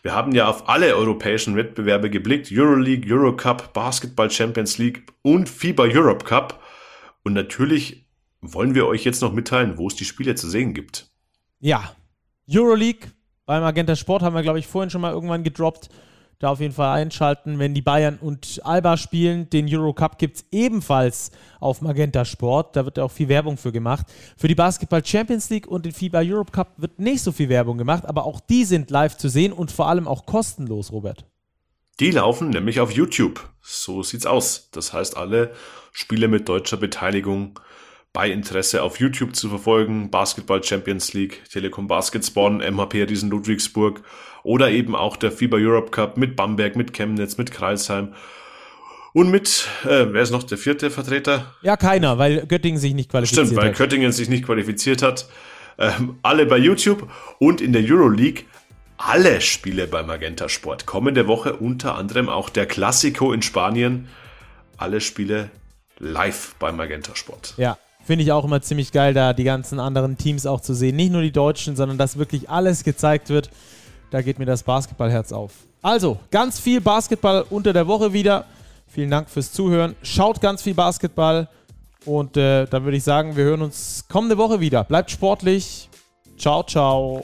Wir 0.03 0.13
haben 0.13 0.33
ja 0.33 0.47
auf 0.47 0.69
alle 0.69 0.95
europäischen 0.95 1.55
Wettbewerbe 1.55 2.09
geblickt, 2.09 2.49
Euroleague, 2.51 3.11
Eurocup, 3.11 3.73
Basketball 3.73 4.29
Champions 4.29 4.77
League 4.77 5.03
und 5.21 5.49
FIBA 5.49 5.83
Europe 5.85 6.25
Cup. 6.25 6.61
Und 7.23 7.33
natürlich 7.33 8.05
wollen 8.41 8.75
wir 8.75 8.85
euch 8.85 9.05
jetzt 9.05 9.21
noch 9.21 9.33
mitteilen, 9.33 9.77
wo 9.77 9.87
es 9.87 9.95
die 9.95 10.05
Spiele 10.05 10.35
zu 10.35 10.49
sehen 10.49 10.73
gibt. 10.73 11.09
Ja, 11.59 11.95
Euroleague 12.49 13.11
beim 13.45 13.61
Magenta 13.61 13.95
Sport 13.95 14.23
haben 14.23 14.35
wir, 14.35 14.41
glaube 14.41 14.59
ich, 14.59 14.67
vorhin 14.67 14.89
schon 14.89 15.01
mal 15.01 15.11
irgendwann 15.11 15.43
gedroppt 15.43 15.89
da 16.43 16.49
auf 16.49 16.59
jeden 16.59 16.73
Fall 16.73 16.99
einschalten, 16.99 17.57
wenn 17.57 17.73
die 17.73 17.81
Bayern 17.81 18.17
und 18.19 18.59
Alba 18.65 18.97
spielen. 18.97 19.49
Den 19.49 19.73
Eurocup 19.73 20.17
gibt 20.17 20.35
es 20.35 20.45
ebenfalls 20.51 21.31
auf 21.61 21.81
Magenta 21.81 22.25
Sport. 22.25 22.75
Da 22.75 22.83
wird 22.83 22.99
auch 22.99 23.11
viel 23.11 23.29
Werbung 23.29 23.55
für 23.55 23.71
gemacht. 23.71 24.07
Für 24.35 24.49
die 24.49 24.55
Basketball 24.55 25.05
Champions 25.05 25.49
League 25.49 25.67
und 25.67 25.85
den 25.85 25.93
FIBA 25.93 26.19
Europe 26.21 26.51
Cup 26.51 26.73
wird 26.75 26.99
nicht 26.99 27.23
so 27.23 27.31
viel 27.31 27.47
Werbung 27.47 27.77
gemacht, 27.77 28.05
aber 28.05 28.25
auch 28.25 28.41
die 28.41 28.65
sind 28.65 28.91
live 28.91 29.15
zu 29.15 29.29
sehen 29.29 29.53
und 29.53 29.71
vor 29.71 29.87
allem 29.87 30.05
auch 30.05 30.25
kostenlos, 30.25 30.91
Robert. 30.91 31.25
Die 32.01 32.11
laufen 32.11 32.49
nämlich 32.49 32.81
auf 32.81 32.91
YouTube. 32.91 33.49
So 33.61 34.03
sieht's 34.03 34.25
aus. 34.25 34.69
Das 34.71 34.91
heißt, 34.91 35.15
alle 35.15 35.53
Spiele 35.93 36.27
mit 36.27 36.49
deutscher 36.49 36.75
Beteiligung 36.75 37.57
bei 38.13 38.29
Interesse 38.29 38.83
auf 38.83 38.99
YouTube 38.99 39.35
zu 39.35 39.49
verfolgen. 39.49 40.11
Basketball 40.11 40.63
Champions 40.63 41.13
League, 41.13 41.41
Telekom 41.49 41.87
Baskets 41.87 42.29
Bonn, 42.29 42.57
MHP 42.57 43.03
Riesen 43.09 43.31
Ludwigsburg 43.31 44.01
oder 44.43 44.69
eben 44.69 44.95
auch 44.95 45.17
der 45.17 45.31
FIBA 45.31 45.57
Europe 45.57 45.89
Cup 45.89 46.15
mit 46.15 46.35
Bamberg, 46.35 46.75
mit 46.75 46.93
Chemnitz, 46.93 47.37
mit 47.37 47.51
Kreisheim. 47.51 48.13
Und 49.13 49.29
mit, 49.29 49.67
äh, 49.83 50.07
wer 50.11 50.21
ist 50.21 50.31
noch 50.31 50.43
der 50.43 50.57
vierte 50.57 50.89
Vertreter? 50.89 51.53
Ja, 51.61 51.75
keiner, 51.77 52.17
weil 52.17 52.45
Göttingen 52.47 52.79
sich 52.79 52.93
nicht 52.93 53.09
qualifiziert 53.09 53.41
hat. 53.41 53.47
Stimmt, 53.47 53.61
weil. 53.61 53.73
Göttingen 53.73 54.11
sich 54.11 54.29
nicht 54.29 54.45
qualifiziert 54.45 55.01
hat. 55.01 55.27
Ähm, 55.77 56.17
alle 56.21 56.45
bei 56.45 56.57
YouTube 56.57 57.09
und 57.39 57.61
in 57.61 57.73
der 57.73 57.83
Euroleague 57.83 58.45
alle 58.97 59.41
Spiele 59.41 59.87
bei 59.87 60.03
Magenta 60.03 60.49
Sport. 60.49 60.85
Kommende 60.85 61.27
Woche 61.27 61.53
unter 61.53 61.95
anderem 61.95 62.29
auch 62.29 62.49
der 62.49 62.65
Classico 62.65 63.33
in 63.33 63.41
Spanien. 63.41 64.07
Alle 64.77 65.01
Spiele 65.01 65.49
live 65.99 66.55
bei 66.59 66.71
Magenta 66.71 67.15
Sport. 67.15 67.53
Ja, 67.57 67.77
Finde 68.03 68.23
ich 68.23 68.31
auch 68.31 68.43
immer 68.43 68.61
ziemlich 68.61 68.91
geil, 68.91 69.13
da 69.13 69.33
die 69.33 69.45
ganzen 69.45 69.79
anderen 69.79 70.17
Teams 70.17 70.45
auch 70.45 70.59
zu 70.59 70.73
sehen. 70.73 70.95
Nicht 70.95 71.11
nur 71.11 71.21
die 71.21 71.31
Deutschen, 71.31 71.75
sondern 71.75 71.97
dass 71.97 72.17
wirklich 72.17 72.49
alles 72.49 72.83
gezeigt 72.83 73.29
wird. 73.29 73.49
Da 74.11 74.21
geht 74.21 74.39
mir 74.39 74.45
das 74.45 74.63
Basketballherz 74.63 75.31
auf. 75.31 75.53
Also, 75.81 76.19
ganz 76.29 76.59
viel 76.59 76.81
Basketball 76.81 77.45
unter 77.49 77.73
der 77.73 77.87
Woche 77.87 78.13
wieder. 78.13 78.45
Vielen 78.87 79.09
Dank 79.09 79.29
fürs 79.29 79.51
Zuhören. 79.51 79.95
Schaut 80.03 80.39
ganz 80.39 80.61
viel 80.61 80.73
Basketball. 80.73 81.47
Und 82.05 82.37
äh, 82.37 82.65
dann 82.65 82.83
würde 82.83 82.97
ich 82.97 83.03
sagen, 83.03 83.35
wir 83.35 83.45
hören 83.45 83.61
uns 83.61 84.05
kommende 84.09 84.37
Woche 84.37 84.59
wieder. 84.59 84.83
Bleibt 84.83 85.09
sportlich. 85.09 85.89
Ciao, 86.37 86.63
ciao. 86.63 87.21